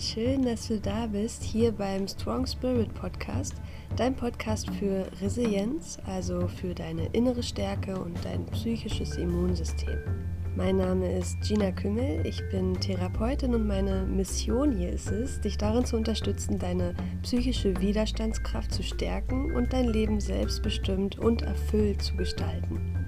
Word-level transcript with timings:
Und 0.00 0.06
schön, 0.06 0.42
dass 0.46 0.66
du 0.66 0.80
da 0.80 1.06
bist, 1.06 1.42
hier 1.42 1.72
beim 1.72 2.08
Strong 2.08 2.46
Spirit 2.46 2.94
Podcast, 2.94 3.52
dein 3.96 4.16
Podcast 4.16 4.70
für 4.70 5.06
Resilienz, 5.20 5.98
also 6.06 6.48
für 6.48 6.74
deine 6.74 7.08
innere 7.08 7.42
Stärke 7.42 8.00
und 8.00 8.16
dein 8.24 8.46
psychisches 8.46 9.18
Immunsystem. 9.18 9.98
Mein 10.56 10.78
Name 10.78 11.18
ist 11.18 11.38
Gina 11.42 11.70
Kümmel, 11.70 12.26
ich 12.26 12.40
bin 12.50 12.80
Therapeutin 12.80 13.54
und 13.54 13.66
meine 13.66 14.06
Mission 14.06 14.74
hier 14.74 14.88
ist 14.88 15.10
es, 15.10 15.38
dich 15.42 15.58
darin 15.58 15.84
zu 15.84 15.98
unterstützen, 15.98 16.58
deine 16.58 16.94
psychische 17.20 17.78
Widerstandskraft 17.78 18.72
zu 18.72 18.82
stärken 18.82 19.54
und 19.54 19.74
dein 19.74 19.88
Leben 19.88 20.18
selbstbestimmt 20.18 21.18
und 21.18 21.42
erfüllt 21.42 22.00
zu 22.00 22.16
gestalten. 22.16 22.99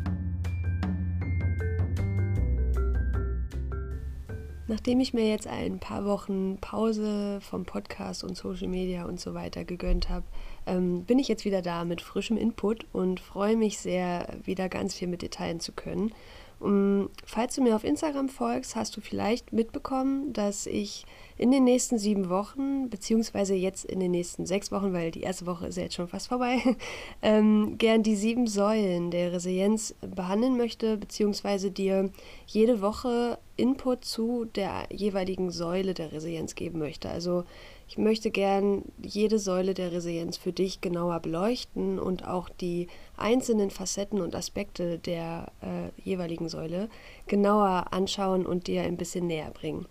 Nachdem 4.73 5.01
ich 5.01 5.13
mir 5.13 5.29
jetzt 5.29 5.47
ein 5.47 5.81
paar 5.81 6.07
Wochen 6.07 6.57
Pause 6.59 7.43
vom 7.43 7.67
Podcast 7.67 8.25
und 8.25 8.39
Social 8.39 8.69
Media 8.69 9.05
und 9.05 9.21
so 9.21 9.35
weiter 9.35 9.67
gegönnt 9.67 10.09
habe, 10.09 10.25
ähm, 10.65 11.05
bin 11.05 11.19
ich 11.19 11.29
jetzt 11.29 11.45
wieder 11.45 11.61
da 11.61 11.85
mit 11.85 12.01
frischem 12.01 12.39
Input 12.39 12.87
und 12.91 13.21
freue 13.21 13.55
mich 13.55 13.77
sehr, 13.77 14.27
wieder 14.45 14.71
ganz 14.71 14.95
viel 14.95 15.09
mit 15.09 15.21
dir 15.21 15.29
teilen 15.29 15.61
zu 15.61 15.73
können. 15.73 16.15
Um, 16.59 17.11
falls 17.27 17.55
du 17.55 17.63
mir 17.63 17.77
auf 17.77 17.85
Instagram 17.85 18.31
folgst, 18.31 18.75
hast 18.75 18.97
du 18.97 19.03
vielleicht 19.03 19.53
mitbekommen, 19.53 20.33
dass 20.33 20.67
ich 20.67 21.05
in 21.43 21.51
den 21.51 21.65
nächsten 21.65 21.99
sieben 21.99 22.29
Wochen, 22.29 22.89
beziehungsweise 22.89 23.55
jetzt 23.55 23.85
in 23.85 23.99
den 23.99 24.13
nächsten 24.13 24.47
sechs 24.47 24.71
Wochen, 24.71 24.93
weil 24.93 25.11
die 25.11 25.23
erste 25.23 25.45
Woche 25.45 25.67
ist 25.67 25.77
ja 25.77 25.83
jetzt 25.83 25.97
schon 25.97 26.07
fast 26.07 26.29
vorbei, 26.29 26.61
ähm, 27.23 27.79
gern 27.79 28.05
die 28.05 28.15
sieben 28.15 28.47
Säulen 28.47 29.11
der 29.11 29.33
Resilienz 29.33 29.97
behandeln 30.01 30.57
möchte, 30.57 30.97
beziehungsweise 30.97 31.73
dir 31.73 32.11
jede 32.47 32.81
Woche 32.81 33.39
Input 33.57 34.05
zu 34.05 34.45
der 34.55 34.87
jeweiligen 34.93 35.51
Säule 35.51 35.95
der 35.95 36.13
Resilienz 36.13 36.55
geben 36.55 36.79
möchte. 36.79 37.11
Also 37.11 37.43
ich 37.89 37.99
möchte 37.99 38.31
gern 38.31 38.85
jede 39.03 39.41
Säule 39.41 39.75
der 39.75 39.91
Resilienz 39.91 40.37
für 40.37 40.53
dich 40.53 40.81
genauer 40.81 41.19
beleuchten 41.19 41.99
und 41.99 42.25
auch 42.25 42.49
die 42.51 42.87
einzelnen 43.17 43.71
Facetten 43.71 44.21
und 44.21 44.37
Aspekte 44.37 44.99
der 44.99 45.51
äh, 45.61 45.91
jeweiligen 46.01 46.49
Säule 46.49 46.89
genauer 47.27 47.89
anschauen 47.91 48.47
und 48.47 48.69
dir 48.69 48.83
ein 48.83 48.97
bisschen 48.97 49.27
näher 49.27 49.51
bringen. 49.51 49.87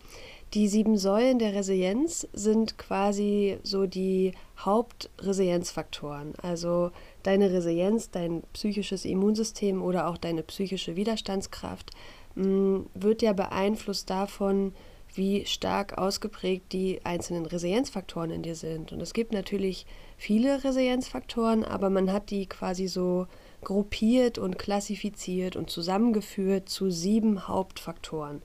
Die 0.54 0.68
sieben 0.68 0.98
Säulen 0.98 1.40
der 1.40 1.54
Resilienz 1.54 2.28
sind 2.34 2.78
quasi 2.78 3.58
so 3.64 3.86
die 3.86 4.34
Hauptresilienzfaktoren. 4.60 6.34
Also 6.42 6.92
deine 7.24 7.54
Resilienz, 7.54 8.12
dein 8.12 8.44
psychisches 8.52 9.06
Immunsystem 9.06 9.82
oder 9.82 10.08
auch 10.08 10.18
deine 10.18 10.44
psychische 10.44 10.98
Widerstandskraft 10.98 11.92
mh, 12.36 12.46
mm, 12.46 12.90
wird 12.96 13.22
ja 13.22 13.32
beeinflusst 13.32 14.10
davon, 14.10 14.74
wie 15.14 15.46
stark 15.46 15.98
ausgeprägt 15.98 16.74
die 16.74 17.00
einzelnen 17.06 17.46
Resilienzfaktoren 17.46 18.32
in 18.32 18.44
dir 18.44 18.56
sind. 18.56 18.92
Und 18.92 19.02
es 19.02 19.14
gibt 19.14 19.32
natürlich 19.32 19.86
viele 20.18 20.66
Resilienzfaktoren, 20.66 21.64
aber 21.64 21.90
man 21.90 22.12
hat 22.12 22.30
die 22.30 22.46
quasi 22.46 22.88
so 22.88 23.28
gruppiert 23.64 24.38
und 24.38 24.60
klassifiziert 24.60 25.56
und 25.56 25.70
zusammengeführt 25.70 26.68
zu 26.68 26.90
sieben 26.90 27.48
Hauptfaktoren. 27.48 28.42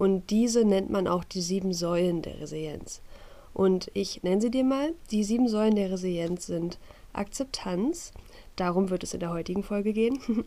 Und 0.00 0.30
diese 0.30 0.64
nennt 0.64 0.88
man 0.88 1.06
auch 1.06 1.24
die 1.24 1.42
sieben 1.42 1.74
Säulen 1.74 2.22
der 2.22 2.40
Resilienz. 2.40 3.02
Und 3.52 3.90
ich 3.92 4.22
nenne 4.22 4.40
sie 4.40 4.50
dir 4.50 4.64
mal. 4.64 4.94
Die 5.10 5.22
sieben 5.24 5.46
Säulen 5.46 5.76
der 5.76 5.90
Resilienz 5.90 6.46
sind 6.46 6.78
Akzeptanz, 7.12 8.12
darum 8.56 8.88
wird 8.88 9.02
es 9.02 9.12
in 9.12 9.20
der 9.20 9.28
heutigen 9.28 9.62
Folge 9.62 9.92
gehen, 9.92 10.18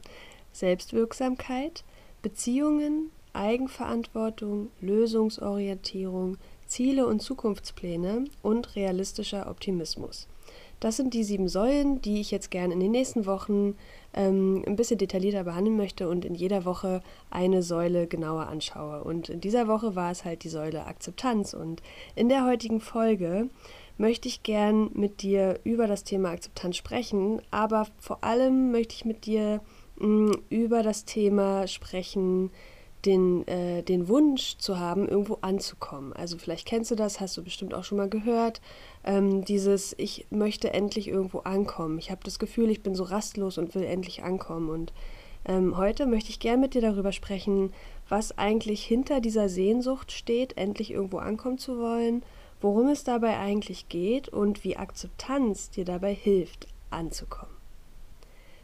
Selbstwirksamkeit, 0.53 1.83
Beziehungen, 2.23 3.11
Eigenverantwortung, 3.33 4.71
Lösungsorientierung, 4.81 6.37
Ziele 6.65 7.05
und 7.05 7.21
Zukunftspläne 7.21 8.25
und 8.41 8.75
realistischer 8.75 9.47
Optimismus. 9.47 10.27
Das 10.83 10.97
sind 10.97 11.13
die 11.13 11.23
sieben 11.23 11.47
Säulen, 11.47 12.01
die 12.01 12.19
ich 12.19 12.29
jetzt 12.29 12.51
gerne 12.51 12.73
in 12.73 12.81
den 12.81 12.91
nächsten 12.91 13.25
Wochen 13.25 13.77
ähm, 14.13 14.65
ein 14.67 14.75
bisschen 14.75 14.97
detaillierter 14.97 15.45
behandeln 15.45 15.77
möchte 15.77 16.09
und 16.09 16.25
in 16.25 16.35
jeder 16.35 16.65
Woche 16.65 17.01
eine 17.29 17.63
Säule 17.63 18.05
genauer 18.05 18.47
anschaue. 18.47 19.01
Und 19.01 19.29
in 19.29 19.39
dieser 19.39 19.69
Woche 19.69 19.95
war 19.95 20.11
es 20.11 20.25
halt 20.25 20.43
die 20.43 20.49
Säule 20.49 20.85
Akzeptanz. 20.85 21.53
Und 21.53 21.81
in 22.15 22.27
der 22.27 22.45
heutigen 22.45 22.81
Folge 22.81 23.49
möchte 23.97 24.27
ich 24.27 24.43
gern 24.43 24.89
mit 24.93 25.21
dir 25.21 25.57
über 25.63 25.87
das 25.87 26.03
Thema 26.03 26.31
Akzeptanz 26.31 26.75
sprechen, 26.75 27.41
aber 27.49 27.87
vor 27.97 28.21
allem 28.21 28.73
möchte 28.73 28.93
ich 28.93 29.05
mit 29.05 29.25
dir 29.25 29.61
mh, 29.99 30.07
mm, 30.07 30.31
über 30.49 30.83
das 30.83 31.05
Thema 31.05 31.65
sprechen, 31.65 32.51
den, 33.05 33.47
äh, 33.47 33.83
den 33.83 34.07
Wunsch 34.07 34.57
zu 34.57 34.79
haben, 34.79 35.07
irgendwo 35.07 35.37
anzukommen. 35.41 36.13
Also 36.13 36.37
vielleicht 36.37 36.67
kennst 36.67 36.91
du 36.91 36.95
das, 36.95 37.19
hast 37.19 37.35
du 37.37 37.43
bestimmt 37.43 37.73
auch 37.73 37.83
schon 37.83 37.97
mal 37.97 38.09
gehört. 38.09 38.61
Ähm, 39.03 39.43
dieses, 39.43 39.93
ich 39.97 40.25
möchte 40.29 40.73
endlich 40.73 41.07
irgendwo 41.07 41.39
ankommen. 41.39 41.97
Ich 41.97 42.11
habe 42.11 42.21
das 42.23 42.39
Gefühl, 42.39 42.69
ich 42.69 42.81
bin 42.81 42.95
so 42.95 43.03
rastlos 43.03 43.57
und 43.57 43.75
will 43.75 43.83
endlich 43.83 44.23
ankommen. 44.23 44.69
Und 44.69 44.93
ähm, 45.45 45.77
heute 45.77 46.05
möchte 46.05 46.29
ich 46.29 46.39
gern 46.39 46.61
mit 46.61 46.73
dir 46.73 46.81
darüber 46.81 47.11
sprechen, 47.11 47.73
was 48.07 48.37
eigentlich 48.37 48.83
hinter 48.85 49.19
dieser 49.19 49.49
Sehnsucht 49.49 50.11
steht, 50.11 50.57
endlich 50.57 50.91
irgendwo 50.91 51.17
ankommen 51.17 51.57
zu 51.57 51.79
wollen, 51.79 52.23
worum 52.61 52.87
es 52.87 53.03
dabei 53.03 53.37
eigentlich 53.37 53.89
geht 53.89 54.29
und 54.29 54.63
wie 54.63 54.77
Akzeptanz 54.77 55.69
dir 55.69 55.83
dabei 55.83 56.13
hilft, 56.13 56.67
anzukommen. 56.89 57.52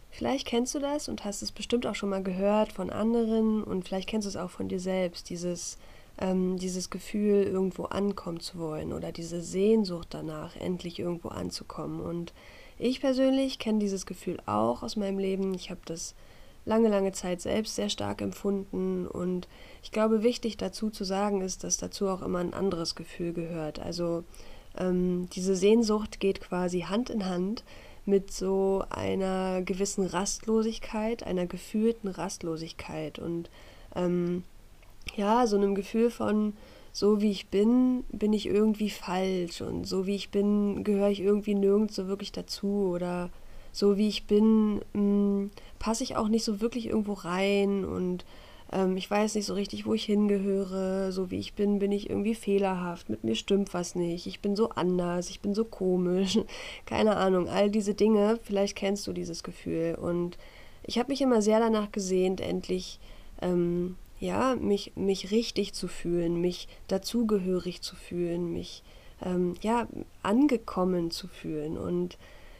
Vielleicht 0.09 0.47
kennst 0.47 0.73
du 0.75 0.79
das 0.79 1.07
und 1.07 1.23
hast 1.23 1.41
es 1.41 1.51
bestimmt 1.51 1.85
auch 1.85 1.95
schon 1.95 2.09
mal 2.09 2.23
gehört 2.23 2.71
von 2.71 2.89
anderen 2.89 3.63
und 3.63 3.87
vielleicht 3.87 4.09
kennst 4.09 4.25
du 4.25 4.29
es 4.29 4.35
auch 4.35 4.49
von 4.49 4.67
dir 4.67 4.79
selbst, 4.79 5.29
dieses, 5.29 5.77
ähm, 6.19 6.57
dieses 6.57 6.89
Gefühl, 6.89 7.43
irgendwo 7.43 7.85
ankommen 7.85 8.39
zu 8.39 8.57
wollen 8.57 8.91
oder 8.91 9.11
diese 9.11 9.41
Sehnsucht 9.41 10.07
danach, 10.11 10.55
endlich 10.55 10.99
irgendwo 10.99 11.29
anzukommen. 11.29 12.01
Und 12.01 12.33
ich 12.79 13.01
persönlich 13.01 13.59
kenne 13.59 13.79
dieses 13.79 14.05
Gefühl 14.05 14.39
auch 14.45 14.83
aus 14.83 14.95
meinem 14.95 15.19
Leben. 15.19 15.53
Ich 15.53 15.69
habe 15.69 15.81
das 15.85 16.15
lange, 16.65 16.89
lange 16.89 17.11
Zeit 17.11 17.41
selbst 17.41 17.75
sehr 17.75 17.89
stark 17.89 18.21
empfunden 18.21 19.07
und 19.07 19.47
ich 19.83 19.91
glaube, 19.91 20.23
wichtig 20.23 20.57
dazu 20.57 20.89
zu 20.89 21.03
sagen 21.03 21.41
ist, 21.41 21.63
dass 21.63 21.77
dazu 21.77 22.07
auch 22.07 22.21
immer 22.21 22.39
ein 22.39 22.53
anderes 22.53 22.95
Gefühl 22.95 23.33
gehört. 23.33 23.79
Also 23.79 24.23
ähm, 24.77 25.27
diese 25.33 25.55
Sehnsucht 25.55 26.19
geht 26.19 26.41
quasi 26.41 26.81
Hand 26.81 27.09
in 27.09 27.25
Hand 27.25 27.63
mit 28.05 28.31
so 28.31 28.83
einer 28.89 29.61
gewissen 29.61 30.05
Rastlosigkeit, 30.05 31.23
einer 31.23 31.45
gefühlten 31.45 32.09
Rastlosigkeit. 32.09 33.19
Und 33.19 33.49
ähm, 33.95 34.43
ja, 35.15 35.47
so 35.47 35.57
einem 35.57 35.75
Gefühl 35.75 36.09
von, 36.09 36.53
so 36.91 37.21
wie 37.21 37.31
ich 37.31 37.47
bin, 37.47 38.03
bin 38.11 38.33
ich 38.33 38.47
irgendwie 38.47 38.89
falsch. 38.89 39.61
Und 39.61 39.85
so 39.85 40.05
wie 40.05 40.15
ich 40.15 40.29
bin, 40.29 40.83
gehöre 40.83 41.09
ich 41.09 41.21
irgendwie 41.21 41.55
nirgends 41.55 41.95
so 41.95 42.07
wirklich 42.07 42.31
dazu. 42.31 42.91
Oder 42.93 43.29
so 43.71 43.97
wie 43.97 44.07
ich 44.07 44.25
bin, 44.25 44.81
hm, 44.93 45.51
passe 45.77 46.03
ich 46.03 46.15
auch 46.15 46.27
nicht 46.27 46.43
so 46.43 46.61
wirklich 46.61 46.87
irgendwo 46.87 47.13
rein. 47.13 47.85
Und 47.85 48.25
ähm, 48.71 48.97
ich 48.97 49.09
weiß 49.09 49.35
nicht 49.35 49.45
so 49.45 49.53
richtig, 49.53 49.85
wo 49.85 49.93
ich 49.93 50.05
hingehöre. 50.05 51.11
So 51.11 51.31
wie 51.31 51.39
ich 51.39 51.53
bin, 51.53 51.79
bin 51.79 51.91
ich 51.91 52.09
irgendwie 52.09 52.35
fehlerhaft. 52.35 53.09
Mit 53.09 53.23
mir 53.23 53.35
stimmt 53.35 53.73
was 53.73 53.95
nicht. 53.95 54.27
Ich 54.27 54.39
bin 54.41 54.55
so 54.55 54.69
anders. 54.69 55.29
Ich 55.29 55.41
bin 55.41 55.53
so 55.53 55.65
komisch. 55.65 56.39
Keine 56.85 57.17
Ahnung. 57.17 57.47
All 57.49 57.69
diese 57.69 57.93
Dinge. 57.93 58.39
Vielleicht 58.43 58.75
kennst 58.75 59.07
du 59.07 59.13
dieses 59.13 59.43
Gefühl. 59.43 59.97
Und 59.99 60.37
ich 60.83 60.97
habe 60.99 61.11
mich 61.11 61.21
immer 61.21 61.41
sehr 61.41 61.59
danach 61.59 61.91
gesehnt, 61.91 62.41
endlich 62.41 62.99
ähm, 63.41 63.95
ja 64.19 64.55
mich 64.55 64.93
mich 64.95 65.31
richtig 65.31 65.73
zu 65.73 65.87
fühlen, 65.87 66.41
mich 66.41 66.67
dazugehörig 66.87 67.81
zu 67.81 67.95
fühlen, 67.95 68.51
mich 68.51 68.83
ähm, 69.23 69.55
ja 69.61 69.87
angekommen 70.23 71.11
zu 71.11 71.27
fühlen. 71.27 71.77
Und 71.77 72.17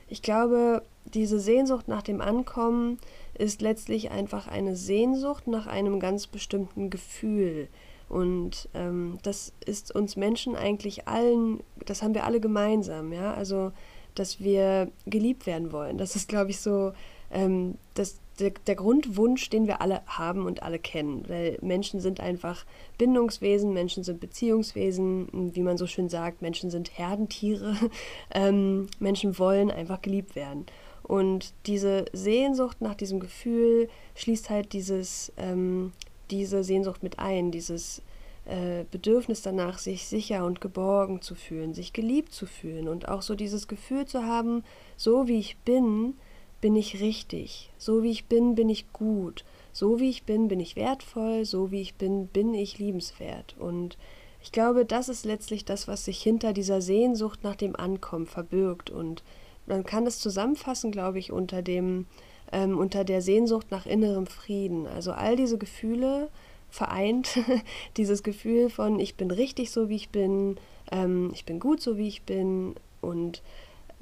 ich 0.07 0.21
glaube, 0.21 0.83
diese 1.13 1.39
Sehnsucht 1.39 1.88
nach 1.88 2.01
dem 2.01 2.21
Ankommen 2.21 2.97
ist 3.39 3.62
letztlich 3.62 4.12
einfach 4.12 4.47
eine 4.47 4.75
Sehnsucht 4.75 5.47
nach 5.47 5.65
einem 5.65 6.00
ganz 6.00 6.27
bestimmten 6.27 6.89
Gefühl. 6.89 7.68
Und 8.09 8.69
ähm, 8.74 9.19
das 9.24 9.53
ist 9.65 9.94
uns 9.95 10.15
Menschen 10.15 10.56
eigentlich 10.56 11.07
allen, 11.07 11.62
das 11.86 12.01
haben 12.01 12.15
wir 12.15 12.25
alle 12.25 12.39
gemeinsam, 12.39 13.13
ja. 13.13 13.33
Also, 13.33 13.71
dass 14.15 14.39
wir 14.39 14.91
geliebt 15.06 15.45
werden 15.45 15.71
wollen. 15.71 15.97
Das 15.97 16.15
ist, 16.15 16.27
glaube 16.27 16.50
ich, 16.50 16.59
so 16.59 16.91
ähm, 17.31 17.75
das, 17.94 18.19
der, 18.39 18.51
der, 18.65 18.75
Grundwunsch, 18.75 19.50
den 19.50 19.68
wir 19.68 19.81
alle 19.81 20.01
haben 20.07 20.45
und 20.45 20.63
alle 20.63 20.80
kennen. 20.80 21.24
Weil 21.27 21.59
Menschen 21.62 22.00
sind 22.00 22.19
einfach 22.19 22.65
Bindungswesen, 22.97 23.74
Menschen 23.74 24.03
sind 24.03 24.19
Beziehungswesen, 24.19 25.53
wie 25.53 25.62
man 25.62 25.77
so 25.77 25.85
schön 25.88 26.09
sagt, 26.09 26.42
Menschen 26.42 26.71
sind 26.71 26.97
Herdentiere. 26.97 27.75
Ähm, 28.31 28.88
Menschen 29.00 29.39
wollen 29.39 29.71
einfach 29.71 30.01
geliebt 30.01 30.35
werden. 30.35 30.65
Und 31.09 31.56
diese 31.65 32.06
Sehnsucht 32.13 32.81
nach 32.81 32.94
diesem 32.94 33.19
Gefühl 33.19 33.89
schließt 34.13 34.51
halt 34.51 34.73
dieses, 34.73 35.33
ähm, 35.38 35.91
diese 36.29 36.63
Sehnsucht 36.63 37.01
mit 37.01 37.17
ein, 37.17 37.50
dieses 37.50 38.03
äh, 38.45 38.85
Bedürfnis 38.91 39.41
danach, 39.41 39.79
sich 39.79 40.06
sicher 40.06 40.45
und 40.45 40.61
geborgen 40.61 41.23
zu 41.23 41.33
fühlen, 41.33 41.73
sich 41.73 41.94
geliebt 41.94 42.31
zu 42.31 42.45
fühlen 42.45 42.88
und 42.88 43.09
auch 43.09 43.23
so 43.23 43.33
dieses 43.33 43.67
Gefühl 43.67 44.06
zu 44.06 44.23
haben, 44.23 44.63
so 44.97 45.27
wie 45.27 45.39
ich 45.39 45.57
bin, 45.57 46.13
bin 46.61 46.75
ich 46.75 47.01
richtig, 47.01 47.71
so 47.79 48.03
wie 48.03 48.11
ich 48.11 48.25
bin, 48.25 48.53
bin 48.53 48.69
ich 48.69 48.94
gut, 48.94 49.45
so 49.73 50.00
wie 50.00 50.11
ich 50.11 50.25
bin, 50.25 50.47
bin 50.47 50.59
ich 50.59 50.75
wertvoll, 50.75 51.44
so 51.44 51.71
wie 51.71 51.81
ich 51.81 51.95
bin, 51.95 52.27
bin 52.27 52.53
ich 52.53 52.77
liebenswert. 52.77 53.56
Und 53.57 53.97
ich 54.44 54.51
glaube, 54.51 54.85
das 54.85 55.09
ist 55.09 55.25
letztlich 55.25 55.65
das, 55.65 55.88
was 55.88 56.06
sich 56.06 56.21
hinter 56.21 56.53
dieser 56.53 56.81
Sehnsucht 56.81 57.44
nach 57.44 57.56
dem 57.56 57.75
Ankommen 57.75 58.27
verbirgt. 58.27 58.91
Und 58.91 59.23
man 59.69 59.86
kann 59.86 60.06
es 60.06 60.19
zusammenfassen, 60.19 60.92
glaube 60.92 61.19
ich, 61.19 61.31
unter 61.31 61.62
dem, 61.62 62.07
ähm, 62.51 62.77
unter 62.77 63.04
der 63.04 63.21
Sehnsucht 63.21 63.68
nach 63.71 63.86
innerem 63.86 64.27
Frieden. 64.27 64.88
Also 64.88 65.12
all 65.12 65.36
diese 65.36 65.57
Gefühle 65.57 66.30
vereint, 66.69 67.39
dieses 67.98 68.24
Gefühl 68.24 68.69
von 68.69 69.00
ich 69.00 69.16
bin 69.16 69.31
richtig 69.31 69.71
so 69.71 69.89
wie 69.89 69.95
ich 69.95 70.10
bin, 70.10 70.57
ähm, 70.92 71.31
ich 71.33 71.45
bin 71.45 71.60
gut 71.60 71.81
so 71.81 71.98
wie 71.98 72.07
ich 72.07 72.24
bin 72.24 72.75
und 73.01 73.42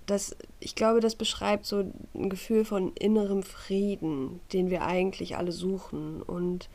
das, 0.07 0.35
ich 0.61 0.75
glaube, 0.75 1.01
das 1.01 1.15
beschreibt 1.15 1.65
so 1.65 1.83
ein 2.15 2.29
Gefühl 2.29 2.63
von 2.63 2.93
innerem 2.93 3.43
Frieden, 3.43 4.39
den 4.53 4.69
wir 4.69 4.83
eigentlich 4.83 5.35
alle 5.35 5.51
suchen. 5.51 6.21
Und 6.21 6.69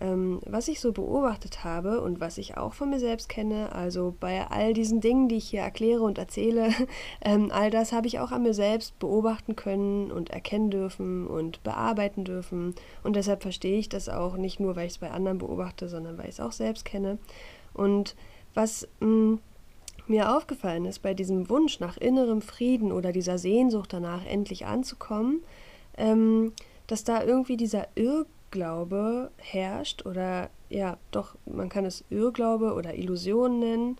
ähm, 0.00 0.40
was 0.44 0.68
ich 0.68 0.80
so 0.80 0.92
beobachtet 0.92 1.62
habe 1.62 2.00
und 2.00 2.20
was 2.20 2.38
ich 2.38 2.56
auch 2.56 2.74
von 2.74 2.90
mir 2.90 2.98
selbst 2.98 3.28
kenne, 3.28 3.72
also 3.72 4.14
bei 4.18 4.46
all 4.48 4.74
diesen 4.74 5.00
Dingen, 5.00 5.28
die 5.28 5.36
ich 5.36 5.48
hier 5.48 5.60
erkläre 5.60 6.02
und 6.02 6.18
erzähle, 6.18 6.70
ähm, 7.24 7.50
all 7.52 7.70
das 7.70 7.92
habe 7.92 8.06
ich 8.06 8.18
auch 8.18 8.32
an 8.32 8.42
mir 8.42 8.54
selbst 8.54 8.98
beobachten 8.98 9.56
können 9.56 10.10
und 10.10 10.30
erkennen 10.30 10.70
dürfen 10.70 11.26
und 11.26 11.62
bearbeiten 11.62 12.24
dürfen. 12.24 12.74
Und 13.02 13.16
deshalb 13.16 13.42
verstehe 13.42 13.78
ich 13.78 13.88
das 13.88 14.08
auch 14.08 14.36
nicht 14.36 14.60
nur, 14.60 14.76
weil 14.76 14.86
ich 14.86 14.94
es 14.94 14.98
bei 14.98 15.10
anderen 15.10 15.38
beobachte, 15.38 15.88
sondern 15.88 16.18
weil 16.18 16.26
ich 16.26 16.32
es 16.32 16.40
auch 16.40 16.52
selbst 16.52 16.84
kenne. 16.84 17.18
Und 17.72 18.16
was 18.54 18.88
mh, 19.00 19.08
mm, 19.08 19.38
mir 20.06 20.36
aufgefallen 20.36 20.84
ist 20.84 21.00
bei 21.00 21.14
diesem 21.14 21.48
Wunsch 21.48 21.80
nach 21.80 21.96
innerem 21.96 22.42
Frieden 22.42 22.92
oder 22.92 23.12
dieser 23.12 23.38
Sehnsucht 23.38 23.92
danach, 23.92 24.24
endlich 24.26 24.66
anzukommen, 24.66 25.42
ähm, 25.96 26.52
dass 26.86 27.04
da 27.04 27.24
irgendwie 27.24 27.56
dieser 27.56 27.88
Irrglaube 28.54 29.30
herrscht 29.38 30.06
oder 30.06 30.48
ja, 30.68 30.96
doch, 31.10 31.34
man 31.44 31.68
kann 31.68 31.84
es 31.84 32.04
Irrglaube 32.10 32.74
oder 32.74 32.94
Illusion 32.94 33.58
nennen, 33.58 33.96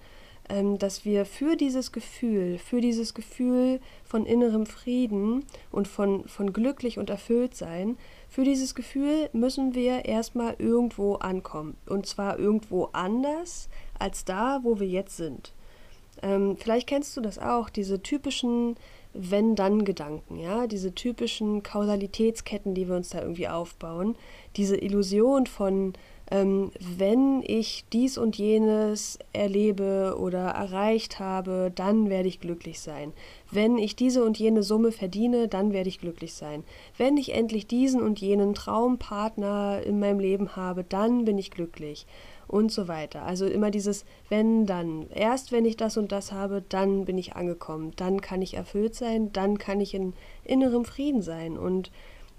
ähm, 0.48 0.78
dass 0.78 1.04
wir 1.04 1.26
für 1.26 1.56
dieses 1.56 1.90
Gefühl, 1.90 2.58
für 2.58 2.80
dieses 2.80 3.14
Gefühl 3.14 3.80
von 4.04 4.24
innerem 4.26 4.66
Frieden 4.66 5.44
und 5.72 5.88
von, 5.88 6.28
von 6.28 6.52
glücklich 6.52 6.98
und 6.98 7.10
erfüllt 7.10 7.56
sein, 7.56 7.96
für 8.28 8.44
dieses 8.44 8.76
Gefühl 8.76 9.28
müssen 9.32 9.74
wir 9.74 10.04
erstmal 10.04 10.54
irgendwo 10.58 11.14
ankommen. 11.16 11.76
Und 11.86 12.06
zwar 12.06 12.38
irgendwo 12.38 12.90
anders 12.92 13.68
als 13.98 14.24
da, 14.24 14.60
wo 14.62 14.78
wir 14.78 14.86
jetzt 14.88 15.16
sind. 15.16 15.52
Ähm, 16.22 16.56
vielleicht 16.56 16.86
kennst 16.86 17.16
du 17.16 17.20
das 17.20 17.40
auch, 17.40 17.70
diese 17.70 18.02
typischen 18.02 18.76
Wenn-Dann-Gedanken, 19.14 20.38
ja, 20.38 20.66
diese 20.66 20.94
typischen 20.94 21.62
Kausalitätsketten, 21.62 22.74
die 22.74 22.88
wir 22.88 22.96
uns 22.96 23.10
da 23.10 23.20
irgendwie 23.20 23.48
aufbauen, 23.48 24.16
diese 24.56 24.76
Illusion 24.76 25.46
von, 25.46 25.94
ähm, 26.30 26.70
wenn 26.78 27.42
ich 27.46 27.84
dies 27.92 28.18
und 28.18 28.36
jenes 28.36 29.18
erlebe 29.32 30.16
oder 30.18 30.48
erreicht 30.48 31.20
habe, 31.20 31.70
dann 31.74 32.10
werde 32.10 32.28
ich 32.28 32.40
glücklich 32.40 32.80
sein. 32.80 33.12
Wenn 33.50 33.78
ich 33.78 33.94
diese 33.94 34.24
und 34.24 34.38
jene 34.38 34.62
Summe 34.62 34.90
verdiene, 34.90 35.48
dann 35.48 35.72
werde 35.72 35.88
ich 35.88 36.00
glücklich 36.00 36.34
sein. 36.34 36.64
Wenn 36.96 37.16
ich 37.16 37.34
endlich 37.34 37.66
diesen 37.66 38.02
und 38.02 38.20
jenen 38.20 38.54
Traumpartner 38.54 39.82
in 39.84 39.98
meinem 40.00 40.18
Leben 40.18 40.56
habe, 40.56 40.82
dann 40.82 41.24
bin 41.24 41.38
ich 41.38 41.50
glücklich 41.50 42.06
und 42.48 42.70
so 42.72 42.88
weiter. 42.88 43.22
Also 43.22 43.46
immer 43.46 43.70
dieses 43.70 44.04
wenn 44.28 44.66
dann. 44.66 45.08
Erst 45.10 45.52
wenn 45.52 45.64
ich 45.64 45.76
das 45.76 45.96
und 45.96 46.12
das 46.12 46.32
habe, 46.32 46.62
dann 46.68 47.04
bin 47.04 47.18
ich 47.18 47.36
angekommen, 47.36 47.92
dann 47.96 48.20
kann 48.20 48.42
ich 48.42 48.54
erfüllt 48.54 48.94
sein, 48.94 49.32
dann 49.32 49.58
kann 49.58 49.80
ich 49.80 49.94
in 49.94 50.14
innerem 50.44 50.84
Frieden 50.84 51.22
sein. 51.22 51.56
Und 51.56 51.90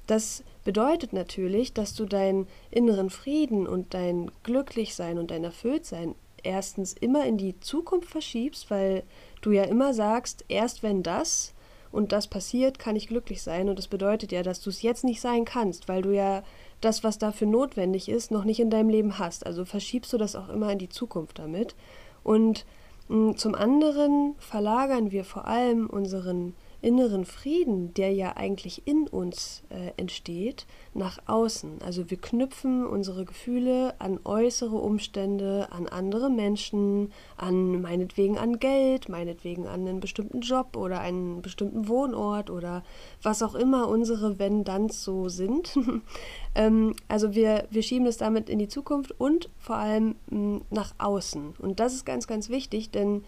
das 0.07 0.43
bedeutet 0.63 1.13
natürlich, 1.13 1.73
dass 1.73 1.93
du 1.93 2.05
deinen 2.05 2.47
inneren 2.71 3.09
Frieden 3.09 3.67
und 3.67 3.93
dein 3.93 4.31
Glücklichsein 4.43 5.17
und 5.17 5.31
dein 5.31 5.43
Erfülltsein 5.43 6.15
erstens 6.43 6.93
immer 6.93 7.25
in 7.25 7.37
die 7.37 7.59
Zukunft 7.59 8.09
verschiebst, 8.09 8.69
weil 8.69 9.03
du 9.41 9.51
ja 9.51 9.63
immer 9.63 9.93
sagst, 9.93 10.45
erst 10.47 10.83
wenn 10.83 11.01
das 11.03 11.53
und 11.91 12.11
das 12.11 12.27
passiert, 12.27 12.77
kann 12.77 12.95
ich 12.95 13.07
glücklich 13.07 13.41
sein. 13.41 13.69
Und 13.69 13.79
das 13.79 13.87
bedeutet 13.87 14.31
ja, 14.31 14.43
dass 14.43 14.61
du 14.61 14.69
es 14.69 14.81
jetzt 14.81 15.03
nicht 15.03 15.21
sein 15.21 15.45
kannst, 15.45 15.87
weil 15.87 16.01
du 16.01 16.11
ja 16.11 16.43
das, 16.81 17.03
was 17.03 17.17
dafür 17.17 17.47
notwendig 17.47 18.09
ist, 18.09 18.31
noch 18.31 18.43
nicht 18.43 18.59
in 18.59 18.69
deinem 18.69 18.89
Leben 18.89 19.17
hast. 19.19 19.45
Also 19.45 19.65
verschiebst 19.65 20.11
du 20.13 20.17
das 20.17 20.35
auch 20.35 20.49
immer 20.49 20.71
in 20.71 20.79
die 20.79 20.89
Zukunft 20.89 21.39
damit. 21.39 21.75
Und 22.23 22.65
mh, 23.07 23.31
mm, 23.31 23.37
zum 23.37 23.55
anderen 23.55 24.35
verlagern 24.39 25.11
wir 25.11 25.23
vor 25.23 25.47
allem 25.47 25.87
unseren 25.87 26.53
inneren 26.85 27.25
Frieden, 27.25 27.95
der 27.95 28.13
ja 28.13 28.37
eigentlich 28.37 28.83
in 28.85 29.07
uns 29.07 29.63
äh, 29.69 29.91
entsteht, 29.97 30.67
nach 30.93 31.17
außen. 31.25 31.81
Also 31.83 32.11
wir 32.11 32.17
knüpfen 32.17 32.85
unsere 32.85 33.25
Gefühle 33.25 33.95
an 33.97 34.19
äußere 34.23 34.75
Umstände, 34.75 35.67
an 35.71 35.87
andere 35.87 36.29
Menschen, 36.29 37.11
an 37.37 37.81
meinetwegen 37.81 38.37
an 38.37 38.59
Geld, 38.59 39.09
meinetwegen 39.09 39.65
an 39.65 39.87
einen 39.87 39.99
bestimmten 39.99 40.41
Job 40.41 40.77
oder 40.77 40.99
einen 40.99 41.41
bestimmten 41.41 41.87
Wohnort 41.87 42.51
oder 42.51 42.83
was 43.23 43.41
auch 43.41 43.55
immer 43.55 43.87
unsere 43.87 44.37
Wenn-Danns 44.37 45.03
so 45.03 45.27
sind. 45.27 45.75
ähm, 46.55 46.95
also 47.07 47.33
wir, 47.33 47.65
wir 47.71 47.81
schieben 47.81 48.05
es 48.05 48.17
damit 48.17 48.47
in 48.47 48.59
die 48.59 48.67
Zukunft 48.67 49.19
und 49.19 49.49
vor 49.57 49.77
allem 49.77 50.15
mh, 50.29 50.37
mm, 50.37 50.61
nach 50.69 50.93
außen. 50.99 51.55
Und 51.57 51.79
das 51.79 51.95
ist 51.95 52.05
ganz, 52.05 52.27
ganz 52.27 52.49
wichtig, 52.49 52.91
denn 52.91 53.23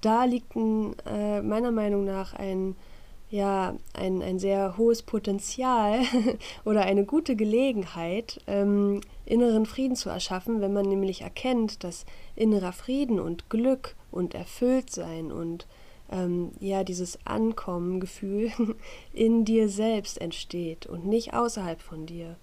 da 0.00 0.24
liegt 0.24 0.56
ein, 0.56 0.96
äh, 1.06 1.42
meiner 1.42 1.70
Meinung 1.70 2.04
nach 2.04 2.32
ein 2.32 2.74
ja 3.32 3.74
ein, 3.94 4.22
ein 4.22 4.38
sehr 4.38 4.76
hohes 4.76 5.02
Potenzial 5.02 6.00
oder 6.64 6.82
eine 6.82 7.04
gute 7.04 7.34
Gelegenheit, 7.34 8.40
ähm, 8.46 9.00
inneren 9.24 9.64
Frieden 9.64 9.96
zu 9.96 10.10
erschaffen, 10.10 10.60
wenn 10.60 10.74
man 10.74 10.86
nämlich 10.86 11.22
erkennt, 11.22 11.82
dass 11.82 12.04
innerer 12.36 12.72
Frieden 12.72 13.18
und 13.18 13.48
Glück 13.48 13.96
und 14.10 14.34
Erfülltsein 14.34 15.32
und 15.32 15.66
ähm, 16.10 16.50
ja 16.60 16.84
dieses 16.84 17.18
Ankommen-Gefühl 17.24 18.52
in 19.14 19.46
dir 19.46 19.70
selbst 19.70 20.20
entsteht 20.20 20.86
und 20.86 21.06
nicht 21.06 21.32
außerhalb 21.32 21.80
von 21.80 22.04
dir. 22.04 22.36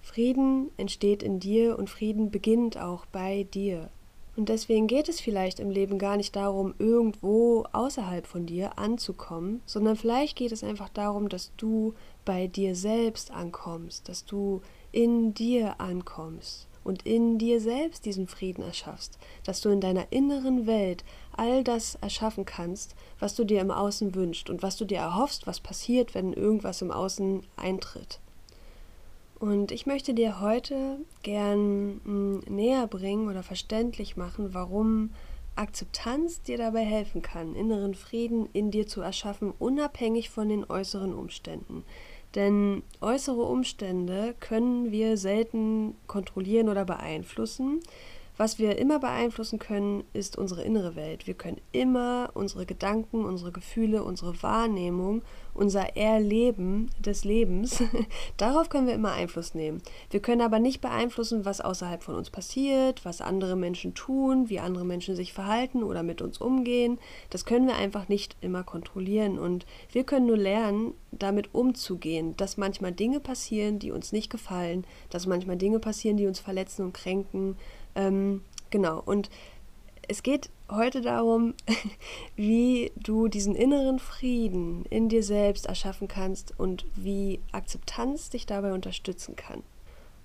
Frieden 0.00 0.70
entsteht 0.78 1.22
in 1.22 1.38
dir 1.38 1.78
und 1.78 1.90
Frieden 1.90 2.30
beginnt 2.30 2.78
auch 2.78 3.04
bei 3.04 3.42
dir. 3.42 3.90
Und 4.38 4.48
deswegen 4.50 4.86
geht 4.86 5.08
es 5.08 5.20
vielleicht 5.20 5.58
im 5.58 5.68
Leben 5.68 5.98
gar 5.98 6.16
nicht 6.16 6.36
darum, 6.36 6.72
irgendwo 6.78 7.64
außerhalb 7.72 8.24
von 8.24 8.46
dir 8.46 8.78
anzukommen, 8.78 9.62
sondern 9.66 9.96
vielleicht 9.96 10.36
geht 10.36 10.52
es 10.52 10.62
einfach 10.62 10.88
darum, 10.90 11.28
dass 11.28 11.50
du 11.56 11.94
bei 12.24 12.46
dir 12.46 12.76
selbst 12.76 13.32
ankommst, 13.32 14.08
dass 14.08 14.24
du 14.24 14.62
in 14.92 15.34
dir 15.34 15.80
ankommst 15.80 16.68
und 16.84 17.04
in 17.04 17.38
dir 17.38 17.60
selbst 17.60 18.04
diesen 18.06 18.28
Frieden 18.28 18.62
erschaffst, 18.62 19.18
dass 19.42 19.60
du 19.60 19.70
in 19.70 19.80
deiner 19.80 20.12
inneren 20.12 20.68
Welt 20.68 21.02
all 21.36 21.64
das 21.64 21.96
erschaffen 21.96 22.44
kannst, 22.44 22.94
was 23.18 23.34
du 23.34 23.42
dir 23.42 23.60
im 23.60 23.72
Außen 23.72 24.14
wünschst 24.14 24.50
und 24.50 24.62
was 24.62 24.76
du 24.76 24.84
dir 24.84 24.98
erhoffst, 24.98 25.48
was 25.48 25.58
passiert, 25.58 26.14
wenn 26.14 26.32
irgendwas 26.32 26.80
im 26.80 26.92
Außen 26.92 27.42
eintritt. 27.56 28.20
Und 29.38 29.70
ich 29.70 29.86
möchte 29.86 30.14
dir 30.14 30.40
heute 30.40 30.98
gern 31.22 32.00
hm, 32.04 32.40
näher 32.48 32.86
bringen 32.86 33.28
oder 33.28 33.42
verständlich 33.42 34.16
machen, 34.16 34.52
warum 34.52 35.10
Akzeptanz 35.54 36.42
dir 36.42 36.56
dabei 36.56 36.84
helfen 36.84 37.22
kann, 37.22 37.54
inneren 37.54 37.94
Frieden 37.94 38.48
in 38.52 38.70
dir 38.70 38.86
zu 38.86 39.00
erschaffen, 39.00 39.52
unabhängig 39.58 40.30
von 40.30 40.48
den 40.48 40.68
äußeren 40.68 41.12
Umständen. 41.12 41.84
Denn 42.34 42.82
äußere 43.00 43.42
Umstände 43.42 44.34
können 44.38 44.92
wir 44.92 45.16
selten 45.16 45.94
kontrollieren 46.06 46.68
oder 46.68 46.84
beeinflussen. 46.84 47.80
Was 48.38 48.60
wir 48.60 48.78
immer 48.78 49.00
beeinflussen 49.00 49.58
können, 49.58 50.04
ist 50.12 50.38
unsere 50.38 50.62
innere 50.62 50.94
Welt. 50.94 51.26
Wir 51.26 51.34
können 51.34 51.60
immer 51.72 52.30
unsere 52.34 52.66
Gedanken, 52.66 53.24
unsere 53.24 53.50
Gefühle, 53.50 54.04
unsere 54.04 54.40
Wahrnehmung, 54.44 55.22
unser 55.54 55.96
Erleben 55.96 56.88
des 57.00 57.24
Lebens, 57.24 57.82
darauf 58.36 58.68
können 58.68 58.86
wir 58.86 58.94
immer 58.94 59.10
Einfluss 59.10 59.54
nehmen. 59.54 59.82
Wir 60.10 60.20
können 60.20 60.40
aber 60.40 60.60
nicht 60.60 60.80
beeinflussen, 60.80 61.44
was 61.44 61.60
außerhalb 61.60 62.00
von 62.00 62.14
uns 62.14 62.30
passiert, 62.30 63.04
was 63.04 63.20
andere 63.20 63.56
Menschen 63.56 63.94
tun, 63.94 64.48
wie 64.48 64.60
andere 64.60 64.84
Menschen 64.84 65.16
sich 65.16 65.32
verhalten 65.32 65.82
oder 65.82 66.04
mit 66.04 66.22
uns 66.22 66.38
umgehen. 66.38 67.00
Das 67.30 67.44
können 67.44 67.66
wir 67.66 67.74
einfach 67.74 68.08
nicht 68.08 68.36
immer 68.40 68.62
kontrollieren. 68.62 69.36
Und 69.40 69.66
wir 69.90 70.04
können 70.04 70.26
nur 70.26 70.36
lernen, 70.36 70.94
damit 71.10 71.54
umzugehen, 71.54 72.36
dass 72.36 72.56
manchmal 72.56 72.92
Dinge 72.92 73.18
passieren, 73.18 73.80
die 73.80 73.90
uns 73.90 74.12
nicht 74.12 74.30
gefallen, 74.30 74.84
dass 75.10 75.26
manchmal 75.26 75.56
Dinge 75.56 75.80
passieren, 75.80 76.16
die 76.16 76.26
uns 76.26 76.38
verletzen 76.38 76.84
und 76.84 76.94
kränken 76.94 77.56
ähm, 77.94 78.42
genau, 78.70 79.02
und 79.04 79.30
es 80.08 80.22
geht 80.22 80.50
heute 80.70 81.00
darum, 81.02 81.54
wie 82.36 82.92
du 82.96 83.28
diesen 83.28 83.54
inneren 83.54 83.98
Frieden 83.98 84.84
in 84.90 85.08
dir 85.08 85.22
selbst 85.22 85.66
erschaffen 85.66 86.08
kannst 86.08 86.58
und 86.58 86.86
wie 86.96 87.40
Akzeptanz 87.52 88.30
dich 88.30 88.46
dabei 88.46 88.72
unterstützen 88.72 89.36
kann. 89.36 89.62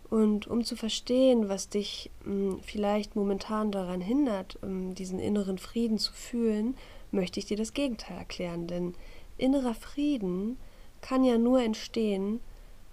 Und 0.10 0.48
um 0.48 0.63
zu 0.63 0.75
verstehen, 0.75 1.50
was 1.50 1.70
dich 1.70 2.12
mh, 2.24 2.51
hm, 2.51 2.60
vielleicht 2.62 3.15
momentan 3.15 3.72
daran 3.72 4.01
hindert, 4.01 4.58
um 4.62 4.93
diesen 4.93 5.20
inneren 5.20 5.58
Frieden 5.58 5.98
zu 5.98 6.13
fühlen, 6.13 6.75
möchte 7.12 7.39
ich 7.39 7.46
dir 7.46 7.58
das 7.58 7.74
Gegenteil 7.74 8.17
erklären. 8.17 8.67
Denn 8.67 8.93
innerer 9.38 9.74
Frieden 9.74 10.58
kann 11.01 11.24
ja 11.24 11.38
nur 11.38 11.62
entstehen, 11.62 12.39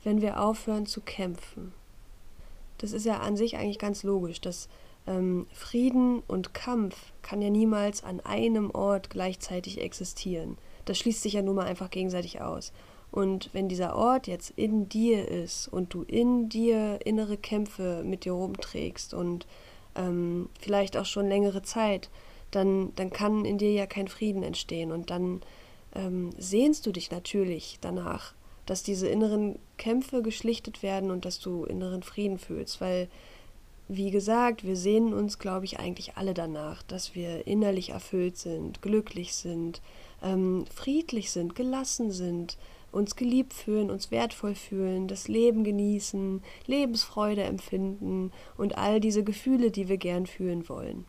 wenn 0.02 0.22
wir 0.22 0.40
aufhören 0.40 0.86
zu 0.86 1.02
kämpfen 1.02 1.72
das 2.80 2.92
ist 2.92 3.04
ja 3.04 3.18
an 3.18 3.36
sich 3.36 3.56
eigentlich 3.56 3.78
ganz 3.78 4.02
logisch, 4.02 4.40
dass 4.40 4.68
ähm, 5.06 5.46
Frieden 5.52 6.22
und 6.26 6.54
Kampf 6.54 7.12
kann 7.22 7.42
ja 7.42 7.50
niemals 7.50 8.02
an 8.02 8.20
einem 8.20 8.70
Ort 8.70 9.10
gleichzeitig 9.10 9.80
existieren. 9.80 10.56
Das 10.86 10.98
schließt 10.98 11.22
sich 11.22 11.34
ja 11.34 11.42
nun 11.42 11.56
mal 11.56 11.66
einfach 11.66 11.90
gegenseitig 11.90 12.40
aus. 12.40 12.72
Und 13.10 13.50
wenn 13.52 13.68
dieser 13.68 13.96
Ort 13.96 14.28
jetzt 14.28 14.50
in 14.56 14.88
dir 14.88 15.28
ist 15.28 15.68
und 15.68 15.92
du 15.94 16.02
in 16.02 16.48
dir 16.48 17.00
innere 17.04 17.36
Kämpfe 17.36 18.02
mit 18.04 18.24
dir 18.24 18.32
rumträgst 18.32 19.14
und 19.14 19.46
ähm, 19.96 20.48
vielleicht 20.60 20.96
auch 20.96 21.06
schon 21.06 21.28
längere 21.28 21.62
Zeit, 21.62 22.08
dann, 22.50 22.94
dann 22.96 23.10
kann 23.10 23.44
in 23.44 23.58
dir 23.58 23.72
ja 23.72 23.86
kein 23.86 24.08
Frieden 24.08 24.42
entstehen. 24.42 24.92
Und 24.92 25.10
dann 25.10 25.42
ähm, 25.94 26.30
sehnst 26.38 26.86
du 26.86 26.92
dich 26.92 27.10
natürlich 27.10 27.78
danach, 27.80 28.34
dass 28.70 28.84
diese 28.84 29.08
inneren 29.08 29.58
Kämpfe 29.78 30.22
geschlichtet 30.22 30.84
werden 30.84 31.10
und 31.10 31.24
dass 31.24 31.40
du 31.40 31.64
inneren 31.64 32.04
Frieden 32.04 32.38
fühlst. 32.38 32.80
Weil, 32.80 33.08
wie 33.88 34.12
gesagt, 34.12 34.64
wir 34.64 34.76
sehnen 34.76 35.12
uns, 35.12 35.40
glaube 35.40 35.64
ich, 35.64 35.80
eigentlich 35.80 36.16
alle 36.16 36.34
danach, 36.34 36.84
dass 36.84 37.16
wir 37.16 37.48
innerlich 37.48 37.90
erfüllt 37.90 38.36
sind, 38.36 38.80
glücklich 38.80 39.34
sind, 39.34 39.82
ähm, 40.22 40.66
friedlich 40.72 41.32
sind, 41.32 41.56
gelassen 41.56 42.12
sind, 42.12 42.58
uns 42.92 43.16
geliebt 43.16 43.54
fühlen, 43.54 43.90
uns 43.90 44.12
wertvoll 44.12 44.54
fühlen, 44.54 45.08
das 45.08 45.26
Leben 45.26 45.64
genießen, 45.64 46.40
Lebensfreude 46.68 47.42
empfinden 47.42 48.30
und 48.56 48.78
all 48.78 49.00
diese 49.00 49.24
Gefühle, 49.24 49.72
die 49.72 49.88
wir 49.88 49.96
gern 49.96 50.26
fühlen 50.26 50.68
wollen. 50.68 51.06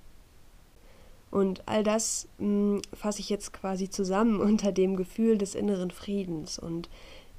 Und 1.32 1.66
all 1.68 1.84
das 1.84 2.28
hm, 2.40 2.82
fasse 2.94 3.22
ich 3.22 3.30
jetzt 3.30 3.54
quasi 3.54 3.88
zusammen 3.88 4.40
unter 4.42 4.72
dem 4.72 4.96
Gefühl 4.96 5.38
des 5.38 5.54
inneren 5.54 5.92
Friedens. 5.92 6.60
Und 6.60 6.90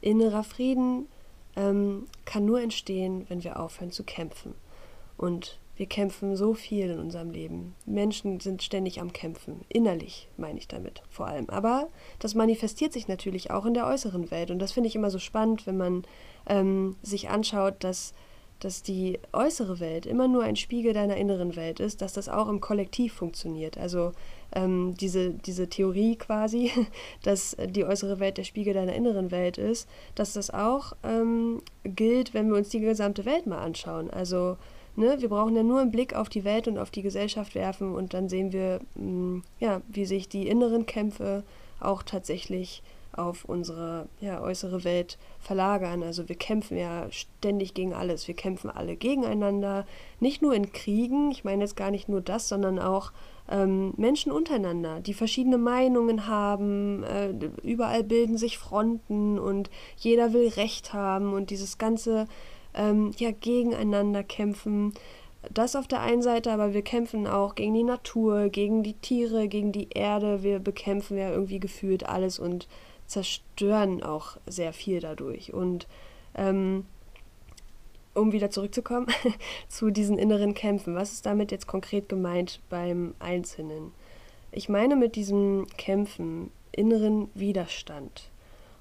innerer 0.03 0.45
Frieden 0.45 1.09
ähm, 1.57 2.07
kann 2.25 2.45
nur 2.45 2.61
entstehen, 2.61 3.25
wenn 3.29 3.43
wir 3.43 3.59
aufhören 3.59 3.91
zu 3.91 4.05
kämpfen. 4.05 4.55
Und 5.17 5.59
wir 5.77 5.87
kämpfen 5.87 6.37
so 6.37 6.53
viel 6.53 6.91
in 6.91 6.99
unserem 6.99 7.31
Leben. 7.31 7.75
Menschen 7.87 8.41
sind 8.41 8.63
ständig 8.63 9.01
am 9.01 9.13
Kämpfen. 9.13 9.63
Innerlich 9.69 10.29
meine 10.37 10.59
ich 10.59 10.69
damit 10.69 11.03
vor 11.09 11.27
allem. 11.27 11.49
Aber 11.49 11.89
das 12.19 12.35
manifestiert 12.35 12.93
sich 12.93 13.09
natürlich 13.09 13.51
auch 13.51 13.65
in 13.65 13.75
der 13.75 13.87
äußeren 13.87 14.31
Welt. 14.31 14.51
Und 14.51 14.59
das 14.59 14.73
finde 14.73 14.89
ich 14.89 14.95
immer 14.95 15.11
so 15.11 15.19
spannend, 15.19 15.67
wenn 15.67 15.79
man 15.79 16.03
ähm, 16.47 16.97
sich 17.03 17.31
anschaut, 17.31 17.77
dass, 17.81 18.13
dass 18.61 18.83
die 18.83 19.19
äußere 19.33 19.81
Welt 19.81 20.05
immer 20.05 20.29
nur 20.29 20.43
ein 20.43 20.57
Spiegel 20.57 20.93
deiner 20.93 21.17
inneren 21.17 21.57
Welt 21.57 21.81
ist, 21.81 22.03
dass 22.03 22.13
das 22.13 22.29
auch 22.29 22.49
im 22.49 22.61
Kollektiv 22.61 23.15
funktioniert. 23.15 23.79
Also 23.79 24.13
ähm, 24.55 24.95
diese, 25.01 25.31
diese 25.31 25.69
Theorie 25.69 26.17
quasi, 26.17 26.71
dass 27.23 27.57
die 27.69 27.85
äußere 27.85 28.21
Welt 28.21 28.39
der 28.39 28.45
Spiegel 28.45 28.75
deiner 28.75 28.95
inneren 28.95 29.31
Welt 29.31 29.59
ist, 29.59 29.89
dass 30.15 30.33
das 30.33 30.51
auch 30.51 30.93
ähm, 31.03 31.63
gilt, 31.85 32.35
wenn 32.35 32.49
wir 32.49 32.57
uns 32.57 32.69
die 32.69 32.81
gesamte 32.81 33.25
Welt 33.25 33.47
mal 33.47 33.59
anschauen. 33.59 34.11
Also 34.11 34.57
Ne? 34.95 35.17
Wir 35.21 35.29
brauchen 35.31 35.57
ja 35.57 35.63
nur 35.63 35.81
einen 35.81 35.91
Blick 35.91 36.15
auf 36.15 36.29
die 36.29 36.45
Welt 36.45 36.69
und 36.69 36.79
auf 36.79 36.91
die 36.91 37.03
Gesellschaft 37.03 37.55
werfen 37.55 37.95
und 37.95 38.13
dann 38.13 38.29
sehen 38.29 38.53
wir, 38.53 38.81
mh, 38.95 39.05
mm, 39.05 39.43
ja, 39.59 39.81
wie 39.89 40.05
sich 40.05 40.29
die 40.29 40.49
inneren 40.49 40.85
Kämpfe 40.85 41.45
auch 41.81 42.03
tatsächlich 42.03 42.83
auf 43.13 43.45
unsere 43.45 44.09
ja, 44.21 44.41
äußere 44.41 44.85
Welt 44.85 45.19
verlagern. 45.39 46.03
Also 46.03 46.29
wir 46.29 46.37
kämpfen 46.37 46.77
ja 46.77 47.07
ständig 47.11 47.75
gegen 47.75 47.93
alles. 47.93 48.27
Wir 48.27 48.35
kämpfen 48.35 48.71
alle 48.71 48.97
gegeneinander, 48.97 49.87
nicht 50.21 50.43
nur 50.43 50.55
in 50.55 50.73
Kriegen, 50.73 51.31
ich 51.31 51.45
meine 51.45 51.63
jetzt 51.63 51.77
gar 51.77 51.91
nicht 51.91 52.09
nur 52.09 52.21
das, 52.21 52.49
sondern 52.49 52.79
auch 52.79 53.13
ähm, 53.51 53.93
Menschen 53.97 54.33
untereinander, 54.33 55.01
die 55.01 55.15
verschiedene 55.15 55.59
Meinungen 55.59 56.27
haben, 56.27 57.03
äh, 57.03 57.33
überall 57.63 58.05
bilden 58.05 58.37
sich 58.37 58.59
Fronten 58.59 59.39
und 59.39 59.71
jeder 59.97 60.33
will 60.33 60.49
Recht 60.49 60.93
haben 60.93 61.33
und 61.33 61.51
dieses 61.51 61.79
ganze 61.79 62.27
ähm, 62.75 63.13
ja, 63.19 63.31
gegeneinander 63.31 64.23
kämpfen. 64.23 64.95
Das 65.53 65.75
auf 65.75 65.89
der 65.89 66.01
einen 66.01 66.23
Seite, 66.23 66.53
aber 66.53 66.73
wir 66.73 66.83
kämpfen 66.83 67.27
auch 67.27 67.57
gegen 67.57 67.75
die 67.75 67.83
Natur, 67.83 68.49
gegen 68.49 68.85
die 68.85 68.95
Tiere, 68.95 69.49
gegen 69.49 69.73
die 69.73 69.89
Erde. 69.91 70.43
Wir 70.43 70.61
bekämpfen 70.61 71.19
ja 71.19 71.31
irgendwie 71.31 71.59
gefühlt 71.59 72.09
alles 72.09 72.39
und 72.39 72.69
zerstören 73.07 74.03
auch 74.03 74.37
sehr 74.47 74.73
viel 74.73 75.01
dadurch. 75.01 75.53
Und 75.53 75.89
ähm, 76.37 76.87
um 78.15 78.33
wieder 78.33 78.51
zurückzukommen 78.51 79.07
zu 79.69 79.91
diesen 79.91 80.19
inneren 80.19 80.55
Kämpfen, 80.55 80.95
was 80.95 81.13
ist 81.13 81.27
damit 81.27 81.51
jetzt 81.51 81.67
konkret 81.67 82.09
gemeint 82.09 82.61
beim 82.69 83.15
Einzelnen? 83.19 83.93
Ich 84.51 84.69
meine 84.69 84.97
mit 84.97 85.17
diesem 85.17 85.67
Kämpfen 85.79 86.51
inneren 86.73 87.29
Widerstand. 87.35 88.31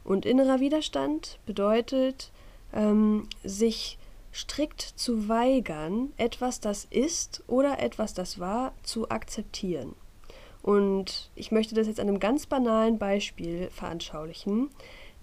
Und 0.03 0.25
innerer 0.25 0.59
Widerstand 0.59 1.39
bedeutet, 1.45 2.31
ähm, 2.73 3.27
sich 3.43 3.97
strikt 4.33 4.81
zu 4.81 5.29
weigern, 5.29 6.13
etwas, 6.17 6.59
das 6.59 6.85
ist 6.85 7.43
oder 7.47 7.79
etwas, 7.79 8.13
das 8.13 8.39
war, 8.39 8.73
zu 8.83 9.09
akzeptieren. 9.09 9.93
Und 10.61 11.29
ich 11.35 11.51
möchte 11.51 11.75
das 11.75 11.87
jetzt 11.87 11.99
an 11.99 12.07
einem 12.07 12.19
ganz 12.19 12.45
banalen 12.45 12.97
Beispiel 12.97 13.69
veranschaulichen. 13.71 14.69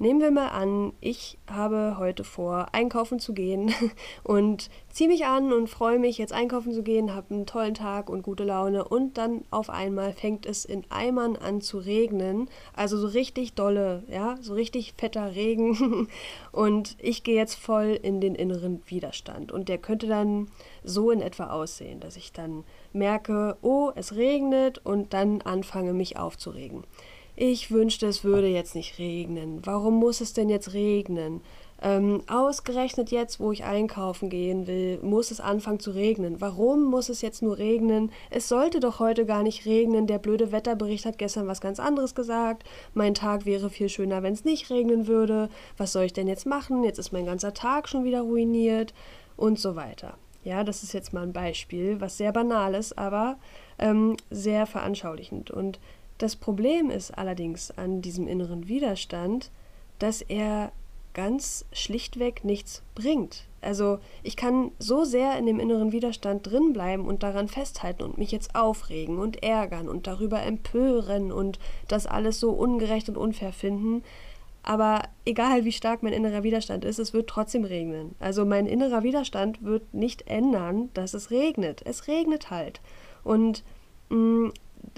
Nehmen 0.01 0.21
wir 0.21 0.31
mal 0.31 0.51
an, 0.51 0.93
ich 1.01 1.39
habe 1.51 1.97
heute 1.99 2.23
vor, 2.23 2.69
einkaufen 2.71 3.19
zu 3.19 3.35
gehen 3.35 3.75
und 4.23 4.71
ziehe 4.91 5.09
mich 5.09 5.27
an 5.27 5.53
und 5.53 5.67
freue 5.67 5.99
mich, 5.99 6.19
jetzt 6.19 6.33
einkaufen 6.33 6.73
zu 6.73 6.85
gehen, 6.85 7.17
habe 7.17 7.35
einen 7.35 7.47
tollen 7.47 7.75
Tag 7.75 8.09
und 8.09 8.23
gute 8.23 8.45
Laune 8.45 8.85
und 8.85 9.19
dann 9.19 9.43
auf 9.51 9.71
einmal 9.71 10.13
fängt 10.13 10.47
es 10.47 10.65
in 10.65 10.85
Eimern 10.89 11.35
an 11.35 11.61
zu 11.61 11.79
regnen, 11.79 12.49
also 12.75 12.97
so 12.97 13.09
richtig 13.09 13.55
dolle, 13.55 14.05
ja, 14.07 14.37
so 14.41 14.55
richtig 14.55 14.95
fetter 14.97 15.35
Regen 15.35 16.07
und 16.53 16.97
ich 17.01 17.25
gehe 17.25 17.35
jetzt 17.35 17.57
voll 17.57 17.99
in 18.01 18.21
den 18.21 18.37
inneren 18.37 18.81
Widerstand 18.87 19.51
und 19.51 19.69
der 19.69 19.79
könnte 19.79 20.07
dann 20.07 20.49
so 20.85 21.11
in 21.11 21.21
etwa 21.21 21.51
aussehen, 21.51 21.99
dass 21.99 22.17
ich 22.17 22.33
dann 22.33 22.63
merke, 22.93 23.57
oh, 23.63 23.91
es 23.97 24.15
regnet 24.15 24.79
und 24.79 25.13
dann 25.13 25.43
anfange 25.43 25.93
mich 25.93 26.17
aufzuregen. 26.17 26.85
Ich 27.41 27.71
wünschte, 27.71 28.09
es 28.09 28.25
würde 28.25 28.49
jetzt 28.49 28.75
nicht 28.75 28.99
regnen. 28.99 29.65
Warum 29.65 29.95
muss 29.95 30.21
es 30.21 30.33
denn 30.33 30.49
jetzt 30.49 30.73
regnen? 30.73 31.41
Ähm, 31.81 32.25
ausgerechnet 32.27 33.13
jetzt, 33.13 33.39
wo 33.39 33.53
ich 33.53 33.63
einkaufen 33.63 34.29
gehen 34.29 34.67
will, 34.67 34.99
muss 35.03 35.31
es 35.31 35.39
anfangen 35.39 35.79
zu 35.79 35.93
regnen. 35.93 36.41
Warum 36.41 36.83
muss 36.83 37.09
es 37.09 37.23
jetzt 37.23 37.41
nur 37.41 37.57
regnen? 37.57 38.11
Es 38.31 38.49
sollte 38.49 38.81
doch 38.81 38.99
heute 38.99 39.25
gar 39.25 39.45
nicht 39.45 39.67
regnen. 39.67 40.09
Der 40.09 40.19
blöde 40.19 40.51
Wetterbericht 40.51 41.07
hat 41.07 41.17
gestern 41.17 41.47
was 41.47 41.61
ganz 41.61 41.79
anderes 41.79 42.17
gesagt. 42.17 42.65
Mein 42.93 43.15
Tag 43.15 43.47
wäre 43.47 43.71
viel 43.71 43.89
schöner, 43.89 44.25
wenn 44.25 44.33
es 44.33 44.45
nicht 44.45 44.69
regnen 44.69 45.07
würde. 45.07 45.49
Was 45.77 45.93
soll 45.93 46.07
ich 46.07 46.13
denn 46.13 46.27
jetzt 46.27 46.45
machen? 46.45 46.83
Jetzt 46.83 46.99
ist 46.99 47.13
mein 47.13 47.27
ganzer 47.27 47.55
Tag 47.55 47.89
schon 47.89 48.03
wieder 48.03 48.23
ruiniert 48.23 48.95
und 49.37 49.61
so 49.61 49.77
weiter. 49.77 50.19
Ja, 50.43 50.65
das 50.65 50.83
ist 50.83 50.93
jetzt 50.93 51.13
mal 51.13 51.23
ein 51.23 51.33
Beispiel, 51.33 52.01
was 52.01 52.17
sehr 52.17 52.33
banal 52.33 52.75
ist, 52.75 52.99
aber 52.99 53.39
ähm, 53.79 54.17
sehr 54.31 54.67
veranschaulichend. 54.67 55.53
Und 55.53 55.79
das 56.19 56.37
Problem 56.37 56.91
ist 56.91 57.17
allerdings 57.17 57.71
an 57.71 58.03
diesem 58.03 58.27
inneren 58.27 58.69
Widerstand, 58.69 59.51
dass 59.99 60.21
er 60.21 60.73
ganz 61.15 61.65
schlichtweg 61.73 62.45
nichts 62.45 62.83
bringt. 62.95 63.45
Also 63.61 63.99
ich 64.23 64.37
kann 64.37 64.71
so 64.79 65.05
sehr 65.05 65.37
in 65.37 65.47
dem 65.47 65.59
inneren 65.59 65.91
Widerstand 65.91 66.47
drin 66.47 66.73
bleiben 66.73 67.07
und 67.07 67.23
daran 67.23 67.49
festhalten 67.49 68.05
und 68.05 68.19
mich 68.19 68.31
jetzt 68.31 68.55
aufregen 68.55 69.19
und 69.19 69.43
ärgern 69.43 69.89
und 69.89 70.07
darüber 70.07 70.43
empören 70.43 71.33
und 71.33 71.59
das 71.89 72.07
alles 72.07 72.39
so 72.39 72.51
ungerecht 72.51 73.09
und 73.09 73.17
unfair 73.17 73.53
finden. 73.53 74.05
Aber 74.63 75.03
egal 75.25 75.65
wie 75.65 75.73
stark 75.73 76.03
mein 76.03 76.13
innerer 76.13 76.43
Widerstand 76.43 76.85
ist, 76.85 76.99
es 76.99 77.13
wird 77.13 77.29
trotzdem 77.29 77.65
regnen. 77.65 78.15
Also 78.21 78.45
mein 78.45 78.67
innerer 78.67 79.03
Widerstand 79.03 79.65
wird 79.65 79.95
nicht 79.95 80.29
ändern, 80.29 80.91
dass 80.95 81.15
es 81.15 81.31
regnet. 81.31 81.83
Es 81.85 82.07
regnet 82.07 82.51
halt. 82.51 82.81
Und 83.25 83.65
mh, 84.11 84.17
mm, 84.17 84.53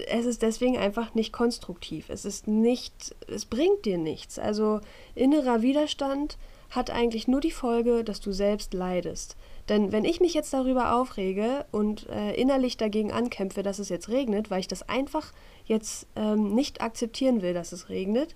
es 0.09 0.27
ist 0.27 0.43
deswegen 0.43 0.77
einfach 0.77 1.15
nicht 1.15 1.33
konstruktiv. 1.33 2.09
Es 2.09 2.25
ist 2.25 2.47
nicht, 2.47 3.15
es 3.29 3.45
bringt 3.45 3.85
dir 3.85 3.99
nichts. 3.99 4.39
Also 4.39 4.81
innerer 5.15 5.63
Widerstand 5.63 6.39
hat 6.71 6.91
eigentlich 6.91 7.27
nur 7.27 7.41
die 7.41 7.51
Folge, 7.51 8.05
dass 8.05 8.21
du 8.21 8.33
selbst 8.33 8.75
leidest. 8.75 9.37
Denn 9.69 9.93
wenn 9.93 10.05
ich 10.05 10.21
mich 10.21 10.35
jetzt 10.35 10.53
darüber 10.53 10.95
aufrege 10.95 11.65
und 11.71 12.09
äh, 12.09 12.35
innerlich 12.35 12.77
dagegen 12.77 13.13
ankämpfe, 13.13 13.63
dass 13.63 13.79
es 13.79 13.89
jetzt 13.89 14.09
regnet, 14.09 14.51
weil 14.51 14.61
ich 14.61 14.69
das 14.69 14.89
einfach 14.89 15.33
jetzt 15.65 16.07
ähm, 16.17 16.55
nicht 16.55 16.81
akzeptieren 16.81 17.43
will, 17.43 17.55
dass 17.55 17.73
es 17.73 17.89
regnet, 17.89 18.35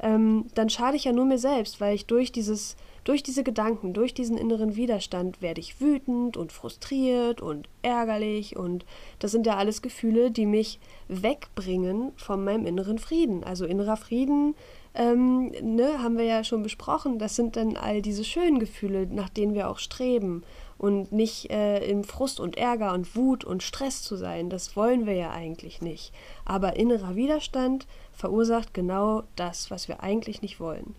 ähm, 0.00 0.46
dann 0.54 0.68
schade 0.68 0.96
ich 0.96 1.04
ja 1.04 1.12
nur 1.12 1.24
mir 1.24 1.38
selbst, 1.38 1.80
weil 1.80 1.94
ich 1.94 2.06
durch 2.06 2.32
dieses 2.32 2.76
durch 3.06 3.22
diese 3.22 3.44
Gedanken, 3.44 3.92
durch 3.92 4.14
diesen 4.14 4.36
inneren 4.36 4.74
Widerstand 4.74 5.40
werde 5.40 5.60
ich 5.60 5.80
wütend 5.80 6.36
und 6.36 6.50
frustriert 6.50 7.40
und 7.40 7.68
ärgerlich 7.82 8.56
und 8.56 8.84
das 9.20 9.30
sind 9.30 9.46
ja 9.46 9.56
alles 9.56 9.80
Gefühle, 9.80 10.32
die 10.32 10.44
mich 10.44 10.80
wegbringen 11.06 12.10
von 12.16 12.42
meinem 12.42 12.66
inneren 12.66 12.98
Frieden. 12.98 13.44
Also 13.44 13.64
innerer 13.64 13.96
Frieden, 13.96 14.56
ähm, 14.94 15.52
ne, 15.62 16.02
haben 16.02 16.18
wir 16.18 16.24
ja 16.24 16.42
schon 16.42 16.64
besprochen, 16.64 17.20
das 17.20 17.36
sind 17.36 17.54
dann 17.54 17.76
all 17.76 18.02
diese 18.02 18.24
schönen 18.24 18.58
Gefühle, 18.58 19.06
nach 19.06 19.28
denen 19.28 19.54
wir 19.54 19.70
auch 19.70 19.78
streben 19.78 20.42
und 20.76 21.12
nicht 21.12 21.52
äh, 21.52 21.88
im 21.88 22.02
Frust 22.02 22.40
und 22.40 22.58
Ärger 22.58 22.92
und 22.92 23.14
Wut 23.14 23.44
und 23.44 23.62
Stress 23.62 24.02
zu 24.02 24.16
sein. 24.16 24.50
Das 24.50 24.74
wollen 24.74 25.06
wir 25.06 25.14
ja 25.14 25.30
eigentlich 25.30 25.80
nicht. 25.80 26.12
Aber 26.44 26.74
innerer 26.74 27.14
Widerstand 27.14 27.86
verursacht 28.12 28.74
genau 28.74 29.22
das, 29.36 29.70
was 29.70 29.86
wir 29.86 30.02
eigentlich 30.02 30.42
nicht 30.42 30.58
wollen 30.58 30.96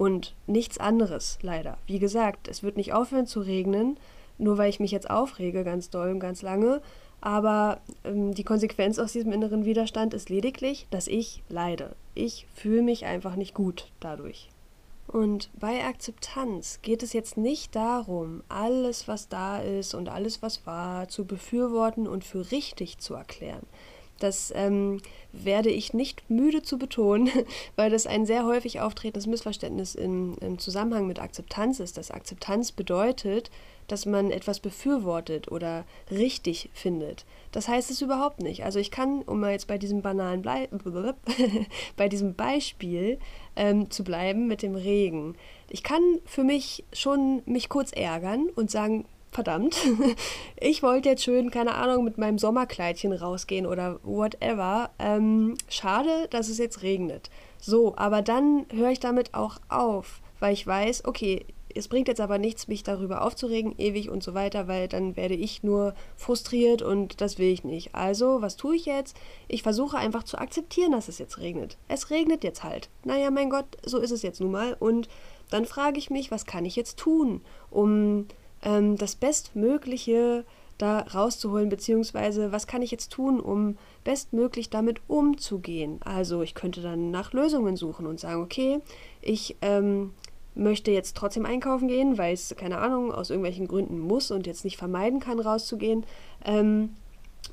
und 0.00 0.34
nichts 0.46 0.78
anderes, 0.78 1.38
leider. 1.42 1.76
Wie 1.86 1.98
gesagt, 1.98 2.48
es 2.48 2.62
wird 2.62 2.78
nicht 2.78 2.94
aufhören 2.94 3.26
zu 3.26 3.40
regnen, 3.40 3.98
nur 4.38 4.56
weil 4.56 4.70
ich 4.70 4.80
mich 4.80 4.92
jetzt 4.92 5.10
aufrege, 5.10 5.62
ganz 5.62 5.90
doll 5.90 6.08
und 6.08 6.20
ganz 6.20 6.40
lange. 6.40 6.80
aber 7.20 7.82
ähm, 8.04 8.32
die 8.32 8.44
Konsequenz 8.44 8.98
aus 8.98 9.12
diesem 9.12 9.30
inneren 9.30 9.66
Widerstand 9.66 10.14
ist 10.14 10.30
lediglich, 10.30 10.86
dass 10.90 11.06
ich 11.06 11.42
leide. 11.50 11.94
Ich 12.14 12.46
fühle 12.54 12.80
mich 12.80 13.04
einfach 13.04 13.36
nicht 13.36 13.52
gut 13.52 13.88
dadurch. 14.00 14.48
Und 15.06 15.50
bei 15.60 15.84
Akzeptanz 15.84 16.78
geht 16.80 17.02
es 17.02 17.12
jetzt 17.12 17.36
nicht 17.36 17.76
darum, 17.76 18.42
alles, 18.48 19.06
was 19.06 19.28
da 19.28 19.58
ist 19.58 19.92
und 19.92 20.08
alles, 20.08 20.40
was 20.40 20.64
war, 20.64 21.08
zu 21.08 21.26
befürworten 21.26 22.06
und 22.08 22.24
für 22.24 22.50
richtig 22.52 23.00
zu 23.00 23.12
erklären. 23.12 23.66
Das 24.20 24.52
ähm, 24.54 25.00
werde 25.32 25.70
ich 25.70 25.92
nicht 25.94 26.28
müde 26.30 26.62
zu 26.62 26.78
betonen, 26.78 27.30
weil 27.76 27.90
das 27.90 28.06
ein 28.06 28.26
sehr 28.26 28.44
häufig 28.44 28.80
auftretendes 28.80 29.26
Missverständnis 29.26 29.94
im, 29.94 30.36
im 30.40 30.58
Zusammenhang 30.58 31.06
mit 31.06 31.18
Akzeptanz 31.18 31.80
ist. 31.80 31.96
Dass 31.98 32.10
Akzeptanz 32.10 32.70
bedeutet, 32.72 33.50
dass 33.90 34.06
man 34.06 34.30
etwas 34.30 34.60
befürwortet 34.60 35.50
oder 35.50 35.84
richtig 36.10 36.70
findet. 36.72 37.24
Das 37.50 37.66
heißt 37.66 37.90
es 37.90 38.00
überhaupt 38.00 38.40
nicht. 38.40 38.64
Also 38.64 38.78
ich 38.78 38.92
kann, 38.92 39.22
um 39.22 39.40
mal 39.40 39.50
jetzt 39.50 39.66
bei 39.66 39.78
diesem 39.78 40.00
banalen 40.00 40.42
Blei 40.42 40.68
bei 41.96 42.08
diesem 42.08 42.34
Beispiel 42.34 43.18
ähm, 43.56 43.90
zu 43.90 44.04
bleiben 44.04 44.46
mit 44.46 44.62
dem 44.62 44.76
Regen. 44.76 45.34
Ich 45.68 45.82
kann 45.82 46.02
für 46.24 46.44
mich 46.44 46.84
schon 46.92 47.42
mich 47.46 47.68
kurz 47.68 47.90
ärgern 47.90 48.48
und 48.54 48.70
sagen, 48.70 49.06
verdammt, 49.30 49.76
ich 50.60 50.82
wollte 50.82 51.08
jetzt 51.08 51.24
schön, 51.24 51.50
keine 51.50 51.74
Ahnung, 51.74 52.04
mit 52.04 52.18
meinem 52.18 52.38
Sommerkleidchen 52.38 53.12
rausgehen 53.12 53.66
oder 53.66 54.00
whatever. 54.02 54.90
Ähm, 54.98 55.56
schade, 55.68 56.28
dass 56.30 56.48
es 56.48 56.58
jetzt 56.58 56.82
regnet. 56.82 57.30
So, 57.60 57.94
aber 57.96 58.22
dann 58.22 58.66
höre 58.72 58.90
ich 58.90 59.00
damit 59.00 59.34
auch 59.34 59.58
auf, 59.68 60.20
weil 60.40 60.52
ich 60.52 60.66
weiß, 60.66 61.04
okay, 61.04 61.44
es 61.74 61.88
bringt 61.88 62.08
jetzt 62.08 62.20
aber 62.20 62.38
nichts, 62.38 62.68
mich 62.68 62.82
darüber 62.82 63.22
aufzuregen, 63.22 63.74
ewig 63.78 64.10
und 64.10 64.22
so 64.22 64.34
weiter, 64.34 64.66
weil 64.68 64.88
dann 64.88 65.16
werde 65.16 65.34
ich 65.34 65.62
nur 65.62 65.94
frustriert 66.16 66.82
und 66.82 67.20
das 67.20 67.38
will 67.38 67.52
ich 67.52 67.64
nicht. 67.64 67.94
Also, 67.94 68.42
was 68.42 68.56
tue 68.56 68.76
ich 68.76 68.86
jetzt? 68.86 69.16
Ich 69.48 69.62
versuche 69.62 69.96
einfach 69.96 70.24
zu 70.24 70.38
akzeptieren, 70.38 70.92
dass 70.92 71.08
es 71.08 71.18
jetzt 71.18 71.38
regnet. 71.38 71.76
Es 71.88 72.10
regnet 72.10 72.44
jetzt 72.44 72.64
halt. 72.64 72.88
Naja, 73.04 73.30
mein 73.30 73.50
Gott, 73.50 73.66
so 73.84 73.98
ist 73.98 74.10
es 74.10 74.22
jetzt 74.22 74.40
nun 74.40 74.50
mal. 74.50 74.76
Und 74.78 75.08
dann 75.50 75.64
frage 75.64 75.98
ich 75.98 76.10
mich, 76.10 76.30
was 76.30 76.46
kann 76.46 76.64
ich 76.64 76.76
jetzt 76.76 76.98
tun, 76.98 77.40
um 77.70 78.26
ähm, 78.62 78.96
das 78.96 79.16
Bestmögliche 79.16 80.44
da 80.78 81.00
rauszuholen, 81.00 81.68
beziehungsweise 81.68 82.52
was 82.52 82.66
kann 82.66 82.82
ich 82.82 82.90
jetzt 82.90 83.12
tun, 83.12 83.38
um 83.40 83.76
bestmöglich 84.02 84.70
damit 84.70 85.00
umzugehen. 85.08 86.00
Also 86.02 86.42
ich 86.42 86.54
könnte 86.54 86.80
dann 86.80 87.10
nach 87.10 87.32
Lösungen 87.32 87.76
suchen 87.76 88.06
und 88.06 88.18
sagen, 88.18 88.42
okay, 88.42 88.80
ich 89.20 89.56
ähm, 89.60 90.14
möchte 90.54 90.90
jetzt 90.90 91.16
trotzdem 91.16 91.44
einkaufen 91.44 91.88
gehen, 91.88 92.18
weil 92.18 92.32
es, 92.32 92.54
keine 92.56 92.78
Ahnung, 92.78 93.12
aus 93.12 93.30
irgendwelchen 93.30 93.68
Gründen 93.68 93.98
muss 93.98 94.30
und 94.30 94.46
jetzt 94.46 94.64
nicht 94.64 94.76
vermeiden 94.76 95.20
kann, 95.20 95.38
rauszugehen. 95.38 96.04
Ähm, 96.44 96.96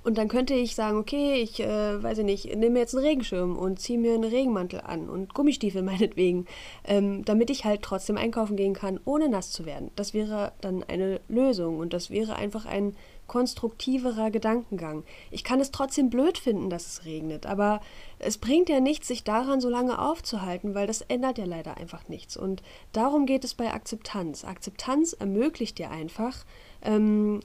und 0.08 0.18
dann 0.18 0.30
könnte 0.30 0.54
ich 0.54 0.74
sagen, 0.74 0.98
okay, 0.98 1.34
ich 1.34 1.60
äh, 1.60 2.02
weiß 2.02 2.20
ich 2.20 2.24
nicht, 2.24 2.46
nehme 2.56 2.70
mir 2.70 2.80
jetzt 2.80 2.96
einen 2.96 3.06
Regenschirm 3.06 3.58
und 3.58 3.82
ziehe 3.82 4.00
mir 4.00 4.14
einen 4.14 4.24
Regenmantel 4.24 4.80
an 4.80 5.10
und 5.10 5.34
Gummistiefel 5.34 5.82
meinetwegen, 5.84 6.46
ähm, 6.86 7.26
damit 7.26 7.50
ich 7.50 7.66
halt 7.66 7.82
trotzdem 7.82 8.16
einkaufen 8.16 8.56
gehen 8.56 8.74
kann, 8.74 9.02
ohne 9.04 9.28
nass 9.28 9.52
zu 9.52 9.66
werden. 9.66 9.92
Das 9.98 10.14
wäre 10.14 10.54
dann 10.62 10.82
eine 10.84 11.20
Lösung 11.28 11.80
und 11.80 11.92
das 11.92 12.10
wäre 12.10 12.38
einfach 12.38 12.66
ein 12.66 12.96
konstruktiverer 13.28 14.32
Gedankengang. 14.32 15.04
Ich 15.30 15.44
kann 15.44 15.60
es 15.60 15.72
trotzdem 15.72 16.10
blöd 16.10 16.38
finden, 16.38 16.70
dass 16.70 16.88
es 16.88 17.04
regnet, 17.04 17.46
aber 17.46 17.82
es 18.18 18.38
bringt 18.38 18.70
ja 18.70 18.80
nichts, 18.80 19.10
sich 19.10 19.26
daran 19.26 19.60
so 19.60 19.68
lange 19.68 20.00
aufzuhalten, 20.00 20.74
weil 20.74 20.88
das 20.88 21.02
ändert 21.02 21.38
ja 21.38 21.44
leider 21.44 21.76
einfach 21.76 22.08
nichts. 22.08 22.38
Und 22.38 22.64
darum 22.94 23.26
geht 23.26 23.44
es 23.44 23.56
bei 23.56 23.74
Akzeptanz. 23.74 24.46
Akzeptanz 24.46 25.12
ermöglicht 25.12 25.78
dir 25.78 25.92
einfach, 25.92 26.46
ähm, 26.82 27.42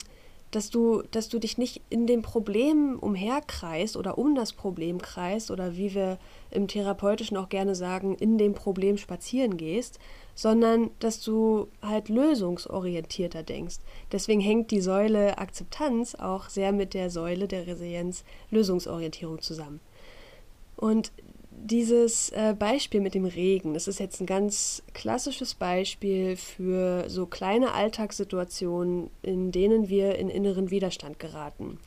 dass 0.53 0.69
du, 0.69 1.03
dass 1.11 1.29
du 1.29 1.39
dich 1.39 1.59
nicht 1.59 1.83
in 1.89 2.07
dem 2.07 2.23
Problem 2.23 2.99
umherkreist 3.01 3.97
oder 3.97 4.19
um 4.19 4.35
das 4.35 4.53
Problem 4.53 5.01
kreist 5.01 5.51
oder 5.51 5.77
wie 5.77 5.95
wir 5.95 6.19
im 6.51 6.69
Therapeutischen 6.69 7.39
auch 7.39 7.49
gerne 7.49 7.75
sagen, 7.75 8.15
in 8.15 8.37
dem 8.37 8.53
Problem 8.53 8.99
spazieren 8.99 9.57
gehst, 9.57 9.99
sondern 10.35 10.91
dass 11.01 11.21
du 11.23 11.69
halt 11.81 12.11
lösungsorientierter 12.11 13.43
denkst. 13.43 13.79
Deswegen 14.13 14.43
hängt 14.43 14.71
die 14.71 14.83
Säule 14.83 15.39
Akzeptanz 15.39 16.15
auch 16.15 16.51
sehr 16.51 16.73
mit 16.73 16.93
der 16.93 17.09
Säule 17.09 17.49
der 17.49 17.67
Resilienz 17.67 18.23
Lösungsorientierung 18.51 19.41
zusammen. 19.41 19.81
Und 20.77 21.13
dieses 21.65 22.31
äh, 22.31 22.55
Beispiel 22.59 23.01
mit 23.01 23.15
dem 23.15 23.25
Regen, 23.25 23.75
das 23.75 23.89
ist 23.89 24.01
jetzt 24.01 24.21
ein 24.21 24.27
ganz 24.27 24.83
klassisches 24.95 25.55
Beispiel 25.55 26.37
für 26.37 27.09
so 27.09 27.27
kleine 27.27 27.73
Alltagssituationen, 27.73 29.11
in 29.23 29.53
denen 29.53 29.89
wir 29.89 30.17
in 30.17 30.29
inneren 30.29 30.71
Widerstand 30.71 31.19
geraten. 31.19 31.79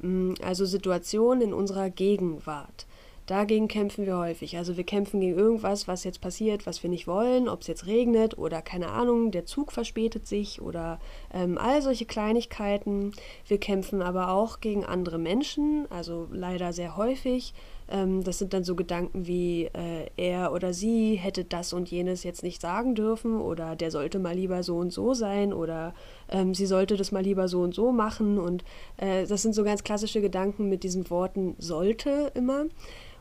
Mm, 0.00 0.34
also 0.42 0.64
Situationen 0.64 1.42
in 1.42 1.54
unserer 1.54 1.90
Gegenwart. 1.90 2.86
Dagegen 3.26 3.68
kämpfen 3.68 4.04
wir 4.04 4.18
häufig. 4.18 4.58
Also 4.58 4.76
wir 4.76 4.84
kämpfen 4.84 5.20
gegen 5.20 5.38
irgendwas, 5.38 5.88
was 5.88 6.04
jetzt 6.04 6.20
passiert, 6.20 6.66
was 6.66 6.82
wir 6.82 6.90
nicht 6.90 7.06
wollen, 7.06 7.48
ob 7.48 7.62
es 7.62 7.68
jetzt 7.68 7.86
regnet 7.86 8.36
oder 8.36 8.60
keine 8.60 8.88
Ahnung, 8.88 9.30
der 9.30 9.46
Zug 9.46 9.72
verspätet 9.72 10.26
sich 10.26 10.60
oder 10.60 11.00
ähm, 11.32 11.56
all 11.56 11.80
solche 11.80 12.04
Kleinigkeiten. 12.04 13.12
Wir 13.48 13.58
kämpfen 13.58 14.02
aber 14.02 14.28
auch 14.28 14.60
gegen 14.60 14.84
andere 14.84 15.18
Menschen, 15.18 15.86
also 15.90 16.28
leider 16.30 16.74
sehr 16.74 16.98
häufig. 16.98 17.54
Ähm, 17.88 18.24
das 18.24 18.38
sind 18.38 18.54
dann 18.54 18.64
so 18.64 18.74
Gedanken 18.74 19.26
wie, 19.26 19.64
äh, 19.66 20.08
er 20.16 20.52
oder 20.52 20.72
sie 20.72 21.16
hätte 21.16 21.44
das 21.44 21.72
und 21.72 21.90
jenes 21.90 22.22
jetzt 22.22 22.42
nicht 22.42 22.60
sagen 22.60 22.94
dürfen 22.94 23.40
oder 23.40 23.76
der 23.76 23.90
sollte 23.90 24.18
mal 24.18 24.34
lieber 24.34 24.62
so 24.62 24.76
und 24.76 24.92
so 24.92 25.14
sein 25.14 25.52
oder 25.52 25.94
ähm, 26.28 26.54
sie 26.54 26.66
sollte 26.66 26.96
das 26.96 27.12
mal 27.12 27.22
lieber 27.22 27.48
so 27.48 27.62
und 27.62 27.74
so 27.74 27.92
machen. 27.92 28.38
Und 28.38 28.64
äh, 28.96 29.26
das 29.26 29.42
sind 29.42 29.54
so 29.54 29.64
ganz 29.64 29.84
klassische 29.84 30.20
Gedanken 30.20 30.68
mit 30.68 30.82
diesen 30.82 31.08
Worten 31.10 31.54
sollte 31.58 32.32
immer. 32.34 32.66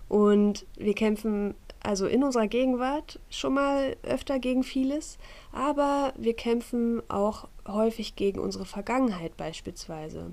Und 0.10 0.66
wir 0.78 0.94
kämpfen 0.94 1.56
also 1.82 2.08
in 2.08 2.24
unserer 2.24 2.48
Gegenwart 2.48 3.20
schon 3.30 3.56
mal 3.56 3.98
öfter 4.04 4.40
gegen 4.40 4.64
vieles, 4.64 5.18
aber 5.52 6.14
wir 6.18 6.34
kämpfen 6.34 7.02
auch 7.10 7.48
häufig 7.68 8.16
gegen 8.16 8.40
unsere 8.40 8.66
Vergangenheit 8.66 9.36
beispielsweise. 9.36 10.32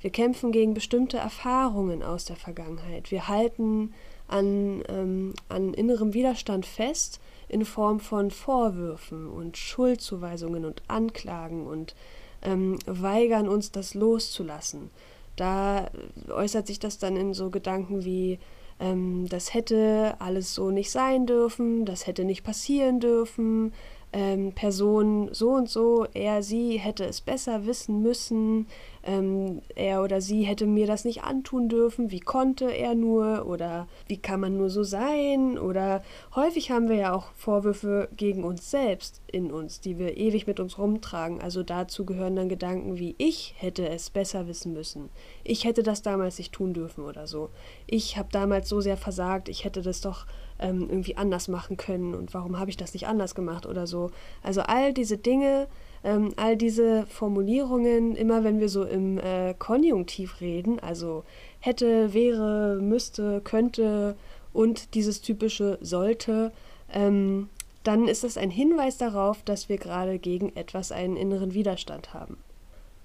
Wir 0.00 0.10
kämpfen 0.10 0.52
gegen 0.52 0.74
bestimmte 0.74 1.16
Erfahrungen 1.18 2.02
aus 2.02 2.24
der 2.24 2.36
Vergangenheit. 2.36 3.10
Wir 3.10 3.28
halten 3.28 3.94
an, 4.28 4.82
ähm, 4.88 5.34
an 5.48 5.74
innerem 5.74 6.14
Widerstand 6.14 6.66
fest 6.66 7.20
in 7.48 7.64
Form 7.64 7.98
von 7.98 8.30
Vorwürfen 8.30 9.28
und 9.28 9.56
Schuldzuweisungen 9.56 10.64
und 10.64 10.82
Anklagen 10.86 11.66
und 11.66 11.94
ähm, 12.42 12.78
weigern 12.86 13.48
uns, 13.48 13.72
das 13.72 13.94
loszulassen. 13.94 14.90
Da 15.36 15.90
äußert 16.28 16.66
sich 16.66 16.78
das 16.78 16.98
dann 16.98 17.16
in 17.16 17.32
so 17.32 17.50
Gedanken 17.50 18.04
wie, 18.04 18.38
ähm, 18.80 19.26
das 19.28 19.54
hätte 19.54 20.16
alles 20.18 20.54
so 20.54 20.70
nicht 20.70 20.90
sein 20.90 21.26
dürfen, 21.26 21.84
das 21.84 22.06
hätte 22.06 22.24
nicht 22.24 22.44
passieren 22.44 23.00
dürfen, 23.00 23.72
ähm, 24.12 24.52
Person 24.52 25.28
so 25.32 25.50
und 25.50 25.68
so, 25.68 26.06
er, 26.14 26.42
sie 26.42 26.78
hätte 26.78 27.04
es 27.04 27.20
besser 27.20 27.66
wissen 27.66 28.02
müssen, 28.02 28.66
ähm, 29.04 29.60
er 29.74 30.02
oder 30.02 30.20
sie 30.20 30.42
hätte 30.42 30.66
mir 30.66 30.86
das 30.86 31.04
nicht 31.04 31.22
antun 31.22 31.68
dürfen, 31.68 32.10
wie 32.10 32.20
konnte 32.20 32.70
er 32.70 32.94
nur 32.94 33.46
oder 33.46 33.86
wie 34.06 34.16
kann 34.16 34.40
man 34.40 34.56
nur 34.56 34.70
so 34.70 34.82
sein? 34.82 35.58
Oder 35.58 36.02
häufig 36.34 36.70
haben 36.70 36.88
wir 36.88 36.96
ja 36.96 37.14
auch 37.14 37.32
Vorwürfe 37.32 38.08
gegen 38.16 38.44
uns 38.44 38.70
selbst 38.70 39.20
in 39.30 39.50
uns, 39.50 39.80
die 39.80 39.98
wir 39.98 40.16
ewig 40.16 40.46
mit 40.46 40.58
uns 40.58 40.78
rumtragen. 40.78 41.40
Also 41.40 41.62
dazu 41.62 42.04
gehören 42.04 42.36
dann 42.36 42.48
Gedanken 42.48 42.98
wie 42.98 43.14
ich 43.18 43.54
hätte 43.58 43.88
es 43.88 44.10
besser 44.10 44.48
wissen 44.48 44.72
müssen, 44.72 45.10
ich 45.44 45.64
hätte 45.64 45.82
das 45.82 46.02
damals 46.02 46.38
nicht 46.38 46.52
tun 46.52 46.72
dürfen 46.72 47.04
oder 47.04 47.26
so, 47.26 47.50
ich 47.86 48.16
habe 48.16 48.28
damals 48.32 48.68
so 48.68 48.80
sehr 48.80 48.96
versagt, 48.96 49.48
ich 49.48 49.64
hätte 49.64 49.82
das 49.82 50.00
doch 50.00 50.26
ähm, 50.58 50.82
irgendwie 50.88 51.16
anders 51.16 51.48
machen 51.48 51.76
können 51.76 52.14
und 52.14 52.34
warum 52.34 52.58
habe 52.58 52.70
ich 52.70 52.76
das 52.76 52.92
nicht 52.92 53.06
anders 53.06 53.34
gemacht 53.34 53.66
oder 53.66 53.86
so. 53.86 54.10
Also 54.42 54.62
all 54.62 54.92
diese 54.92 55.18
Dinge, 55.18 55.68
ähm, 56.04 56.32
all 56.36 56.56
diese 56.56 57.06
Formulierungen, 57.06 58.16
immer 58.16 58.44
wenn 58.44 58.60
wir 58.60 58.68
so 58.68 58.84
im 58.84 59.18
äh, 59.18 59.54
Konjunktiv 59.58 60.40
reden, 60.40 60.78
also 60.80 61.24
hätte, 61.60 62.12
wäre, 62.14 62.78
müsste, 62.80 63.40
könnte 63.42 64.16
und 64.52 64.94
dieses 64.94 65.20
typische 65.20 65.78
sollte, 65.80 66.52
ähm, 66.92 67.48
dann 67.84 68.08
ist 68.08 68.24
es 68.24 68.36
ein 68.36 68.50
Hinweis 68.50 68.98
darauf, 68.98 69.42
dass 69.42 69.68
wir 69.68 69.78
gerade 69.78 70.18
gegen 70.18 70.54
etwas 70.56 70.92
einen 70.92 71.16
inneren 71.16 71.54
Widerstand 71.54 72.12
haben. 72.12 72.36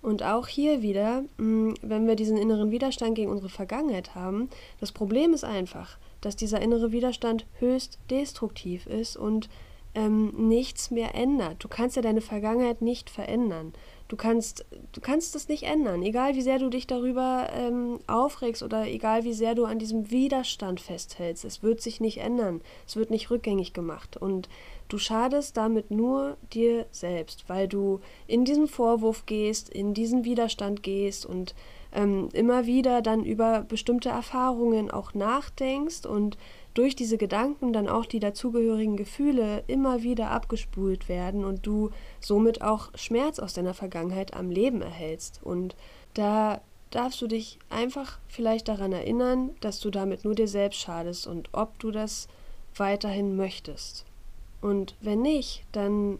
Und 0.01 0.21
auch 0.21 0.47
hier 0.47 0.81
wieder, 0.81 1.23
mm, 1.37 1.75
wenn 1.81 2.07
wir 2.07 2.15
diesen 2.15 2.37
inneren 2.37 2.71
Widerstand 2.71 3.15
gegen 3.15 3.31
unsere 3.31 3.49
Vergangenheit 3.49 4.15
haben, 4.15 4.49
das 4.81 4.91
Problem 4.91 5.33
ist 5.33 5.45
einfach, 5.45 5.97
dass 6.25 6.36
dieser 6.36 6.62
innere 6.62 6.91
Widerstand 6.91 7.45
höchst 7.59 7.99
destruktiv 8.09 8.86
ist 8.86 9.17
und 9.17 9.49
ähm, 9.95 10.47
nichts 10.47 10.91
mehr 10.91 11.13
ändert. 11.13 11.63
Du 11.63 11.67
kannst 11.67 11.95
ja 11.95 12.01
deine 12.01 12.21
Vergangenheit 12.21 12.81
nicht 12.81 13.09
verändern. 13.09 13.73
Du 14.07 14.17
kannst, 14.17 14.65
du 14.91 15.01
kannst 15.01 15.33
das 15.33 15.47
nicht 15.47 15.63
ändern, 15.63 16.03
egal 16.03 16.36
wie 16.36 16.41
sehr 16.41 16.59
du 16.59 16.69
dich 16.69 16.88
darüber 16.88 17.47
ähm, 17.51 17.99
aufregst 18.05 18.62
oder 18.62 18.86
egal 18.88 19.23
wie 19.23 19.33
sehr 19.33 19.55
du 19.55 19.65
an 19.65 19.79
diesem 19.79 20.12
Widerstand 20.12 20.81
festhältst. 20.81 21.45
Es 21.45 21.63
wird 21.63 21.81
sich 21.81 21.99
nicht 21.99 22.17
ändern. 22.19 22.62
Es 22.86 22.95
wird 22.95 23.12
nicht 23.12 23.31
rückgängig 23.31 23.73
gemacht. 23.73 24.17
Und 24.17 24.49
du 24.88 24.97
schadest 24.97 25.57
damit 25.57 25.89
nur 25.89 26.38
dir 26.53 26.86
selbst, 26.91 27.45
weil 27.47 27.67
du 27.67 28.01
in 28.27 28.45
diesen 28.45 28.67
Vorwurf 28.67 29.25
gehst, 29.25 29.69
in 29.69 29.93
diesen 29.93 30.25
Widerstand 30.25 30.83
gehst 30.83 31.25
und 31.25 31.55
ähm, 31.93 32.29
immer 32.34 32.65
wieder 32.65 33.01
dann 33.01 33.23
über 33.23 33.62
bestimmte 33.62 34.10
Erfahrungen 34.10 34.91
auch 34.91 35.13
nachdenkst 35.13 36.06
und 36.06 36.38
durch 36.73 36.95
diese 36.95 37.17
Gedanken 37.17 37.71
dann 37.71 37.88
auch 37.88 38.06
die 38.06 38.19
dazugehörigen 38.19 38.97
Gefühle 38.97 39.63
immer 39.67 40.01
wieder 40.01 40.32
abgespult 40.32 41.08
werden 41.08 41.45
und 41.45 41.65
du 41.65 41.91
somit 42.19 42.62
auch 42.62 42.89
Schmerz 42.95 43.39
aus 43.39 43.53
deiner 43.53 43.73
Vergangenheit 43.73 44.34
am 44.34 44.49
Leben 44.49 44.82
erhältst. 44.82 45.39
Und 45.43 45.75
da 46.15 46.62
darfst 46.89 47.21
du 47.21 47.27
dich 47.27 47.60
einfach 47.69 48.19
vielleicht 48.27 48.67
daran 48.67 48.91
erinnern, 48.91 49.51
dass 49.62 49.79
du 49.79 49.89
damit 49.89 50.25
nur 50.25 50.36
dir 50.36 50.47
selbst 50.47 50.79
schadest 50.79 51.27
und 51.27 51.49
ob 51.51 51.77
du 51.79 51.91
das 51.91 52.27
weiterhin 52.75 53.36
möchtest. 53.36 54.06
Und 54.62 54.95
wenn 55.01 55.21
nicht, 55.21 55.65
dann 55.73 56.19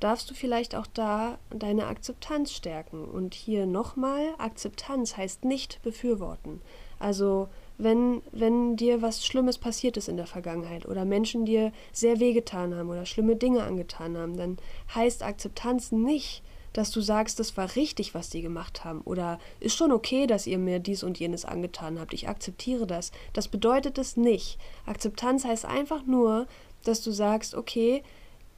darfst 0.00 0.30
du 0.30 0.34
vielleicht 0.34 0.74
auch 0.74 0.86
da 0.86 1.38
deine 1.50 1.86
Akzeptanz 1.86 2.52
stärken. 2.52 3.04
Und 3.04 3.34
hier 3.34 3.66
nochmal, 3.66 4.34
Akzeptanz 4.38 5.16
heißt 5.16 5.44
nicht 5.44 5.80
befürworten. 5.82 6.60
Also 6.98 7.48
wenn, 7.78 8.22
wenn 8.32 8.76
dir 8.76 9.02
was 9.02 9.24
Schlimmes 9.24 9.58
passiert 9.58 9.96
ist 9.96 10.08
in 10.08 10.16
der 10.16 10.26
Vergangenheit 10.26 10.86
oder 10.86 11.04
Menschen 11.04 11.44
dir 11.44 11.72
sehr 11.92 12.20
wehgetan 12.20 12.74
haben 12.74 12.90
oder 12.90 13.06
schlimme 13.06 13.36
Dinge 13.36 13.62
angetan 13.62 14.18
haben, 14.18 14.36
dann 14.36 14.58
heißt 14.94 15.22
Akzeptanz 15.22 15.92
nicht, 15.92 16.42
dass 16.72 16.90
du 16.90 17.00
sagst, 17.00 17.40
das 17.40 17.56
war 17.56 17.74
richtig, 17.74 18.14
was 18.14 18.30
die 18.30 18.42
gemacht 18.42 18.84
haben 18.84 19.00
oder 19.02 19.38
ist 19.58 19.76
schon 19.76 19.92
okay, 19.92 20.26
dass 20.26 20.46
ihr 20.46 20.58
mir 20.58 20.78
dies 20.78 21.02
und 21.02 21.18
jenes 21.18 21.44
angetan 21.44 21.98
habt. 21.98 22.12
Ich 22.14 22.28
akzeptiere 22.28 22.86
das. 22.86 23.12
Das 23.32 23.48
bedeutet 23.48 23.98
es 23.98 24.16
nicht. 24.16 24.58
Akzeptanz 24.86 25.44
heißt 25.44 25.64
einfach 25.64 26.04
nur, 26.06 26.46
dass 26.84 27.02
du 27.02 27.10
sagst, 27.10 27.54
okay, 27.54 28.02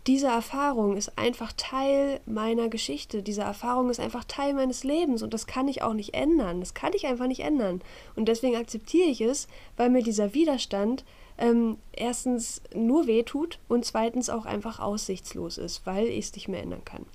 diese 0.06 0.26
Erfahrung 0.26 0.96
ist 0.96 1.16
einfach 1.16 1.52
Teil 1.56 2.20
meiner 2.26 2.68
Geschichte. 2.68 3.22
Diese 3.22 3.42
Erfahrung 3.42 3.88
ist 3.88 4.00
einfach 4.00 4.24
Teil 4.24 4.52
meines 4.52 4.82
Lebens 4.82 5.22
und 5.22 5.32
das 5.32 5.46
kann 5.46 5.68
ich 5.68 5.82
auch 5.82 5.94
nicht 5.94 6.14
ändern. 6.14 6.60
Das 6.60 6.74
kann 6.74 6.92
ich 6.92 7.06
einfach 7.06 7.28
nicht 7.28 7.40
ändern. 7.40 7.80
Und 8.16 8.26
deswegen 8.26 8.56
akzeptiere 8.56 9.08
ich 9.08 9.20
es, 9.20 9.46
weil 9.76 9.90
mir 9.90 10.02
dieser 10.02 10.34
Widerstand 10.34 11.04
ähm, 11.38 11.76
erstens 11.92 12.62
nur 12.74 13.06
wehtut 13.06 13.60
und 13.68 13.84
zweitens 13.84 14.28
auch 14.28 14.44
einfach 14.44 14.80
aussichtslos 14.80 15.56
ist, 15.56 15.86
weil 15.86 16.06
ich 16.06 16.26
es 16.26 16.34
nicht 16.34 16.48
mehr 16.48 16.62
ändern 16.62 16.84
kann. 16.84 17.06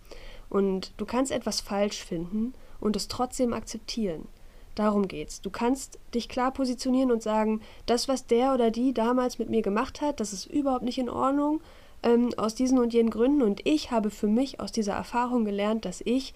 Und 0.50 0.94
du 0.96 1.06
kannst 1.06 1.34
etwas 1.34 1.60
falsch 1.60 2.04
finden 2.04 2.54
und 2.80 2.96
es 2.96 3.10
trotzdem 3.10 3.52
akzeptieren. 3.52 4.30
Darum 4.76 5.10
geht's. 5.10 5.42
Du 5.42 5.50
kannst 5.50 6.00
dich 6.14 6.30
klar 6.30 6.52
positionieren 6.52 7.12
und 7.12 7.22
sagen, 7.22 7.62
das, 7.86 8.08
was 8.08 8.28
der 8.28 8.54
oder 8.54 8.72
die 8.72 8.94
damals 8.94 9.40
mit 9.40 9.50
mir 9.50 9.62
gemacht 9.62 10.00
hat, 10.00 10.22
das 10.22 10.32
ist 10.32 10.46
überhaupt 10.46 10.84
nicht 10.84 11.00
in 11.00 11.10
Ordnung 11.10 11.62
ähm, 12.04 12.30
aus 12.38 12.56
diesen 12.56 12.80
und 12.80 12.94
jenen 12.94 13.10
Gründen. 13.10 13.42
Und 13.42 13.62
ich 13.66 13.92
habe 13.92 14.10
für 14.10 14.28
mich 14.28 14.60
aus 14.60 14.72
dieser 14.72 14.94
Erfahrung 14.94 15.46
gelernt, 15.46 15.86
dass 15.86 16.02
ich 16.02 16.34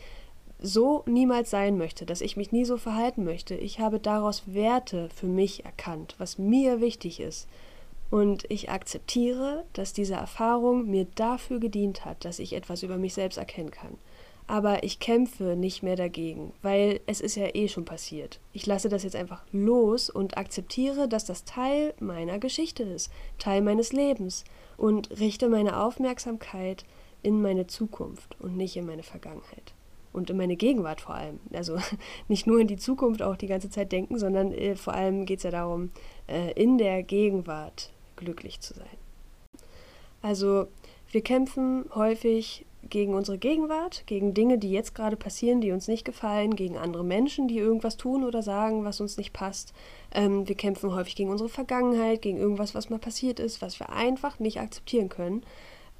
so 0.60 1.04
niemals 1.08 1.50
sein 1.50 1.78
möchte, 1.78 2.06
dass 2.06 2.22
ich 2.22 2.38
mich 2.38 2.52
nie 2.52 2.66
so 2.66 2.78
verhalten 2.78 3.24
möchte. 3.24 3.56
Ich 3.56 3.80
habe 3.80 4.00
daraus 4.00 4.44
Werte 4.46 5.10
für 5.10 5.26
mich 5.26 5.66
erkannt, 5.66 6.16
was 6.20 6.38
mir 6.38 6.82
wichtig 6.82 7.20
ist. 7.20 7.48
Und 8.12 8.44
ich 8.50 8.70
akzeptiere, 8.70 9.64
dass 9.74 9.94
diese 9.94 10.16
Erfahrung 10.16 10.90
mir 10.90 11.08
dafür 11.16 11.60
gedient 11.60 12.06
hat, 12.06 12.26
dass 12.26 12.40
ich 12.40 12.54
etwas 12.54 12.84
über 12.84 12.98
mich 12.98 13.14
selbst 13.14 13.38
erkennen 13.38 13.72
kann. 13.72 13.98
Aber 14.48 14.84
ich 14.84 15.00
kämpfe 15.00 15.56
nicht 15.56 15.82
mehr 15.82 15.96
dagegen, 15.96 16.52
weil 16.62 17.00
es 17.06 17.22
ist 17.22 17.36
ja 17.36 17.56
eh 17.56 17.70
schon 17.70 17.86
passiert. 17.86 18.42
Ich 18.52 18.66
lasse 18.66 18.90
das 18.90 19.04
jetzt 19.04 19.16
einfach 19.16 19.44
los 19.54 20.10
und 20.10 20.38
akzeptiere, 20.38 21.08
dass 21.08 21.24
das 21.24 21.46
Teil 21.46 21.94
meiner 22.00 22.38
Geschichte 22.38 22.84
ist, 22.84 23.10
Teil 23.40 23.62
meines 23.62 23.94
Lebens 23.94 24.44
und 24.82 25.12
richte 25.20 25.48
meine 25.48 25.80
Aufmerksamkeit 25.80 26.86
in 27.22 27.40
meine 27.40 27.68
Zukunft 27.68 28.36
und 28.40 28.58
nicht 28.58 28.76
in 28.76 28.88
meine 28.88 29.04
Vergangenheit. 29.04 29.76
Und 30.12 30.32
in 30.32 30.38
meine 30.38 30.56
Gegenwart 30.56 31.02
vor 31.02 31.14
allem. 31.14 31.40
Also 31.54 31.78
nicht 32.28 32.48
nur 32.48 32.60
in 32.60 32.66
die 32.66 32.78
Zukunft 32.78 33.22
auch 33.22 33.36
die 33.36 33.46
ganze 33.46 33.70
Zeit 33.70 33.92
denken, 33.92 34.18
sondern 34.18 34.52
äh, 34.52 34.76
vor 34.76 34.96
allem 34.96 35.28
geht 35.28 35.38
es 35.38 35.44
ja 35.44 35.52
darum, 35.52 35.92
äh, 36.26 36.52
in 36.54 36.80
der 36.80 37.04
Gegenwart 37.04 37.92
glücklich 38.16 38.60
zu 38.60 38.74
sein. 38.74 38.98
Also 40.24 40.68
wir 41.12 41.22
kämpfen 41.22 41.86
häufig 41.94 42.66
gegen 42.90 43.14
unsere 43.14 43.38
Gegenwart, 43.38 44.04
gegen 44.06 44.34
Dinge, 44.34 44.58
die 44.58 44.72
jetzt 44.72 44.96
gerade 44.96 45.16
passieren, 45.16 45.62
die 45.62 45.72
uns 45.72 45.88
nicht 45.88 46.04
gefallen, 46.04 46.56
gegen 46.56 46.78
andere 46.78 47.04
Menschen, 47.04 47.48
die 47.48 47.58
irgendwas 47.58 47.98
tun 47.98 48.24
oder 48.24 48.42
sagen, 48.42 48.84
was 48.84 49.00
uns 49.02 49.18
nicht 49.18 49.34
passt. 49.34 49.74
Ähm, 50.14 50.48
wir 50.48 50.56
kämpfen 50.56 50.94
häufig 50.94 51.16
gegen 51.16 51.30
unsere 51.30 51.50
Vergangenheit, 51.50 52.22
gegen 52.22 52.38
irgendwas, 52.38 52.76
was 52.76 52.90
mal 52.90 53.00
passiert 53.00 53.40
ist, 53.40 53.62
was 53.62 53.80
wir 53.80 53.90
einfach 53.90 54.40
nicht 54.40 54.60
akzeptieren 54.60 55.10
können. 55.10 55.44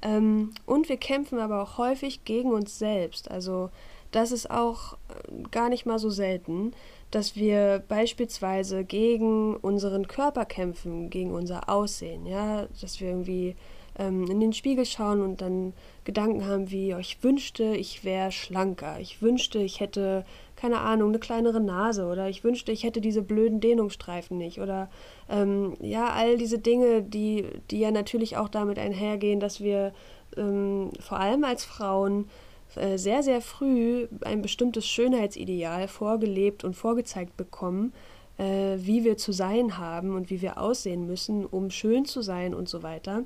Ähm, 0.02 0.50
und 0.66 0.88
wir 0.88 0.96
kämpfen 0.96 1.38
aber 1.38 1.62
auch 1.62 1.78
häufig 1.78 2.24
gegen 2.24 2.52
uns 2.52 2.78
selbst. 2.78 3.30
Also 3.30 3.70
das 4.10 4.32
ist 4.32 4.50
auch 4.50 4.94
äh, 4.94 5.48
gar 5.50 5.68
nicht 5.68 5.86
mal 5.86 5.98
so 5.98 6.10
selten, 6.10 6.72
dass 7.10 7.36
wir 7.36 7.82
beispielsweise 7.88 8.84
gegen 8.84 9.56
unseren 9.56 10.08
Körper 10.08 10.44
kämpfen, 10.44 11.10
gegen 11.10 11.32
unser 11.32 11.68
Aussehen, 11.68 12.26
ja, 12.26 12.66
dass 12.80 13.00
wir 13.00 13.08
irgendwie 13.08 13.54
ähm, 14.02 14.28
in 14.30 14.40
den 14.40 14.52
Spiegel 14.52 14.84
schauen 14.84 15.20
und 15.20 15.40
dann 15.40 15.72
Gedanken 16.04 16.46
haben 16.46 16.70
wie, 16.70 16.94
oh, 16.94 16.98
ich 16.98 17.22
wünschte, 17.22 17.64
ich 17.76 18.04
wäre 18.04 18.32
schlanker, 18.32 18.98
ich 19.00 19.22
wünschte, 19.22 19.58
ich 19.58 19.80
hätte, 19.80 20.24
keine 20.56 20.80
Ahnung, 20.80 21.10
eine 21.10 21.18
kleinere 21.18 21.60
Nase 21.60 22.06
oder 22.06 22.28
ich 22.28 22.42
wünschte, 22.42 22.72
ich 22.72 22.82
hätte 22.82 23.00
diese 23.00 23.22
blöden 23.22 23.60
Dehnungsstreifen 23.60 24.36
nicht 24.36 24.60
oder 24.60 24.90
ähm, 25.28 25.74
ja, 25.80 26.10
all 26.10 26.36
diese 26.36 26.58
Dinge, 26.58 27.02
die, 27.02 27.46
die 27.70 27.78
ja 27.78 27.90
natürlich 27.90 28.36
auch 28.36 28.48
damit 28.48 28.78
einhergehen, 28.78 29.40
dass 29.40 29.60
wir 29.60 29.92
ähm, 30.36 30.90
vor 30.98 31.20
allem 31.20 31.44
als 31.44 31.64
Frauen 31.64 32.28
äh, 32.74 32.98
sehr, 32.98 33.22
sehr 33.22 33.40
früh 33.40 34.08
ein 34.22 34.42
bestimmtes 34.42 34.86
Schönheitsideal 34.86 35.88
vorgelebt 35.88 36.64
und 36.64 36.74
vorgezeigt 36.74 37.36
bekommen, 37.36 37.92
äh, 38.38 38.76
wie 38.78 39.04
wir 39.04 39.16
zu 39.16 39.32
sein 39.32 39.78
haben 39.78 40.14
und 40.16 40.30
wie 40.30 40.40
wir 40.42 40.58
aussehen 40.58 41.06
müssen, 41.06 41.44
um 41.44 41.70
schön 41.70 42.06
zu 42.06 42.22
sein 42.22 42.54
und 42.54 42.68
so 42.68 42.82
weiter. 42.82 43.24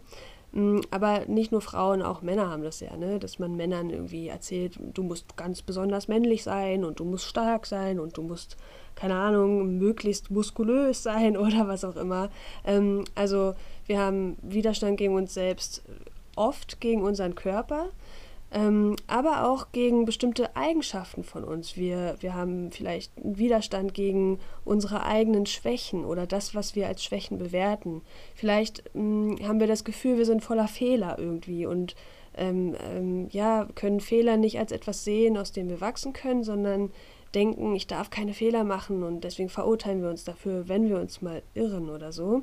Mm, 0.57 0.81
aber 0.91 1.27
nicht 1.27 1.53
nur 1.53 1.61
Frauen, 1.61 2.01
auch 2.01 2.23
Männer 2.23 2.49
haben 2.49 2.63
das 2.63 2.81
ja, 2.81 2.97
ne? 2.97 3.19
dass 3.19 3.39
man 3.39 3.57
Männern 3.57 3.91
irgendwie 3.91 4.29
erzählt, 4.29 4.79
du 4.81 5.03
musst 5.03 5.37
ganz 5.37 5.61
besonders 5.61 6.09
männlich 6.09 6.45
sein 6.45 6.83
und 6.83 6.99
du 6.99 7.05
musst 7.05 7.27
stark 7.27 7.67
sein 7.67 8.01
und 8.01 8.17
du 8.17 8.23
musst, 8.23 8.57
keine 8.95 9.17
Ahnung, 9.17 9.77
möglichst 9.77 10.31
muskulös 10.31 11.03
sein 11.03 11.37
oder 11.37 11.69
was 11.69 11.85
auch 11.85 11.97
immer. 11.97 12.31
Ähm, 12.65 13.05
also 13.15 13.55
wir 13.85 14.01
haben 14.01 14.39
Widerstand 14.41 14.97
gegen 14.97 15.15
uns 15.15 15.35
selbst, 15.35 15.83
oft 16.37 16.81
gegen 16.81 17.03
unseren 17.03 17.35
Körper 17.35 17.91
ähm, 18.53 18.97
aber 19.07 19.49
auch 19.49 19.73
gegen 19.73 20.05
bestimmte 20.05 20.55
Eigenschaften 20.57 21.25
von 21.25 21.45
uns. 21.45 21.77
Wir, 21.77 22.17
wir 22.21 22.35
haben 22.35 22.71
vielleicht 22.71 23.13
einen 23.17 23.39
Widerstand 23.39 23.93
gegen 23.93 24.39
unsere 24.65 25.05
eigenen 25.05 25.47
Schwächen 25.47 26.05
oder 26.05 26.27
das, 26.27 26.55
was 26.55 26.77
wir 26.77 26.87
als 26.87 27.03
Schwächen 27.03 27.39
bewerten. 27.39 28.03
Vielleicht 28.35 28.85
ähm, 28.95 29.37
haben 29.43 29.61
wir 29.61 29.67
das 29.67 29.85
Gefühl, 29.85 30.17
wir 30.17 30.27
sind 30.27 30.45
voller 30.45 30.69
Fehler 30.69 31.19
irgendwie 31.19 31.67
und 31.67 31.97
ähm, 32.37 32.77
ähm, 32.91 33.29
ja, 33.31 33.67
können 33.75 34.01
Fehler 34.01 34.37
nicht 34.37 34.59
als 34.59 34.71
etwas 34.71 35.05
sehen, 35.05 35.37
aus 35.37 35.53
dem 35.53 35.69
wir 35.69 35.81
wachsen 35.81 36.13
können, 36.13 36.45
sondern 36.45 36.91
denken, 37.35 37.75
ich 37.75 37.87
darf 37.87 38.11
keine 38.11 38.33
Fehler 38.33 38.65
machen 38.65 39.03
und 39.03 39.25
deswegen 39.25 39.49
verurteilen 39.49 40.03
wir 40.03 40.11
uns 40.11 40.25
dafür, 40.25 40.69
wenn 40.69 40.89
wir 40.89 40.99
uns 40.99 41.21
mal 41.21 41.43
irren 41.55 41.91
oder 41.91 42.13
so. 42.13 42.43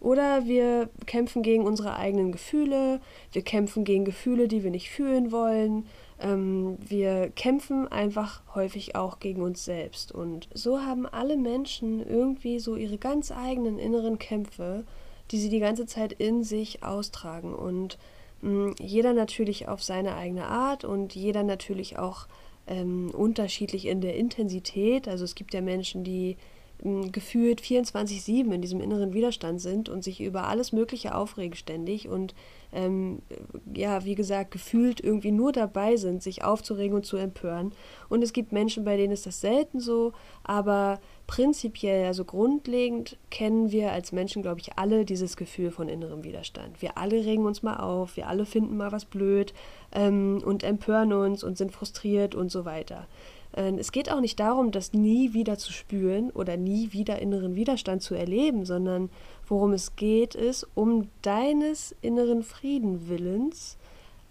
Oder 0.00 0.46
wir 0.46 0.88
kämpfen 1.06 1.42
gegen 1.42 1.64
unsere 1.64 1.96
eigenen 1.96 2.30
Gefühle, 2.30 3.00
wir 3.32 3.42
kämpfen 3.42 3.84
gegen 3.84 4.04
Gefühle, 4.04 4.46
die 4.46 4.62
wir 4.62 4.70
nicht 4.70 4.90
fühlen 4.90 5.32
wollen. 5.32 5.86
Ähm, 6.20 6.76
wir 6.86 7.30
kämpfen 7.30 7.88
einfach 7.88 8.42
häufig 8.54 8.94
auch 8.94 9.20
gegen 9.20 9.42
uns 9.42 9.64
selbst. 9.64 10.12
Und 10.12 10.48
so 10.52 10.80
haben 10.80 11.06
alle 11.06 11.36
Menschen 11.36 12.06
irgendwie 12.06 12.58
so 12.58 12.76
ihre 12.76 12.98
ganz 12.98 13.32
eigenen 13.32 13.78
inneren 13.78 14.18
Kämpfe, 14.18 14.84
die 15.30 15.38
sie 15.38 15.48
die 15.48 15.60
ganze 15.60 15.86
Zeit 15.86 16.12
in 16.12 16.44
sich 16.44 16.82
austragen. 16.82 17.54
Und 17.54 17.98
mh, 18.42 18.50
mm, 18.50 18.74
jeder 18.78 19.14
natürlich 19.14 19.68
auf 19.68 19.82
seine 19.82 20.14
eigene 20.14 20.46
Art 20.46 20.84
und 20.84 21.14
jeder 21.14 21.42
natürlich 21.42 21.98
auch 21.98 22.26
ähm, 22.66 23.10
unterschiedlich 23.12 23.86
in 23.86 24.00
der 24.00 24.16
Intensität. 24.16 25.08
Also 25.08 25.24
es 25.24 25.34
gibt 25.34 25.54
ja 25.54 25.60
Menschen, 25.60 26.04
die 26.04 26.36
gefühlt 26.82 27.62
24-7 27.62 28.52
in 28.52 28.60
diesem 28.60 28.80
inneren 28.80 29.14
Widerstand 29.14 29.60
sind 29.60 29.88
und 29.88 30.04
sich 30.04 30.20
über 30.20 30.46
alles 30.46 30.72
Mögliche 30.72 31.14
aufregen 31.14 31.56
ständig 31.56 32.08
und 32.08 32.34
ähm, 32.72 33.22
ja, 33.74 34.04
wie 34.04 34.14
gesagt, 34.14 34.50
gefühlt 34.50 35.00
irgendwie 35.00 35.32
nur 35.32 35.52
dabei 35.52 35.96
sind, 35.96 36.22
sich 36.22 36.44
aufzuregen 36.44 36.96
und 36.96 37.06
zu 37.06 37.16
empören. 37.16 37.72
Und 38.08 38.22
es 38.22 38.34
gibt 38.34 38.52
Menschen, 38.52 38.84
bei 38.84 38.96
denen 38.96 39.12
ist 39.12 39.24
das 39.24 39.40
selten 39.40 39.80
so, 39.80 40.12
aber 40.44 41.00
prinzipiell, 41.26 42.06
also 42.06 42.24
grundlegend, 42.24 43.16
kennen 43.30 43.70
wir 43.72 43.92
als 43.92 44.12
Menschen, 44.12 44.42
glaube 44.42 44.60
ich, 44.60 44.78
alle 44.78 45.04
dieses 45.06 45.36
Gefühl 45.36 45.70
von 45.70 45.88
innerem 45.88 46.24
Widerstand. 46.24 46.82
Wir 46.82 46.98
alle 46.98 47.24
regen 47.24 47.46
uns 47.46 47.62
mal 47.62 47.76
auf, 47.76 48.16
wir 48.16 48.28
alle 48.28 48.44
finden 48.44 48.76
mal 48.76 48.92
was 48.92 49.06
blöd 49.06 49.54
ähm, 49.92 50.42
und 50.44 50.62
empören 50.62 51.12
uns 51.12 51.42
und 51.42 51.56
sind 51.56 51.72
frustriert 51.72 52.34
und 52.34 52.50
so 52.50 52.64
weiter. 52.64 53.06
Ähm, 53.54 53.78
es 53.78 53.92
geht 53.92 54.10
auch 54.10 54.20
nicht 54.20 54.40
darum, 54.40 54.70
das 54.70 54.92
nie 54.92 55.32
wieder 55.32 55.58
zu 55.58 55.72
spüren 55.72 56.30
oder 56.30 56.56
nie 56.56 56.92
wieder 56.92 57.18
inneren 57.20 57.54
Widerstand 57.54 58.02
zu 58.02 58.14
erleben, 58.14 58.64
sondern 58.64 59.10
worum 59.48 59.72
es 59.72 59.96
geht, 59.96 60.34
ist 60.34 60.66
um 60.74 61.08
deines 61.22 61.94
inneren 62.02 62.42
Friedenwillens 62.42 63.76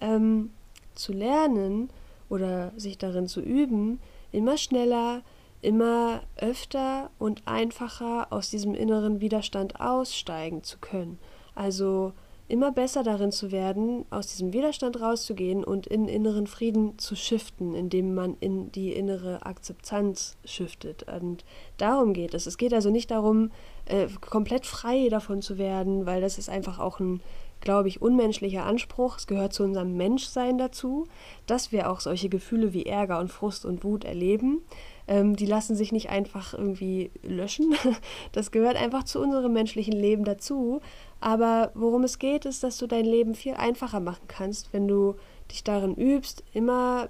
ähm, 0.01 0.51
zu 0.93 1.13
lernen 1.13 1.89
oder 2.30 2.71
sich 2.75 2.97
darin 2.97 3.28
zu 3.28 3.41
üben, 3.41 3.99
immer 4.32 4.58
schneller, 4.58 5.21
immer 5.62 6.21
öfter 6.38 7.10
und 7.17 7.43
einfacher 7.45 8.28
aus 8.32 8.49
diesem 8.49 8.75
inneren 8.75 9.21
Widerstand 9.21 9.80
aussteigen 9.80 10.63
zu 10.63 10.78
können. 10.80 11.17
Also 11.56 12.13
immer 12.47 12.71
besser 12.71 13.01
darin 13.01 13.31
zu 13.31 13.51
werden, 13.51 14.05
aus 14.12 14.27
diesem 14.27 14.53
Widerstand 14.53 15.01
rauszugehen 15.01 15.63
und 15.63 15.88
in 15.88 16.08
inneren 16.08 16.45
Frieden 16.45 16.97
zu 16.99 17.15
shiften, 17.15 17.73
indem 17.73 18.13
man 18.13 18.38
in 18.39 18.71
die 18.71 18.93
innere 18.93 19.45
Akzeptanz 19.45 20.38
shiftet. 20.45 21.05
Und 21.12 21.43
darum 21.77 22.13
geht 22.13 22.34
es. 22.36 22.45
Es 22.45 22.58
geht 22.58 22.73
also 22.73 22.91
nicht 22.91 23.10
darum, 23.10 23.51
äh, 23.86 24.08
komplett 24.21 24.65
frei 24.65 25.10
davon 25.10 25.41
zu 25.41 25.58
werden, 25.58 26.05
weil 26.05 26.21
das 26.21 26.38
ist 26.38 26.49
einfach 26.49 26.77
auch 26.79 26.99
ein, 26.99 27.21
glaube 27.62 27.88
ich, 27.88 28.01
unmenschlicher 28.01 28.63
Anspruch. 28.63 29.17
Es 29.17 29.25
gehört 29.25 29.53
zu 29.53 29.63
unserem 29.63 29.97
Menschsein 29.97 30.60
dazu, 30.60 31.08
dass 31.47 31.71
wir 31.71 31.89
auch 31.89 31.99
solche 31.99 32.29
Gefühle 32.29 32.73
wie 32.73 32.86
Ärger 32.86 33.19
und 33.19 33.31
Frust 33.31 33.65
und 33.65 33.84
Wut 33.84 34.03
erleben. 34.03 34.62
Ähm, 35.08 35.36
die 35.36 35.45
lassen 35.45 35.75
sich 35.75 35.91
nicht 35.91 36.10
einfach 36.10 36.53
irgendwie 36.53 37.12
löschen. 37.23 37.75
Das 38.31 38.51
gehört 38.51 38.75
einfach 38.75 39.03
zu 39.03 39.19
unserem 39.19 39.53
menschlichen 39.53 39.93
Leben 39.93 40.25
dazu. 40.25 40.81
Aber 41.19 41.71
worum 41.73 42.04
es 42.04 42.19
geht, 42.19 42.45
ist, 42.45 42.63
dass 42.63 42.78
du 42.78 42.88
dein 42.88 43.06
Leben 43.06 43.36
viel 43.36 43.56
einfacher 43.56 43.99
machen 43.99 44.28
kannst, 44.28 44.73
wenn 44.73 44.88
du 44.88 45.15
dich 45.51 45.63
darin 45.63 45.95
übst, 45.95 46.43
immer 46.54 47.10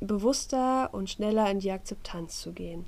bewusster 0.00 0.90
und 0.92 1.10
schneller 1.10 1.50
in 1.50 1.60
die 1.60 1.72
Akzeptanz 1.72 2.40
zu 2.40 2.52
gehen. 2.52 2.84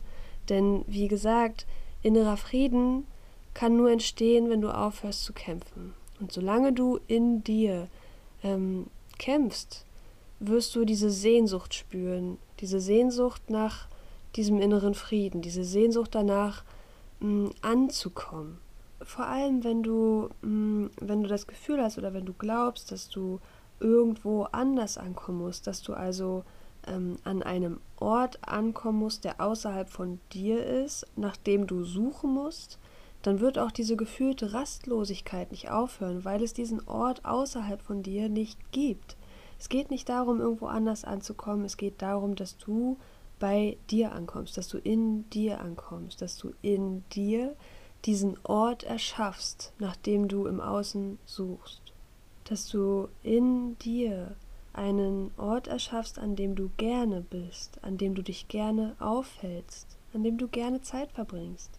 Denn 0.49 0.85
wie 0.87 1.09
gesagt, 1.09 1.66
innerer 2.03 2.37
Frieden 2.37 3.07
kann 3.55 3.77
nur 3.77 3.90
entstehen, 3.90 4.49
wenn 4.49 4.61
du 4.61 4.70
aufhörst 4.70 5.25
zu 5.25 5.33
kämpfen. 5.33 5.94
Und 6.20 6.33
solange 6.33 6.73
du 6.73 7.01
in 7.09 7.42
dir 7.42 7.88
ähm, 8.44 8.87
kämpfst, 9.18 9.85
wirst 10.38 10.75
du 10.75 10.85
diese 10.85 11.11
Sehnsucht 11.11 11.75
spüren, 11.75 12.38
diese 12.61 12.81
Sehnsucht 12.81 13.51
nach 13.51 13.88
diesem 14.37 14.61
inneren 14.61 14.94
Frieden, 14.94 15.42
diese 15.42 15.64
Sehnsucht 15.64 16.14
danach, 16.14 16.62
mh, 17.20 17.51
anzukommen 17.62 18.59
vor 19.02 19.26
allem 19.26 19.64
wenn 19.64 19.82
du, 19.82 20.28
mm, 20.42 20.86
wenn 21.00 21.22
du 21.22 21.28
das 21.28 21.46
Gefühl 21.46 21.82
hast 21.82 21.98
oder 21.98 22.12
wenn 22.12 22.26
du 22.26 22.32
glaubst, 22.32 22.92
dass 22.92 23.08
du 23.08 23.40
irgendwo 23.80 24.42
anders 24.44 24.98
ankommen 24.98 25.38
musst, 25.38 25.66
dass 25.66 25.82
du 25.82 25.94
also 25.94 26.44
ähm, 26.86 27.16
an 27.24 27.42
einem 27.42 27.80
Ort 27.98 28.38
ankommen 28.46 28.98
musst, 28.98 29.24
der 29.24 29.40
außerhalb 29.40 29.88
von 29.88 30.20
dir 30.32 30.64
ist, 30.64 31.06
nach 31.16 31.36
dem 31.36 31.66
du 31.66 31.84
suchen 31.84 32.32
musst, 32.32 32.78
dann 33.22 33.40
wird 33.40 33.58
auch 33.58 33.70
diese 33.70 33.96
gefühlte 33.96 34.54
Rastlosigkeit 34.54 35.50
nicht 35.50 35.70
aufhören, 35.70 36.24
weil 36.24 36.42
es 36.42 36.54
diesen 36.54 36.86
Ort 36.88 37.24
außerhalb 37.24 37.82
von 37.82 38.02
dir 38.02 38.28
nicht 38.28 38.72
gibt. 38.72 39.16
Es 39.58 39.68
geht 39.68 39.90
nicht 39.90 40.08
darum, 40.08 40.40
irgendwo 40.40 40.66
anders 40.66 41.04
anzukommen, 41.04 41.66
es 41.66 41.76
geht 41.76 42.00
darum, 42.00 42.34
dass 42.34 42.56
du 42.56 42.96
bei 43.38 43.76
dir 43.90 44.12
ankommst, 44.12 44.56
dass 44.56 44.68
du 44.68 44.78
in 44.78 45.28
dir 45.30 45.60
ankommst, 45.60 46.22
dass 46.22 46.36
du 46.36 46.52
in 46.62 47.04
dir 47.10 47.56
diesen 48.04 48.38
Ort 48.44 48.84
erschaffst, 48.84 49.72
nach 49.78 49.96
dem 49.96 50.28
du 50.28 50.46
im 50.46 50.60
Außen 50.60 51.18
suchst, 51.26 51.82
dass 52.44 52.68
du 52.68 53.08
in 53.22 53.78
dir 53.78 54.36
einen 54.72 55.30
Ort 55.36 55.66
erschaffst, 55.66 56.18
an 56.18 56.36
dem 56.36 56.54
du 56.54 56.70
gerne 56.76 57.20
bist, 57.20 57.82
an 57.82 57.98
dem 57.98 58.14
du 58.14 58.22
dich 58.22 58.48
gerne 58.48 58.96
aufhältst, 58.98 59.96
an 60.14 60.22
dem 60.22 60.38
du 60.38 60.48
gerne 60.48 60.80
Zeit 60.80 61.12
verbringst, 61.12 61.70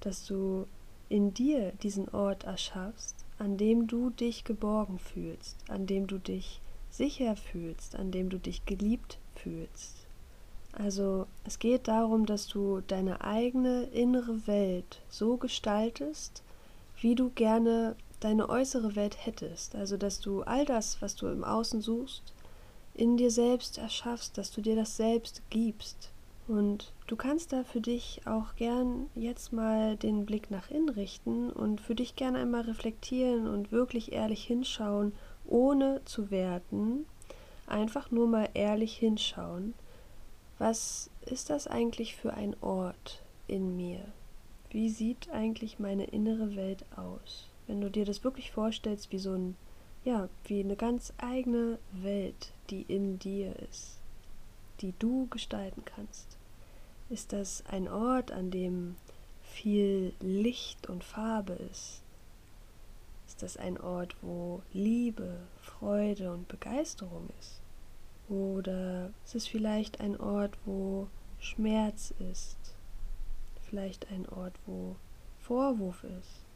dass 0.00 0.26
du 0.26 0.66
in 1.08 1.34
dir 1.34 1.72
diesen 1.82 2.08
Ort 2.08 2.44
erschaffst, 2.44 3.24
an 3.38 3.58
dem 3.58 3.86
du 3.86 4.10
dich 4.10 4.44
geborgen 4.44 4.98
fühlst, 4.98 5.58
an 5.68 5.86
dem 5.86 6.06
du 6.06 6.18
dich 6.18 6.60
sicher 6.90 7.36
fühlst, 7.36 7.96
an 7.96 8.10
dem 8.10 8.30
du 8.30 8.38
dich 8.38 8.64
geliebt 8.64 9.18
fühlst. 9.34 10.01
Also 10.72 11.26
es 11.44 11.58
geht 11.58 11.86
darum, 11.86 12.24
dass 12.24 12.46
du 12.46 12.80
deine 12.86 13.20
eigene 13.20 13.84
innere 13.84 14.46
Welt 14.46 15.02
so 15.10 15.36
gestaltest, 15.36 16.42
wie 17.00 17.14
du 17.14 17.30
gerne 17.30 17.94
deine 18.20 18.48
äußere 18.48 18.96
Welt 18.96 19.26
hättest. 19.26 19.74
Also 19.74 19.96
dass 19.96 20.20
du 20.20 20.42
all 20.42 20.64
das, 20.64 21.02
was 21.02 21.14
du 21.14 21.26
im 21.28 21.44
Außen 21.44 21.82
suchst, 21.82 22.22
in 22.94 23.16
dir 23.16 23.30
selbst 23.30 23.78
erschaffst, 23.78 24.38
dass 24.38 24.50
du 24.50 24.60
dir 24.60 24.76
das 24.76 24.96
selbst 24.96 25.42
gibst. 25.50 26.10
Und 26.48 26.92
du 27.06 27.16
kannst 27.16 27.52
da 27.52 27.64
für 27.64 27.80
dich 27.80 28.22
auch 28.24 28.56
gern 28.56 29.06
jetzt 29.14 29.52
mal 29.52 29.96
den 29.96 30.26
Blick 30.26 30.50
nach 30.50 30.70
innen 30.70 30.88
richten 30.88 31.50
und 31.50 31.80
für 31.80 31.94
dich 31.94 32.16
gern 32.16 32.34
einmal 32.34 32.62
reflektieren 32.62 33.46
und 33.46 33.72
wirklich 33.72 34.12
ehrlich 34.12 34.44
hinschauen, 34.44 35.12
ohne 35.46 36.00
zu 36.04 36.30
werten. 36.30 37.06
Einfach 37.66 38.10
nur 38.10 38.26
mal 38.26 38.48
ehrlich 38.54 38.96
hinschauen 38.96 39.74
was 40.62 41.10
ist 41.26 41.50
das 41.50 41.66
eigentlich 41.66 42.14
für 42.14 42.34
ein 42.34 42.54
Ort 42.60 43.20
in 43.48 43.76
mir? 43.76 44.04
Wie 44.70 44.90
sieht 44.90 45.28
eigentlich 45.30 45.80
meine 45.80 46.04
innere 46.04 46.54
Welt 46.54 46.84
aus? 46.94 47.48
Wenn 47.66 47.80
du 47.80 47.90
dir 47.90 48.04
das 48.04 48.22
wirklich 48.22 48.52
vorstellst, 48.52 49.10
wie 49.10 49.18
so 49.18 49.32
ein, 49.32 49.56
ja, 50.04 50.28
wie 50.44 50.60
eine 50.60 50.76
ganz 50.76 51.12
eigene 51.18 51.80
Welt, 51.90 52.52
die 52.70 52.82
in 52.82 53.18
dir 53.18 53.56
ist, 53.70 53.98
die 54.80 54.94
du 55.00 55.26
gestalten 55.30 55.84
kannst. 55.84 56.36
Ist 57.10 57.32
das 57.32 57.64
ein 57.66 57.88
Ort, 57.88 58.30
an 58.30 58.52
dem 58.52 58.94
viel 59.42 60.14
Licht 60.20 60.88
und 60.88 61.02
Farbe 61.02 61.54
ist? 61.54 62.02
Ist 63.26 63.42
das 63.42 63.56
ein 63.56 63.80
Ort, 63.80 64.14
wo 64.22 64.62
Liebe, 64.72 65.40
Freude 65.60 66.32
und 66.32 66.46
Begeisterung 66.46 67.30
ist? 67.40 67.61
Oder 68.32 69.12
es 69.26 69.34
ist 69.34 69.50
vielleicht 69.50 70.00
ein 70.00 70.18
Ort, 70.18 70.56
wo 70.64 71.08
Schmerz 71.38 72.14
ist. 72.32 72.56
Vielleicht 73.60 74.10
ein 74.10 74.26
Ort, 74.26 74.54
wo 74.64 74.96
Vorwurf 75.38 76.02
ist. 76.04 76.46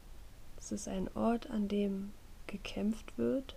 Es 0.56 0.72
ist 0.72 0.88
ein 0.88 1.10
Ort, 1.14 1.50
an 1.50 1.68
dem 1.68 2.12
gekämpft 2.46 3.18
wird. 3.18 3.56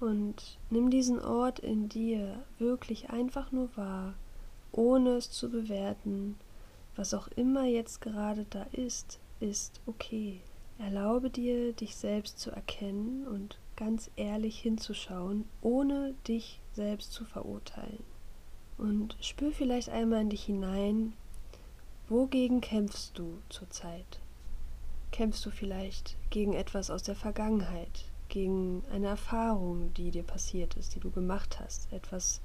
Und 0.00 0.58
nimm 0.68 0.90
diesen 0.90 1.18
Ort 1.18 1.60
in 1.60 1.88
dir 1.88 2.44
wirklich 2.58 3.08
einfach 3.08 3.52
nur 3.52 3.74
wahr, 3.74 4.12
ohne 4.70 5.12
es 5.12 5.30
zu 5.30 5.48
bewerten. 5.48 6.36
Was 6.94 7.14
auch 7.14 7.28
immer 7.28 7.64
jetzt 7.64 8.02
gerade 8.02 8.44
da 8.50 8.64
ist, 8.72 9.18
ist 9.40 9.80
okay. 9.86 10.42
Erlaube 10.78 11.30
dir, 11.30 11.72
dich 11.72 11.96
selbst 11.96 12.38
zu 12.38 12.50
erkennen 12.50 13.26
und 13.26 13.56
ganz 13.76 14.10
ehrlich 14.16 14.58
hinzuschauen, 14.58 15.48
ohne 15.62 16.14
dich 16.28 16.60
selbst 16.74 17.12
zu 17.12 17.24
verurteilen. 17.24 18.04
Und 18.76 19.16
spür 19.20 19.52
vielleicht 19.52 19.88
einmal 19.88 20.22
in 20.22 20.30
dich 20.30 20.44
hinein, 20.44 21.12
wogegen 22.08 22.60
kämpfst 22.60 23.18
du 23.18 23.38
zurzeit? 23.48 24.20
Kämpfst 25.12 25.46
du 25.46 25.50
vielleicht 25.50 26.16
gegen 26.30 26.54
etwas 26.54 26.90
aus 26.90 27.04
der 27.04 27.14
Vergangenheit, 27.14 28.04
gegen 28.28 28.82
eine 28.90 29.06
Erfahrung, 29.06 29.94
die 29.94 30.10
dir 30.10 30.24
passiert 30.24 30.74
ist, 30.74 30.94
die 30.96 31.00
du 31.00 31.10
gemacht 31.10 31.60
hast, 31.60 31.92
etwas, 31.92 32.40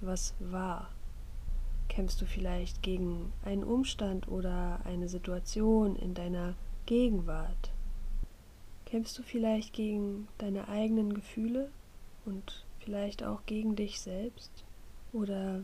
was 0.00 0.34
war? 0.38 0.90
Kämpfst 1.88 2.20
du 2.20 2.26
vielleicht 2.26 2.82
gegen 2.82 3.32
einen 3.44 3.64
Umstand 3.64 4.28
oder 4.28 4.80
eine 4.84 5.08
Situation 5.08 5.96
in 5.96 6.14
deiner 6.14 6.54
Gegenwart? 6.86 7.72
Kämpfst 8.84 9.18
du 9.18 9.22
vielleicht 9.22 9.72
gegen 9.72 10.28
deine 10.36 10.68
eigenen 10.68 11.14
Gefühle 11.14 11.70
und 12.26 12.66
vielleicht 12.84 13.22
auch 13.22 13.46
gegen 13.46 13.76
dich 13.76 14.00
selbst? 14.00 14.64
Oder 15.12 15.62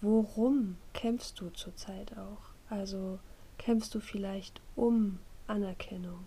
worum 0.00 0.76
kämpfst 0.92 1.40
du 1.40 1.50
zurzeit 1.50 2.16
auch? 2.16 2.52
Also 2.70 3.18
kämpfst 3.56 3.94
du 3.94 4.00
vielleicht 4.00 4.60
um 4.76 5.18
Anerkennung? 5.46 6.26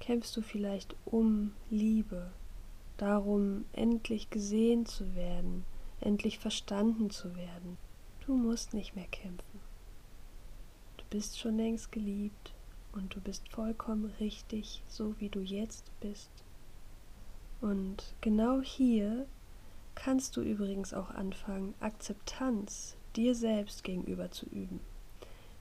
Kämpfst 0.00 0.36
du 0.36 0.42
vielleicht 0.42 0.94
um 1.04 1.54
Liebe? 1.70 2.30
Darum, 2.96 3.64
endlich 3.72 4.30
gesehen 4.30 4.86
zu 4.86 5.14
werden, 5.16 5.64
endlich 6.00 6.38
verstanden 6.38 7.10
zu 7.10 7.34
werden. 7.34 7.76
Du 8.24 8.36
musst 8.36 8.72
nicht 8.72 8.94
mehr 8.94 9.08
kämpfen. 9.08 9.60
Du 10.96 11.04
bist 11.10 11.38
schon 11.38 11.56
längst 11.56 11.90
geliebt 11.90 12.52
und 12.92 13.14
du 13.14 13.20
bist 13.20 13.48
vollkommen 13.48 14.12
richtig, 14.20 14.82
so 14.86 15.18
wie 15.18 15.28
du 15.28 15.40
jetzt 15.40 15.90
bist. 16.00 16.43
Und 17.64 18.14
genau 18.20 18.60
hier 18.60 19.24
kannst 19.94 20.36
du 20.36 20.42
übrigens 20.42 20.92
auch 20.92 21.08
anfangen, 21.08 21.72
Akzeptanz 21.80 22.94
dir 23.16 23.34
selbst 23.34 23.84
gegenüber 23.84 24.30
zu 24.30 24.44
üben, 24.44 24.80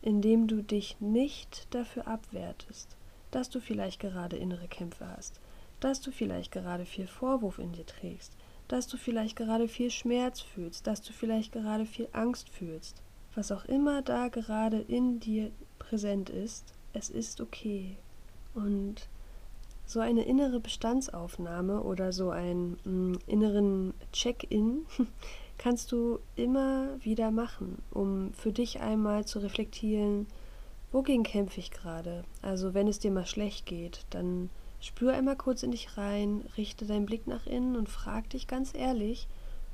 indem 0.02 0.48
du 0.48 0.62
dich 0.62 1.00
nicht 1.00 1.74
dafür 1.74 2.06
abwertest, 2.06 2.98
dass 3.32 3.50
du 3.50 3.62
vielleicht 3.62 4.02
gerade 4.02 4.36
innere 4.36 4.68
Kämpfe 4.68 5.08
hast, 5.08 5.40
dass 5.80 6.02
du 6.02 6.12
vielleicht 6.12 6.52
gerade 6.52 6.86
viel 6.86 7.08
Vorwurf 7.08 7.58
in 7.58 7.72
dir 7.72 7.86
trägst, 7.86 8.36
dass 8.68 8.88
du 8.88 8.98
vielleicht 8.98 9.38
gerade 9.38 9.70
viel 9.70 9.90
Schmerz 9.90 10.42
fühlst, 10.42 10.88
dass 10.88 11.02
du 11.04 11.14
vielleicht 11.14 11.54
gerade 11.54 11.86
viel 11.86 12.10
Angst 12.12 12.50
fühlst. 12.50 13.02
Was 13.34 13.50
auch 13.50 13.64
immer 13.64 14.02
da 14.02 14.28
gerade 14.28 14.82
in 14.82 15.22
dir 15.22 15.54
präsent 15.80 16.30
ist, 16.30 16.74
es 16.92 17.10
ist 17.10 17.40
okay. 17.40 17.96
Und 18.54 19.08
so 19.86 20.00
eine 20.00 20.24
innere 20.24 20.60
Bestandsaufnahme 20.60 21.82
oder 21.82 22.14
so 22.14 22.30
einen 22.30 22.78
mh, 22.84 22.92
mm, 22.92 23.20
inneren 23.28 23.94
Check-in 24.12 24.86
kannst 25.58 25.92
du 25.92 26.20
immer 26.36 26.90
wieder 27.04 27.32
machen, 27.32 27.82
um 27.92 28.34
für 28.34 28.52
dich 28.52 28.82
einmal 28.82 29.26
zu 29.26 29.40
reflektieren, 29.40 30.28
wogegen 30.92 31.24
kämpfe 31.24 31.60
ich 31.60 31.72
gerade? 31.72 32.24
Also 32.42 32.74
wenn 32.74 32.88
es 32.88 33.00
dir 33.00 33.12
mal 33.12 33.26
schlecht 33.26 33.66
geht, 33.66 34.06
dann 34.10 34.50
spür 34.80 35.14
einmal 35.14 35.36
kurz 35.36 35.64
in 35.64 35.72
dich 35.72 35.98
rein, 35.98 36.44
richte 36.58 36.86
deinen 36.86 37.06
Blick 37.06 37.28
nach 37.28 37.46
innen 37.46 37.76
und 37.76 37.90
frag 37.90 38.30
dich 38.30 38.48
ganz 38.48 38.74
ehrlich, 38.74 39.28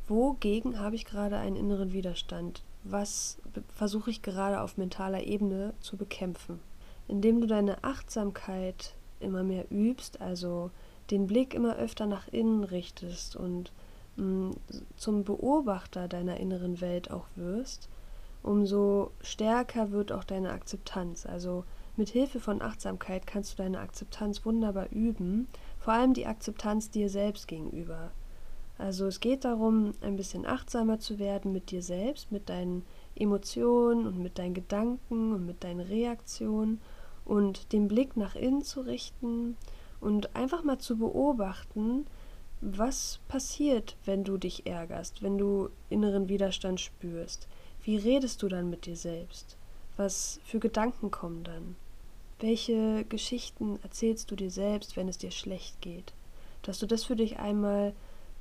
wogegen 0.07 0.79
habe 0.79 0.95
ich 0.95 1.05
gerade 1.05 1.37
einen 1.37 1.55
inneren 1.55 1.93
Widerstand? 1.93 2.63
Was 2.83 3.39
versuche 3.75 4.09
ich 4.09 4.21
gerade 4.21 4.61
auf 4.61 4.77
mentaler 4.77 5.23
Ebene 5.23 5.73
zu 5.81 5.97
bekämpfen? 5.97 6.59
Indem 7.07 7.41
du 7.41 7.47
deine 7.47 7.83
Achtsamkeit 7.83 8.95
immer 9.19 9.43
mehr 9.43 9.65
übst, 9.71 10.21
also 10.21 10.71
den 11.11 11.27
Blick 11.27 11.53
immer 11.53 11.77
öfter 11.77 12.05
nach 12.05 12.27
innen 12.27 12.63
richtest 12.63 13.35
und 13.35 13.71
mh, 14.15 14.23
mm, 14.23 14.55
zum 14.97 15.23
Beobachter 15.23 16.07
deiner 16.07 16.37
inneren 16.37 16.81
Welt 16.81 17.11
auch 17.11 17.25
wirst, 17.35 17.89
umso 18.43 19.11
stärker 19.21 19.91
wird 19.91 20.11
auch 20.11 20.23
deine 20.23 20.51
Akzeptanz. 20.51 21.25
Also 21.25 21.63
mit 21.97 22.09
Hilfe 22.09 22.39
von 22.39 22.61
Achtsamkeit 22.61 23.27
kannst 23.27 23.53
du 23.53 23.63
deine 23.63 23.79
Akzeptanz 23.79 24.45
wunderbar 24.45 24.89
üben, 24.91 25.47
vor 25.79 25.93
allem 25.93 26.13
die 26.13 26.27
Akzeptanz 26.27 26.89
dir 26.89 27.09
selbst 27.09 27.47
gegenüber. 27.47 28.11
Also 28.77 29.07
es 29.07 29.19
geht 29.19 29.43
darum, 29.43 29.91
ein 29.99 30.15
bisschen 30.15 30.45
achtsamer 30.45 30.99
zu 30.99 31.19
werden 31.19 31.51
mit 31.51 31.69
dir 31.69 31.81
selbst, 31.81 32.31
mit 32.31 32.47
deinen 32.47 32.85
Emotionen 33.13 34.07
und 34.07 34.17
mit 34.19 34.39
deinen 34.39 34.53
Gedanken 34.53 35.33
und 35.33 35.45
mit 35.45 35.65
deinen 35.65 35.81
Reaktionen 35.81 36.79
und 37.29 37.71
den 37.73 37.87
Blick 37.87 38.17
nach 38.17 38.35
innen 38.35 38.63
zu 38.63 38.81
richten 38.81 39.55
und 40.01 40.35
einfach 40.35 40.63
mal 40.63 40.79
zu 40.79 40.97
beobachten, 40.97 42.07
was 42.59 43.19
passiert, 43.27 43.95
wenn 44.03 44.23
du 44.23 44.37
dich 44.37 44.65
ärgerst, 44.65 45.21
wenn 45.21 45.37
du 45.37 45.69
inneren 45.89 46.27
Widerstand 46.27 46.81
spürst. 46.81 47.47
Wie 47.83 47.97
redest 47.97 48.41
du 48.41 48.47
dann 48.47 48.71
mit 48.71 48.87
dir 48.87 48.95
selbst? 48.95 49.57
Was 49.95 50.39
für 50.43 50.59
Gedanken 50.59 51.11
kommen 51.11 51.43
dann? 51.43 51.75
Welche 52.39 53.05
Geschichten 53.05 53.79
erzählst 53.83 54.31
du 54.31 54.35
dir 54.35 54.49
selbst, 54.49 54.97
wenn 54.97 55.07
es 55.07 55.19
dir 55.19 55.31
schlecht 55.31 55.79
geht? 55.81 56.13
Dass 56.63 56.79
du 56.79 56.87
das 56.87 57.03
für 57.03 57.15
dich 57.15 57.37
einmal 57.37 57.93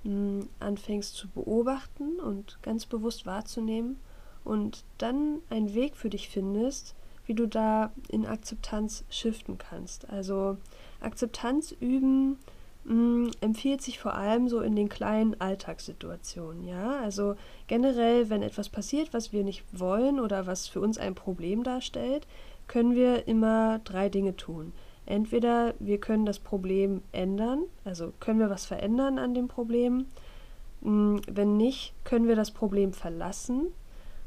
mh, 0.04 0.10
hm, 0.10 0.48
anfängst 0.60 1.14
zu 1.14 1.28
beobachten 1.28 2.18
und 2.20 2.58
ganz 2.62 2.86
bewusst 2.86 3.26
wahrzunehmen 3.26 3.98
und 4.44 4.84
dann 4.96 5.40
einen 5.50 5.74
Weg 5.74 5.94
für 5.94 6.08
dich 6.08 6.30
findest, 6.30 6.94
wie 7.28 7.34
du 7.34 7.46
da 7.46 7.92
in 8.08 8.26
Akzeptanz 8.26 9.04
shiften 9.10 9.58
kannst. 9.58 10.10
Also 10.10 10.56
Akzeptanz 11.00 11.72
üben 11.78 12.38
mh, 12.84 12.94
mm, 12.94 13.30
empfiehlt 13.42 13.82
sich 13.82 14.00
vor 14.00 14.14
allem 14.14 14.48
so 14.48 14.60
in 14.60 14.74
den 14.74 14.88
kleinen 14.88 15.40
Alltagssituationen, 15.40 16.66
ja? 16.66 16.98
Also 17.00 17.36
generell, 17.66 18.30
wenn 18.30 18.42
etwas 18.42 18.70
passiert, 18.70 19.12
was 19.12 19.32
wir 19.32 19.44
nicht 19.44 19.62
wollen 19.72 20.18
oder 20.18 20.46
was 20.46 20.66
für 20.66 20.80
uns 20.80 20.98
ein 20.98 21.14
Problem 21.14 21.62
darstellt, 21.62 22.26
können 22.66 22.94
wir 22.94 23.28
immer 23.28 23.80
drei 23.84 24.08
Dinge 24.08 24.34
tun. 24.36 24.72
Entweder 25.06 25.74
wir 25.78 25.98
können 25.98 26.26
das 26.26 26.38
Problem 26.38 27.02
ändern, 27.12 27.64
also 27.84 28.12
können 28.20 28.40
wir 28.40 28.50
was 28.50 28.66
verändern 28.66 29.18
an 29.18 29.34
dem 29.34 29.48
Problem. 29.48 30.06
Mm, 30.80 31.18
wenn 31.30 31.56
nicht, 31.58 31.92
können 32.04 32.26
wir 32.26 32.36
das 32.36 32.50
Problem 32.50 32.92
verlassen. 32.92 33.68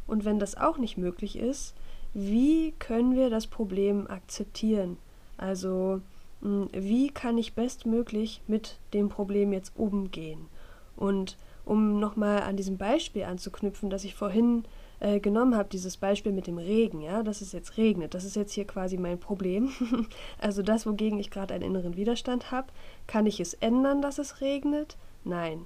Und 0.08 0.26
wenn 0.26 0.40
das 0.40 0.58
auch 0.58 0.78
nicht 0.78 0.98
möglich 0.98 1.38
ist, 1.38 1.76
wie 2.14 2.74
können 2.80 3.16
wir 3.16 3.30
das 3.30 3.48
Problem 3.48 4.08
akzeptieren? 4.08 4.98
Also 5.38 6.02
hm, 6.42 6.70
wie 6.74 7.10
kann 7.10 7.38
ich 7.38 7.54
bestmöglich 7.54 8.42
mit 8.48 8.78
dem 8.94 9.10
Problem 9.10 9.54
jetzt 9.54 9.74
umgehen? 9.78 10.48
Und 10.96 11.38
um 11.66 12.00
nochmal 12.00 12.42
an 12.42 12.58
diesem 12.58 12.78
Beispiel 12.78 13.24
anzuknüpfen, 13.24 13.90
das 13.90 14.04
ich 14.04 14.16
vorhin 14.16 14.66
äh, 15.00 15.20
genommen 15.20 15.56
habe, 15.56 15.70
dieses 15.70 15.98
Beispiel 15.98 16.32
mit 16.32 16.48
dem 16.48 16.58
Regen, 16.58 17.02
ja, 17.02 17.24
dass 17.24 17.42
es 17.42 17.52
jetzt 17.52 17.78
regnet, 17.78 18.14
das 18.14 18.24
ist 18.24 18.36
jetzt 18.36 18.54
hier 18.54 18.66
quasi 18.66 18.98
mein 18.98 19.20
Problem. 19.20 19.72
also 20.38 20.62
das, 20.64 20.86
wogegen 20.86 21.20
ich 21.20 21.32
gerade 21.32 21.54
einen 21.54 21.64
inneren 21.64 21.96
Widerstand 21.96 22.52
habe, 22.52 22.68
kann 23.08 23.26
ich 23.26 23.40
es 23.40 23.54
ändern, 23.56 24.02
dass 24.02 24.20
es 24.20 24.42
regnet? 24.42 24.98
Nein. 25.24 25.66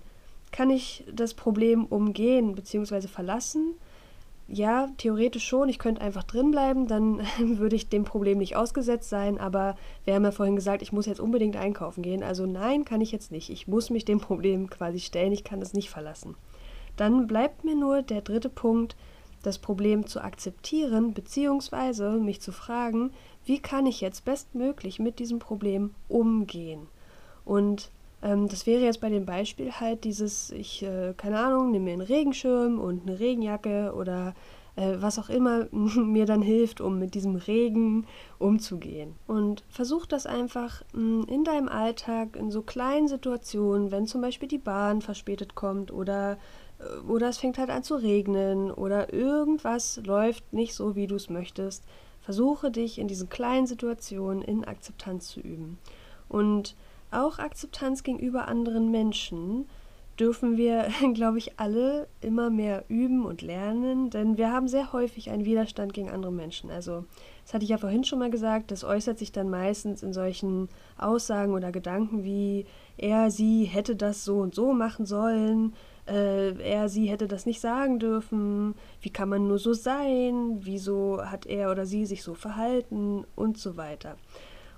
Kann 0.52 0.70
ich 0.70 1.04
das 1.12 1.34
Problem 1.34 1.86
umgehen 1.86 2.56
bzw. 2.56 3.08
verlassen? 3.08 3.76
Ja, 4.48 4.90
theoretisch 4.98 5.46
schon, 5.46 5.70
ich 5.70 5.80
könnte 5.80 6.02
einfach 6.02 6.24
drin 6.24 6.52
bleiben, 6.52 6.88
dann 6.88 7.22
würde 7.40 7.76
ich 7.76 7.90
dem 7.90 8.04
Problem 8.04 8.38
nicht 8.38 8.56
ausgesetzt 8.56 9.10
sein, 9.10 9.40
aber 9.40 9.76
wir 10.04 10.14
haben 10.14 10.24
ja 10.24 10.32
vorhin 10.32 10.56
gesagt, 10.56 10.82
ich 10.82 10.92
muss 10.92 11.08
jetzt 11.08 11.20
unbedingt 11.20 11.56
einkaufen 11.56 12.04
gehen. 12.04 12.24
Also 12.24 12.46
nein, 12.46 12.86
kann 12.86 13.02
ich 13.02 13.12
jetzt 13.12 13.32
nicht. 13.32 13.50
Ich 13.50 13.68
muss 13.68 13.90
mich 13.90 14.06
dem 14.06 14.20
Problem 14.20 14.70
quasi 14.70 15.00
stellen, 15.00 15.32
ich 15.32 15.44
kann 15.44 15.62
es 15.62 15.74
nicht 15.74 15.90
verlassen. 15.90 16.36
Dann 16.96 17.28
bleibt 17.28 17.64
mir 17.64 17.76
nur 17.76 18.02
der 18.04 18.22
dritte 18.22 18.50
Punkt, 18.50 18.96
das 19.42 19.60
Problem 19.60 20.08
zu 20.08 20.22
akzeptieren, 20.22 21.14
beziehungsweise 21.14 22.12
mich 22.12 22.42
zu 22.42 22.52
fragen, 22.52 23.12
wie 23.46 23.60
kann 23.60 23.86
ich 23.86 24.02
jetzt 24.02 24.26
bestmöglich 24.26 25.00
mit 25.00 25.20
diesem 25.20 25.40
Problem 25.40 25.94
umgehen? 26.08 26.88
Und 27.44 27.92
ähm, 28.26 28.48
das 28.48 28.66
wäre 28.66 28.84
jetzt 28.84 29.02
bei 29.02 29.10
dem 29.10 29.26
Beispiel 29.26 29.72
halt 29.72 30.04
dieses, 30.04 30.50
ich, 30.52 30.82
äh, 30.82 31.14
keine 31.16 31.40
Ahnung, 31.40 31.72
nehme 31.72 31.86
mir 31.86 31.94
einen 31.94 32.02
Regenschirm 32.02 32.80
und 32.80 33.08
eine 33.08 33.20
Regenjacke 33.20 33.94
oder 33.96 34.34
äh, 34.76 34.96
was 34.98 35.20
auch 35.20 35.30
immer 35.30 35.68
mir 35.72 36.26
dann 36.26 36.42
hilft, 36.42 36.82
um 36.82 36.98
mit 36.98 37.14
diesem 37.14 37.36
Regen 37.36 38.08
umzugehen. 38.40 39.16
Und 39.28 39.64
versuch 39.70 40.08
das 40.08 40.26
einfach 40.26 40.82
hm, 40.94 41.26
in 41.30 41.44
deinem 41.44 41.70
Alltag, 41.70 42.36
in 42.36 42.50
so 42.50 42.64
kleinen 42.64 43.08
Situationen, 43.08 43.92
wenn 43.92 44.08
zum 44.08 44.22
Beispiel 44.22 44.50
die 44.50 44.58
Bahn 44.58 45.04
verspätet 45.04 45.54
kommt 45.54 45.94
oder 45.94 46.38
äh, 46.80 47.08
oder 47.08 47.30
es 47.30 47.38
fängt 47.38 47.60
halt 47.60 47.70
an 47.70 47.84
zu 47.84 47.96
regnen 47.96 48.72
oder 48.72 49.14
irgendwas 49.14 50.02
läuft 50.04 50.52
nicht 50.52 50.74
so, 50.74 50.96
wie 50.96 51.06
du 51.06 51.16
es 51.16 51.30
möchtest. 51.30 51.84
Versuche 52.22 52.72
dich 52.72 52.98
in 52.98 53.08
diesen 53.08 53.30
kleinen 53.30 53.68
Situationen 53.68 54.42
in 54.42 54.66
Akzeptanz 54.66 55.28
zu 55.28 55.42
üben. 55.42 55.78
Und 56.28 56.76
auch 57.16 57.40
Akzeptanz 57.40 58.04
gegenüber 58.04 58.48
anderen 58.48 58.92
Menschen 58.92 59.68
dürfen 60.20 60.58
wir, 60.58 60.88
glaube 61.14 61.38
ich, 61.38 61.60
alle 61.60 62.08
immer 62.22 62.50
mehr 62.50 62.86
üben 62.88 63.26
und 63.26 63.42
lernen, 63.42 64.10
denn 64.10 64.38
wir 64.38 64.52
haben 64.52 64.68
sehr 64.68 64.94
häufig 64.94 65.30
einen 65.30 65.46
Widerstand 65.46 65.94
gegen 65.94 66.10
andere 66.10 66.32
Menschen. 66.32 66.70
Also, 66.70 67.06
das 67.44 67.54
hatte 67.54 67.64
ich 67.64 67.70
ja 67.70 67.78
vorhin 67.78 68.04
schon 68.04 68.20
mal 68.20 68.30
gesagt, 68.30 68.72
das 68.72 68.84
äußert 68.84 69.20
sich 69.20 69.32
dann 69.32 69.50
meistens 69.50 70.04
in 70.04 70.14
solchen 70.14 70.70
Aussagen 70.98 71.54
oder 71.54 71.72
Gedanken 71.72 72.24
wie 72.24 72.66
er, 72.98 73.30
sie 73.30 73.66
hätte 73.66 73.96
das 73.96 74.24
so 74.24 74.40
und 74.40 74.56
so 74.56 74.74
machen 74.74 75.06
sollen, 75.06 75.74
äh, 76.08 76.52
er, 76.62 76.88
sie 76.88 77.08
hätte 77.08 77.28
das 77.28 77.46
nicht 77.46 77.60
sagen 77.60 78.00
dürfen, 78.00 78.76
wie 79.02 79.10
kann 79.10 79.30
man 79.30 79.48
nur 79.48 79.60
so 79.60 79.74
sein, 79.74 80.60
wieso 80.62 81.24
hat 81.26 81.46
er 81.46 81.72
oder 81.72 81.86
sie 81.86 82.06
sich 82.06 82.24
so 82.24 82.36
verhalten 82.36 83.26
und 83.36 83.58
so 83.58 83.76
weiter. 83.76 84.16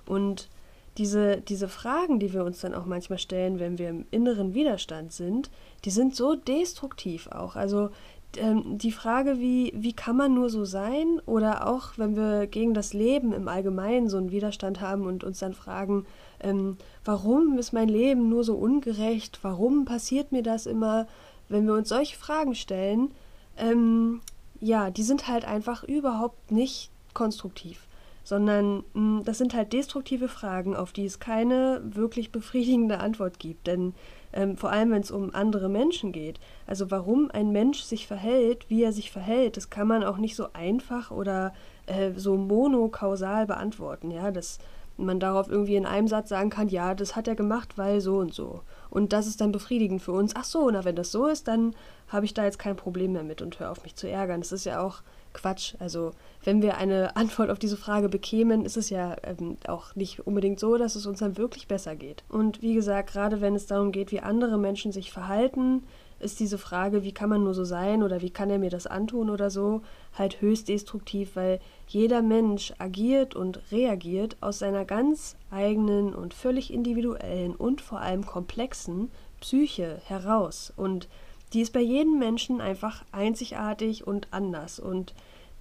Und 0.05 0.49
diese, 0.97 1.41
diese 1.41 1.67
Fragen, 1.67 2.19
die 2.19 2.33
wir 2.33 2.43
uns 2.43 2.61
dann 2.61 2.73
auch 2.73 2.85
manchmal 2.85 3.19
stellen, 3.19 3.59
wenn 3.59 3.77
wir 3.77 3.89
im 3.89 4.05
inneren 4.11 4.53
Widerstand 4.53 5.13
sind, 5.13 5.49
die 5.85 5.91
sind 5.91 6.15
so 6.15 6.35
destruktiv 6.35 7.27
auch. 7.27 7.55
Also 7.55 7.89
ähm, 8.35 8.77
die 8.77 8.91
Frage, 8.91 9.39
wie, 9.39 9.71
wie 9.75 9.93
kann 9.93 10.17
man 10.17 10.33
nur 10.33 10.49
so 10.49 10.65
sein? 10.65 11.21
Oder 11.25 11.67
auch, 11.67 11.97
wenn 11.97 12.15
wir 12.15 12.47
gegen 12.47 12.73
das 12.73 12.93
Leben 12.93 13.31
im 13.31 13.47
Allgemeinen 13.47 14.09
so 14.09 14.17
einen 14.17 14.31
Widerstand 14.31 14.81
haben 14.81 15.05
und 15.05 15.23
uns 15.23 15.39
dann 15.39 15.53
fragen, 15.53 16.05
ähm, 16.39 16.77
warum 17.05 17.57
ist 17.57 17.73
mein 17.73 17.89
Leben 17.89 18.29
nur 18.29 18.43
so 18.43 18.55
ungerecht? 18.55 19.39
Warum 19.43 19.85
passiert 19.85 20.31
mir 20.31 20.43
das 20.43 20.65
immer? 20.65 21.07
Wenn 21.47 21.65
wir 21.65 21.73
uns 21.73 21.89
solche 21.89 22.17
Fragen 22.17 22.55
stellen, 22.55 23.11
ähm, 23.57 24.21
ja, 24.59 24.89
die 24.89 25.03
sind 25.03 25.27
halt 25.27 25.45
einfach 25.45 25.83
überhaupt 25.83 26.51
nicht 26.51 26.89
konstruktiv 27.13 27.86
sondern 28.27 28.79
mh, 28.79 28.83
hm, 28.93 29.21
das 29.23 29.37
sind 29.37 29.53
halt 29.53 29.71
destruktive 29.71 30.27
Fragen, 30.27 30.75
auf 30.75 30.91
die 30.91 31.05
es 31.05 31.21
keine 31.21 31.81
wirklich 31.81 32.29
befriedigende 32.29 32.99
Antwort 32.99 33.39
gibt. 33.39 33.67
Denn 33.67 33.93
ähm, 34.33 34.57
vor 34.57 34.69
allem, 34.69 34.91
wenn 34.91 35.01
es 35.01 35.11
um 35.11 35.33
andere 35.33 35.69
Menschen 35.69 36.11
geht, 36.11 36.37
also 36.65 36.91
warum 36.91 37.31
ein 37.31 37.53
Mensch 37.53 37.83
sich 37.83 38.05
verhält, 38.05 38.69
wie 38.69 38.83
er 38.83 38.91
sich 38.91 39.11
verhält, 39.11 39.55
das 39.55 39.69
kann 39.69 39.87
man 39.87 40.03
auch 40.03 40.17
nicht 40.17 40.35
so 40.35 40.47
einfach 40.51 41.09
oder 41.09 41.53
äh, 41.85 42.11
so 42.17 42.35
monokausal 42.35 43.47
beantworten. 43.47 44.11
Ja, 44.11 44.29
dass 44.31 44.59
man 44.97 45.21
darauf 45.21 45.49
irgendwie 45.49 45.77
in 45.77 45.85
einem 45.85 46.09
Satz 46.09 46.27
sagen 46.27 46.49
kann, 46.49 46.67
ja, 46.67 46.95
das 46.95 47.15
hat 47.15 47.29
er 47.29 47.35
gemacht, 47.35 47.77
weil 47.77 48.01
so 48.01 48.17
und 48.17 48.33
so. 48.33 48.59
Und 48.89 49.13
das 49.13 49.27
ist 49.27 49.41
dann 49.41 49.51
befriedigend 49.51 50.01
für 50.01 50.11
uns. 50.11 50.35
Ach 50.35 50.43
so, 50.43 50.69
na, 50.69 50.85
wenn 50.85 50.95
das 50.95 51.11
so 51.11 51.27
ist, 51.27 51.47
dann 51.47 51.75
habe 52.07 52.25
ich 52.25 52.33
da 52.33 52.45
jetzt 52.45 52.59
kein 52.59 52.75
Problem 52.75 53.13
mehr 53.13 53.23
mit 53.23 53.41
und 53.41 53.59
höre 53.59 53.71
auf 53.71 53.83
mich 53.83 53.95
zu 53.95 54.09
ärgern. 54.09 54.41
Das 54.41 54.51
ist 54.51 54.65
ja 54.65 54.81
auch 54.81 55.01
Quatsch. 55.33 55.75
Also 55.79 56.11
wenn 56.43 56.61
wir 56.61 56.77
eine 56.77 57.15
Antwort 57.15 57.49
auf 57.49 57.59
diese 57.59 57.77
Frage 57.77 58.09
bekämen, 58.09 58.65
ist 58.65 58.77
es 58.77 58.89
ja 58.89 59.15
ähm, 59.23 59.57
auch 59.67 59.95
nicht 59.95 60.25
unbedingt 60.25 60.59
so, 60.59 60.77
dass 60.77 60.95
es 60.95 61.05
uns 61.05 61.19
dann 61.19 61.37
wirklich 61.37 61.67
besser 61.67 61.95
geht. 61.95 62.23
Und 62.29 62.61
wie 62.61 62.73
gesagt, 62.73 63.11
gerade 63.11 63.41
wenn 63.41 63.55
es 63.55 63.67
darum 63.67 63.91
geht, 63.91 64.11
wie 64.11 64.21
andere 64.21 64.57
Menschen 64.57 64.91
sich 64.91 65.11
verhalten, 65.11 65.83
ist 66.19 66.39
diese 66.39 66.57
Frage, 66.57 67.03
wie 67.03 67.11
kann 67.11 67.29
man 67.29 67.43
nur 67.43 67.53
so 67.53 67.63
sein 67.63 68.03
oder 68.03 68.21
wie 68.21 68.29
kann 68.29 68.49
er 68.49 68.59
mir 68.59 68.69
das 68.69 68.87
antun 68.87 69.29
oder 69.29 69.49
so, 69.49 69.81
halt 70.17 70.41
höchst 70.41 70.67
destruktiv, 70.67 71.35
weil 71.35 71.59
jeder 71.87 72.21
Mensch 72.21 72.73
agiert 72.79 73.35
und 73.35 73.59
reagiert 73.71 74.37
aus 74.41 74.59
seiner 74.59 74.85
ganz 74.85 75.35
eigenen 75.51 76.13
und 76.13 76.33
völlig 76.33 76.73
individuellen 76.73 77.55
und 77.55 77.81
vor 77.81 77.99
allem 77.99 78.25
komplexen 78.25 79.11
Psyche 79.39 80.01
heraus. 80.05 80.73
Und 80.75 81.07
die 81.53 81.61
ist 81.61 81.73
bei 81.73 81.81
jedem 81.81 82.19
Menschen 82.19 82.59
einfach 82.59 83.05
einzigartig 83.11 84.05
und 84.05 84.27
anders. 84.31 84.79
Und 84.79 85.13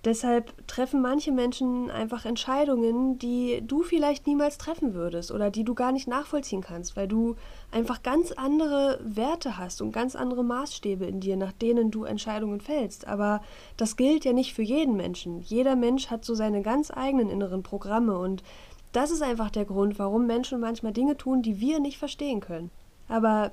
deshalb 0.06 0.66
treffen 0.68 1.02
manche 1.02 1.32
Menschen 1.32 1.90
einfach 1.90 2.24
Entscheidungen, 2.24 3.18
die 3.18 3.60
du 3.66 3.82
vielleicht 3.82 4.26
niemals 4.26 4.56
treffen 4.56 4.94
würdest 4.94 5.32
oder 5.32 5.50
die 5.50 5.64
du 5.64 5.74
gar 5.74 5.92
nicht 5.92 6.06
nachvollziehen 6.06 6.62
kannst, 6.62 6.96
weil 6.96 7.08
du 7.08 7.34
einfach 7.72 8.02
ganz 8.02 8.30
andere 8.32 9.00
Werte 9.02 9.58
hast 9.58 9.82
und 9.82 9.90
ganz 9.90 10.14
andere 10.14 10.44
Maßstäbe 10.44 11.04
in 11.04 11.20
dir, 11.20 11.36
nach 11.36 11.52
denen 11.52 11.90
du 11.90 12.04
Entscheidungen 12.04 12.60
fällst. 12.60 13.06
Aber 13.06 13.42
das 13.76 13.96
gilt 13.96 14.24
ja 14.24 14.32
nicht 14.32 14.54
für 14.54 14.62
jeden 14.62 14.96
Menschen. 14.96 15.40
Jeder 15.40 15.74
Mensch 15.74 16.06
hat 16.08 16.24
so 16.24 16.34
seine 16.34 16.62
ganz 16.62 16.90
eigenen 16.90 17.28
inneren 17.28 17.64
Programme 17.64 18.16
und 18.16 18.44
das 18.92 19.10
ist 19.10 19.22
einfach 19.22 19.50
der 19.50 19.64
Grund, 19.64 19.98
warum 19.98 20.26
Menschen 20.26 20.60
manchmal 20.60 20.92
Dinge 20.92 21.16
tun, 21.16 21.42
die 21.42 21.60
wir 21.60 21.80
nicht 21.80 21.98
verstehen 21.98 22.40
können. 22.40 22.70
Aber 23.08 23.50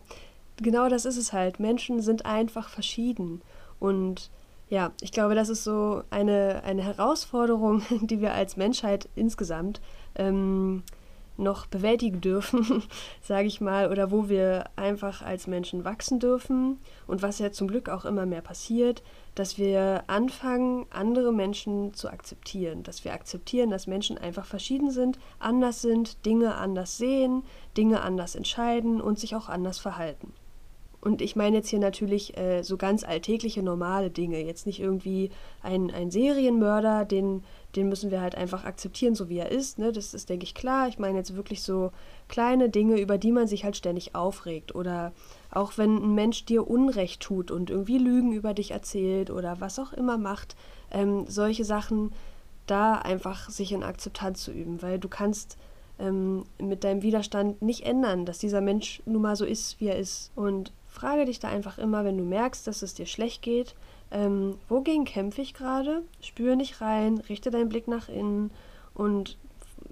genau 0.57 0.87
das 0.87 1.05
ist 1.05 1.17
es 1.17 1.33
halt. 1.33 1.59
Menschen 1.59 1.99
sind 2.01 2.25
einfach 2.25 2.69
verschieden. 2.69 3.41
Und 3.79 4.29
ja, 4.73 4.91
ich 5.01 5.11
glaube, 5.11 5.35
das 5.35 5.49
ist 5.49 5.63
so 5.63 6.01
eine, 6.09 6.63
eine 6.65 6.81
Herausforderung, 6.81 7.83
die 8.01 8.21
wir 8.21 8.33
als 8.33 8.57
Menschheit 8.57 9.07
insgesamt 9.13 9.81
ähm, 10.15 10.81
noch 11.37 11.67
bewältigen 11.67 12.21
dürfen, 12.21 12.81
sage 13.21 13.45
ich 13.45 13.61
mal, 13.61 13.91
oder 13.91 14.09
wo 14.09 14.29
wir 14.29 14.63
einfach 14.75 15.21
als 15.21 15.45
Menschen 15.45 15.85
wachsen 15.85 16.19
dürfen 16.19 16.79
und 17.05 17.21
was 17.21 17.37
ja 17.37 17.51
zum 17.51 17.67
Glück 17.67 17.87
auch 17.87 18.03
immer 18.03 18.25
mehr 18.25 18.41
passiert, 18.41 19.03
dass 19.35 19.59
wir 19.59 20.05
anfangen, 20.07 20.87
andere 20.89 21.31
Menschen 21.31 21.93
zu 21.93 22.09
akzeptieren, 22.09 22.81
dass 22.81 23.05
wir 23.05 23.13
akzeptieren, 23.13 23.69
dass 23.69 23.85
Menschen 23.85 24.17
einfach 24.17 24.47
verschieden 24.47 24.89
sind, 24.89 25.19
anders 25.37 25.83
sind, 25.83 26.25
Dinge 26.25 26.55
anders 26.55 26.97
sehen, 26.97 27.43
Dinge 27.77 28.01
anders 28.01 28.33
entscheiden 28.33 29.01
und 29.01 29.19
sich 29.19 29.35
auch 29.35 29.49
anders 29.49 29.77
verhalten. 29.77 30.33
Und 31.03 31.21
ich 31.21 31.35
meine 31.35 31.57
jetzt 31.57 31.67
hier 31.67 31.79
natürlich 31.79 32.37
äh, 32.37 32.63
so 32.63 32.77
ganz 32.77 33.03
alltägliche, 33.03 33.61
normale 33.61 34.09
Dinge. 34.09 34.39
Jetzt 34.39 34.65
nicht 34.65 34.79
irgendwie 34.79 35.31
ein, 35.61 35.91
ein 35.91 36.11
Serienmörder, 36.11 37.03
den, 37.03 37.43
den 37.75 37.89
müssen 37.89 38.09
wir 38.09 38.21
halt 38.21 38.35
einfach 38.35 38.63
akzeptieren, 38.63 39.13
so 39.13 39.27
wie 39.27 39.39
er 39.39 39.51
ist. 39.51 39.79
Ne? 39.79 39.91
Das 39.91 40.13
ist, 40.13 40.29
denke 40.29 40.45
ich, 40.45 40.55
klar. 40.55 40.87
Ich 40.87 40.99
meine 40.99 41.17
jetzt 41.17 41.35
wirklich 41.35 41.61
so 41.61 41.91
kleine 42.29 42.69
Dinge, 42.69 43.01
über 43.01 43.17
die 43.17 43.33
man 43.33 43.47
sich 43.47 43.65
halt 43.65 43.75
ständig 43.75 44.15
aufregt. 44.15 44.75
Oder 44.75 45.11
auch 45.51 45.77
wenn 45.77 45.97
ein 45.97 46.15
Mensch 46.15 46.45
dir 46.45 46.65
Unrecht 46.65 47.21
tut 47.21 47.51
und 47.51 47.69
irgendwie 47.69 47.97
Lügen 47.97 48.31
über 48.31 48.53
dich 48.53 48.71
erzählt 48.71 49.29
oder 49.29 49.59
was 49.59 49.79
auch 49.79 49.91
immer 49.91 50.17
macht. 50.17 50.55
Ähm, 50.89 51.25
solche 51.27 51.65
Sachen, 51.65 52.13
da 52.65 52.93
einfach 52.93 53.49
sich 53.49 53.73
in 53.73 53.83
Akzeptanz 53.83 54.41
zu 54.41 54.53
üben. 54.53 54.81
Weil 54.81 54.99
du 54.99 55.09
kannst 55.09 55.57
ähm, 55.99 56.45
mit 56.59 56.85
deinem 56.85 57.01
Widerstand 57.01 57.61
nicht 57.61 57.85
ändern, 57.85 58.25
dass 58.25 58.37
dieser 58.37 58.61
Mensch 58.61 59.01
nun 59.05 59.21
mal 59.21 59.35
so 59.35 59.43
ist, 59.43 59.81
wie 59.81 59.87
er 59.87 59.99
ist. 59.99 60.31
Und 60.35 60.71
frage 60.93 61.25
dich 61.25 61.39
da 61.39 61.49
einfach 61.49 61.77
immer, 61.77 62.05
wenn 62.05 62.17
du 62.17 62.23
merkst, 62.23 62.67
dass 62.67 62.81
es 62.81 62.93
dir 62.93 63.07
schlecht 63.07 63.41
geht, 63.41 63.75
ähm, 64.11 64.59
wogegen 64.69 65.05
kämpfe 65.05 65.41
ich 65.41 65.53
gerade? 65.53 66.03
Spüre 66.21 66.55
nicht 66.55 66.81
rein, 66.81 67.17
richte 67.29 67.49
deinen 67.49 67.69
Blick 67.69 67.87
nach 67.87 68.09
innen 68.09 68.51
und 68.93 69.37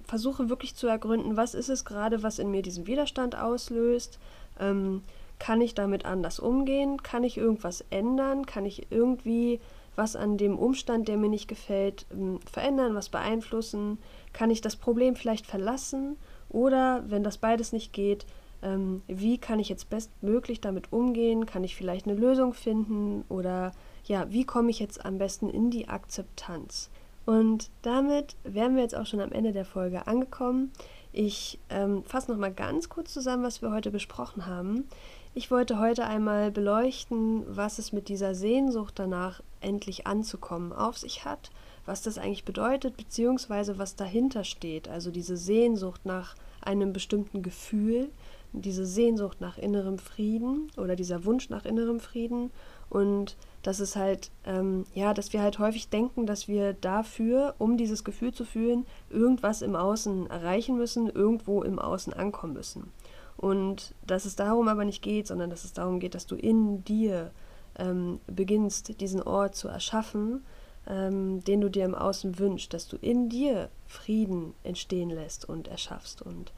versuche 0.03 0.49
wirklich 0.49 0.75
zu 0.75 0.87
ergründen, 0.87 1.37
was 1.37 1.55
ist 1.55 1.69
es 1.69 1.85
gerade, 1.85 2.21
was 2.21 2.37
in 2.37 2.51
mir 2.51 2.61
diesen 2.61 2.85
Widerstand 2.85 3.35
auslöst. 3.35 4.19
Ähm, 4.59 5.01
kann 5.39 5.59
ich 5.59 5.73
damit 5.73 6.05
anders 6.05 6.39
umgehen? 6.39 7.01
Kann 7.01 7.23
ich 7.23 7.37
irgendwas 7.37 7.83
ändern? 7.89 8.45
Kann 8.45 8.65
ich 8.65 8.91
irgendwie 8.91 9.59
was 9.95 10.15
an 10.15 10.37
dem 10.37 10.57
Umstand, 10.57 11.07
der 11.07 11.17
mir 11.17 11.29
nicht 11.29 11.47
gefällt, 11.47 12.05
ähm, 12.11 12.39
verändern, 12.49 12.93
was 12.93 13.09
beeinflussen? 13.09 13.97
Kann 14.33 14.51
ich 14.51 14.61
das 14.61 14.75
Problem 14.75 15.15
vielleicht 15.15 15.47
verlassen? 15.47 16.17
Oder 16.47 17.03
wenn 17.07 17.23
das 17.23 17.39
beides 17.39 17.71
nicht 17.71 17.91
geht, 17.91 18.27
ähm, 18.63 19.01
wie 19.07 19.37
kann 19.37 19.59
ich 19.59 19.69
jetzt 19.69 19.89
bestmöglich 19.89 20.61
damit 20.61 20.91
umgehen? 20.91 21.45
Kann 21.45 21.63
ich 21.63 21.75
vielleicht 21.75 22.07
eine 22.07 22.15
Lösung 22.15 22.53
finden? 22.53 23.23
Oder 23.29 23.71
ja, 24.05 24.31
wie 24.31 24.45
komme 24.45 24.69
ich 24.69 24.79
jetzt 24.79 25.05
am 25.05 25.17
besten 25.17 25.49
in 25.49 25.71
die 25.71 25.87
Akzeptanz? 25.87 26.89
Und 27.25 27.69
damit 27.81 28.35
wären 28.43 28.75
wir 28.75 28.83
jetzt 28.83 28.95
auch 28.95 29.05
schon 29.05 29.21
am 29.21 29.31
Ende 29.31 29.51
der 29.51 29.65
Folge 29.65 30.07
angekommen. 30.07 30.71
Ich 31.13 31.59
ähm, 31.69 32.03
fasse 32.03 32.31
nochmal 32.31 32.53
ganz 32.53 32.89
kurz 32.89 33.13
zusammen, 33.13 33.43
was 33.43 33.61
wir 33.61 33.71
heute 33.71 33.91
besprochen 33.91 34.45
haben. 34.45 34.87
Ich 35.33 35.49
wollte 35.49 35.79
heute 35.79 36.05
einmal 36.05 36.51
beleuchten, 36.51 37.43
was 37.47 37.79
es 37.79 37.93
mit 37.93 38.09
dieser 38.09 38.35
Sehnsucht 38.35 38.99
danach 38.99 39.41
endlich 39.61 40.07
anzukommen 40.07 40.73
auf 40.73 40.97
sich 40.97 41.23
hat, 41.23 41.51
was 41.85 42.01
das 42.01 42.17
eigentlich 42.17 42.43
bedeutet, 42.43 42.97
beziehungsweise 42.97 43.77
was 43.77 43.95
dahinter 43.95 44.43
steht. 44.43 44.89
Also 44.89 45.11
diese 45.11 45.37
Sehnsucht 45.37 46.05
nach 46.05 46.35
einem 46.61 46.91
bestimmten 46.91 47.43
Gefühl, 47.43 48.09
diese 48.53 48.85
Sehnsucht 48.85 49.41
nach 49.41 49.57
innerem 49.57 49.97
Frieden 49.97 50.71
oder 50.77 50.95
dieser 50.95 51.25
Wunsch 51.25 51.49
nach 51.49 51.65
innerem 51.65 51.99
Frieden 51.99 52.51
und 52.89 53.37
dass 53.63 53.79
es 53.79 53.95
halt, 53.95 54.31
ähm, 54.45 54.85
ja, 54.93 55.13
dass 55.13 55.33
wir 55.33 55.41
halt 55.41 55.59
häufig 55.59 55.89
denken, 55.89 56.25
dass 56.25 56.47
wir 56.47 56.73
dafür, 56.73 57.55
um 57.57 57.77
dieses 57.77 58.03
Gefühl 58.03 58.33
zu 58.33 58.43
fühlen, 58.43 58.85
irgendwas 59.09 59.61
im 59.61 59.75
Außen 59.75 60.29
erreichen 60.29 60.77
müssen, 60.77 61.09
irgendwo 61.09 61.63
im 61.63 61.79
Außen 61.79 62.13
ankommen 62.13 62.53
müssen. 62.53 62.91
Und 63.37 63.95
dass 64.05 64.25
es 64.25 64.35
darum 64.35 64.67
aber 64.67 64.83
nicht 64.83 65.01
geht, 65.01 65.27
sondern 65.27 65.49
dass 65.49 65.63
es 65.63 65.73
darum 65.73 65.99
geht, 65.99 66.15
dass 66.15 66.27
du 66.27 66.35
in 66.35 66.83
dir 66.83 67.31
ähm, 67.77 68.19
beginnst, 68.27 68.99
diesen 68.99 69.21
Ort 69.21 69.55
zu 69.55 69.67
erschaffen, 69.67 70.43
ähm, 70.87 71.43
den 71.43 71.61
du 71.61 71.69
dir 71.69 71.85
im 71.85 71.95
Außen 71.95 72.39
wünschst, 72.39 72.73
dass 72.73 72.87
du 72.87 72.97
in 72.97 73.29
dir 73.29 73.69
Frieden 73.87 74.53
entstehen 74.63 75.09
lässt 75.09 75.47
und 75.47 75.67
erschaffst. 75.67 76.21
Und 76.21 76.51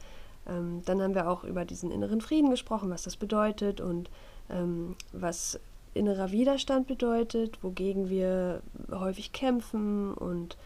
ähm, 0.48 0.82
dann 0.86 1.02
haben 1.02 1.16
wir 1.16 1.30
auch 1.30 1.44
über 1.44 1.66
diesen 1.66 1.92
inneren 1.92 2.22
Frieden 2.22 2.50
gesprochen, 2.50 2.90
was 2.90 3.04
das 3.04 3.18
bedeutet 3.18 3.82
und 3.82 4.10
ähm, 4.50 4.96
was 5.12 5.60
innerer 5.94 6.32
Widerstand 6.32 6.88
bedeutet, 6.88 7.64
wogegen 7.64 8.10
wir 8.10 8.62
häufig 8.92 9.32
kämpfen 9.32 10.14
und 10.14 10.58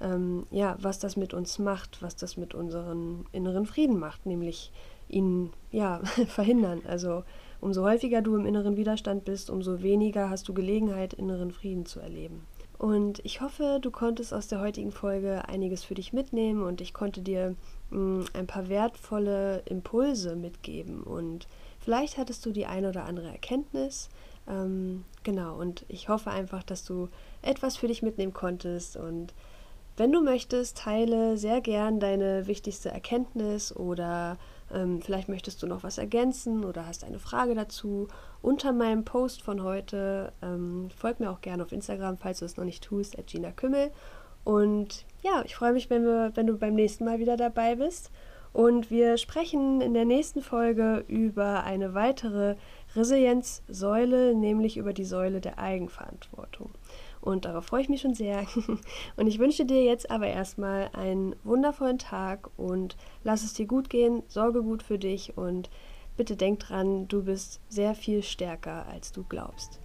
ähm, 0.00 0.46
ja, 0.50 0.76
was 0.80 0.98
das 0.98 1.16
mit 1.16 1.34
uns 1.34 1.58
macht, 1.58 2.02
was 2.02 2.16
das 2.16 2.36
mit 2.36 2.54
unserem 2.54 3.26
inneren 3.32 3.66
Frieden 3.66 3.98
macht, 3.98 4.24
nämlich 4.24 4.72
ihn 5.08 5.50
ja 5.70 6.00
verhindern. 6.28 6.82
Also 6.86 7.24
umso 7.60 7.84
häufiger 7.84 8.22
du 8.22 8.36
im 8.36 8.46
inneren 8.46 8.76
Widerstand 8.76 9.24
bist, 9.24 9.50
umso 9.50 9.82
weniger 9.82 10.30
hast 10.30 10.48
du 10.48 10.54
Gelegenheit, 10.54 11.12
inneren 11.12 11.50
Frieden 11.50 11.84
zu 11.84 12.00
erleben. 12.00 12.46
Und 12.80 13.22
ich 13.26 13.42
hoffe, 13.42 13.78
du 13.78 13.90
konntest 13.90 14.32
aus 14.32 14.48
der 14.48 14.58
heutigen 14.58 14.90
Folge 14.90 15.46
einiges 15.46 15.84
für 15.84 15.92
dich 15.92 16.14
mitnehmen 16.14 16.62
und 16.62 16.80
ich 16.80 16.94
konnte 16.94 17.20
dir 17.20 17.54
mh, 17.90 17.98
mm, 17.98 18.24
ein 18.32 18.46
paar 18.46 18.70
wertvolle 18.70 19.58
Impulse 19.66 20.34
mitgeben. 20.34 21.02
Und 21.02 21.46
vielleicht 21.78 22.16
hattest 22.16 22.46
du 22.46 22.52
die 22.52 22.64
eine 22.64 22.88
oder 22.88 23.04
andere 23.04 23.28
Erkenntnis. 23.28 24.08
Ähm, 24.48 25.04
genau, 25.24 25.58
und 25.58 25.84
ich 25.88 26.08
hoffe 26.08 26.30
einfach, 26.30 26.62
dass 26.62 26.82
du 26.82 27.10
etwas 27.42 27.76
für 27.76 27.86
dich 27.86 28.00
mitnehmen 28.00 28.32
konntest. 28.32 28.96
Und 28.96 29.34
wenn 29.98 30.10
du 30.10 30.22
möchtest, 30.22 30.78
teile 30.78 31.36
sehr 31.36 31.60
gern 31.60 32.00
deine 32.00 32.46
wichtigste 32.46 32.88
Erkenntnis 32.88 33.76
oder 33.76 34.38
ähm, 34.72 35.02
vielleicht 35.02 35.28
möchtest 35.28 35.62
du 35.62 35.66
noch 35.66 35.82
was 35.82 35.98
ergänzen 35.98 36.64
oder 36.64 36.86
hast 36.86 37.04
eine 37.04 37.18
Frage 37.18 37.54
dazu 37.54 38.08
unter 38.42 38.72
meinem 38.72 39.04
Post 39.04 39.42
von 39.42 39.62
heute. 39.62 40.32
Ähm, 40.42 40.88
folg 40.96 41.20
mir 41.20 41.30
auch 41.30 41.40
gerne 41.40 41.62
auf 41.62 41.72
Instagram, 41.72 42.18
falls 42.18 42.40
du 42.40 42.44
es 42.44 42.56
noch 42.56 42.64
nicht 42.64 42.84
tust, 42.84 43.18
at 43.18 43.26
Gina 43.26 43.50
Kümmel. 43.52 43.90
Und 44.44 45.04
ja, 45.22 45.42
ich 45.44 45.54
freue 45.54 45.72
mich, 45.72 45.90
wenn, 45.90 46.04
wir, 46.04 46.32
wenn 46.34 46.46
du 46.46 46.56
beim 46.56 46.74
nächsten 46.74 47.04
Mal 47.04 47.18
wieder 47.18 47.36
dabei 47.36 47.76
bist. 47.76 48.10
Und 48.52 48.90
wir 48.90 49.16
sprechen 49.16 49.80
in 49.80 49.94
der 49.94 50.04
nächsten 50.04 50.42
Folge 50.42 51.04
über 51.06 51.62
eine 51.62 51.94
weitere 51.94 52.56
Resilienzsäule, 52.96 54.34
nämlich 54.34 54.76
über 54.76 54.92
die 54.92 55.04
Säule 55.04 55.40
der 55.40 55.58
Eigenverantwortung. 55.58 56.70
Und 57.20 57.44
darauf 57.44 57.66
freue 57.66 57.82
ich 57.82 57.88
mich 57.88 58.00
schon 58.00 58.14
sehr. 58.14 58.46
Und 59.16 59.26
ich 59.26 59.38
wünsche 59.38 59.66
dir 59.66 59.84
jetzt 59.84 60.10
aber 60.10 60.26
erstmal 60.26 60.90
einen 60.94 61.36
wundervollen 61.44 61.98
Tag 61.98 62.48
und 62.56 62.96
lass 63.24 63.44
es 63.44 63.52
dir 63.52 63.66
gut 63.66 63.90
gehen, 63.90 64.22
sorge 64.26 64.62
gut 64.62 64.82
für 64.82 64.98
dich 64.98 65.36
und 65.36 65.68
Bitte 66.20 66.36
denk 66.36 66.60
dran, 66.60 67.08
du 67.08 67.24
bist 67.24 67.62
sehr 67.70 67.94
viel 67.94 68.22
stärker, 68.22 68.86
als 68.88 69.10
du 69.10 69.24
glaubst. 69.24 69.80